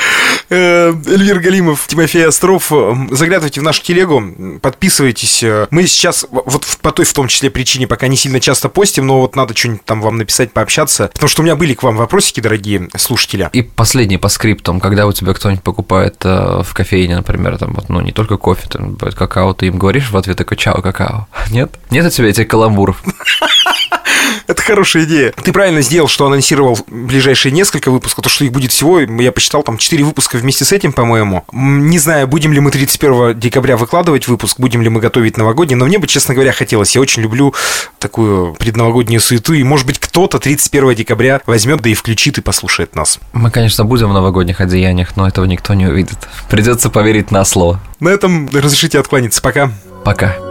Э, 0.50 0.94
Эльвир 1.06 1.40
Галимов, 1.40 1.88
Тимофей 1.88 2.28
Остров, 2.28 2.70
заглядывайте 3.10 3.60
в 3.60 3.64
нашу 3.64 3.82
телегу, 3.82 4.22
подписывайтесь. 4.62 5.42
Мы 5.70 5.88
сейчас, 5.88 6.24
вот 6.30 6.64
по 6.80 6.92
той 6.92 7.04
в 7.04 7.12
том 7.12 7.26
числе 7.26 7.50
причине, 7.50 7.88
пока 7.88 8.06
не 8.06 8.16
сильно 8.16 8.38
часто 8.38 8.68
постим, 8.68 9.08
но 9.08 9.20
вот 9.20 9.34
надо 9.34 9.56
что-нибудь 9.56 9.84
там 9.84 10.00
вам 10.00 10.18
написать, 10.18 10.52
пообщаться, 10.52 11.10
потому 11.12 11.28
что 11.28 11.42
у 11.42 11.44
меня 11.44 11.56
были 11.56 11.74
к 11.74 11.82
вам 11.82 11.96
вопросы, 11.96 12.19
вопросики, 12.20 12.40
дорогие 12.40 12.88
слушатели. 12.98 13.48
И 13.54 13.62
последний 13.62 14.18
по 14.18 14.28
скриптам, 14.28 14.78
когда 14.78 15.06
у 15.06 15.12
тебя 15.12 15.32
кто-нибудь 15.32 15.62
покупает 15.62 16.16
э, 16.24 16.62
в 16.62 16.74
кофейне, 16.74 17.16
например, 17.16 17.56
там, 17.56 17.72
вот, 17.72 17.88
ну, 17.88 18.02
не 18.02 18.12
только 18.12 18.36
кофе, 18.36 18.68
там, 18.68 18.96
какао, 18.96 19.54
ты 19.54 19.68
им 19.68 19.78
говоришь 19.78 20.10
в 20.10 20.16
ответ 20.18 20.36
такой 20.36 20.58
«Чао, 20.58 20.82
какао». 20.82 21.28
Нет? 21.50 21.70
Нет 21.90 22.04
у 22.04 22.10
тебя 22.10 22.28
этих 22.28 22.46
каламбуров? 22.46 23.02
Это 24.46 24.62
хорошая 24.62 25.04
идея. 25.04 25.32
Ты 25.32 25.52
правильно 25.52 25.80
сделал, 25.80 26.08
что 26.08 26.26
анонсировал 26.26 26.78
ближайшие 26.88 27.52
несколько 27.52 27.90
выпусков, 27.90 28.24
то, 28.24 28.30
что 28.30 28.44
их 28.44 28.52
будет 28.52 28.72
всего, 28.72 29.00
я 29.00 29.32
посчитал, 29.32 29.62
там 29.62 29.78
4 29.78 30.02
выпуска 30.04 30.36
вместе 30.36 30.64
с 30.64 30.72
этим, 30.72 30.92
по-моему. 30.92 31.44
Не 31.52 31.98
знаю, 31.98 32.26
будем 32.26 32.52
ли 32.52 32.60
мы 32.60 32.70
31 32.70 33.38
декабря 33.38 33.76
выкладывать 33.76 34.28
выпуск, 34.28 34.58
будем 34.58 34.82
ли 34.82 34.88
мы 34.88 35.00
готовить 35.00 35.36
новогодний, 35.36 35.76
но 35.76 35.86
мне 35.86 35.98
бы, 35.98 36.06
честно 36.06 36.34
говоря, 36.34 36.52
хотелось. 36.52 36.94
Я 36.94 37.00
очень 37.00 37.22
люблю 37.22 37.54
такую 37.98 38.54
предновогоднюю 38.54 39.20
суету, 39.20 39.52
и, 39.52 39.62
может 39.62 39.86
быть, 39.86 39.98
кто-то 39.98 40.38
31 40.38 40.94
декабря 40.94 41.40
возьмет, 41.46 41.80
да 41.80 41.90
и 41.90 41.94
включит 41.94 42.38
и 42.38 42.40
послушает 42.40 42.96
нас. 42.96 43.20
Мы, 43.32 43.50
конечно, 43.50 43.84
будем 43.84 44.10
в 44.10 44.12
новогодних 44.12 44.60
одеяниях, 44.60 45.16
но 45.16 45.28
этого 45.28 45.44
никто 45.44 45.74
не 45.74 45.86
увидит. 45.86 46.18
Придется 46.48 46.90
поверить 46.90 47.30
на 47.30 47.44
слово. 47.44 47.80
На 48.00 48.08
этом 48.08 48.48
разрешите 48.52 48.98
откланяться. 48.98 49.40
Пока. 49.42 49.70
Пока. 50.04 50.49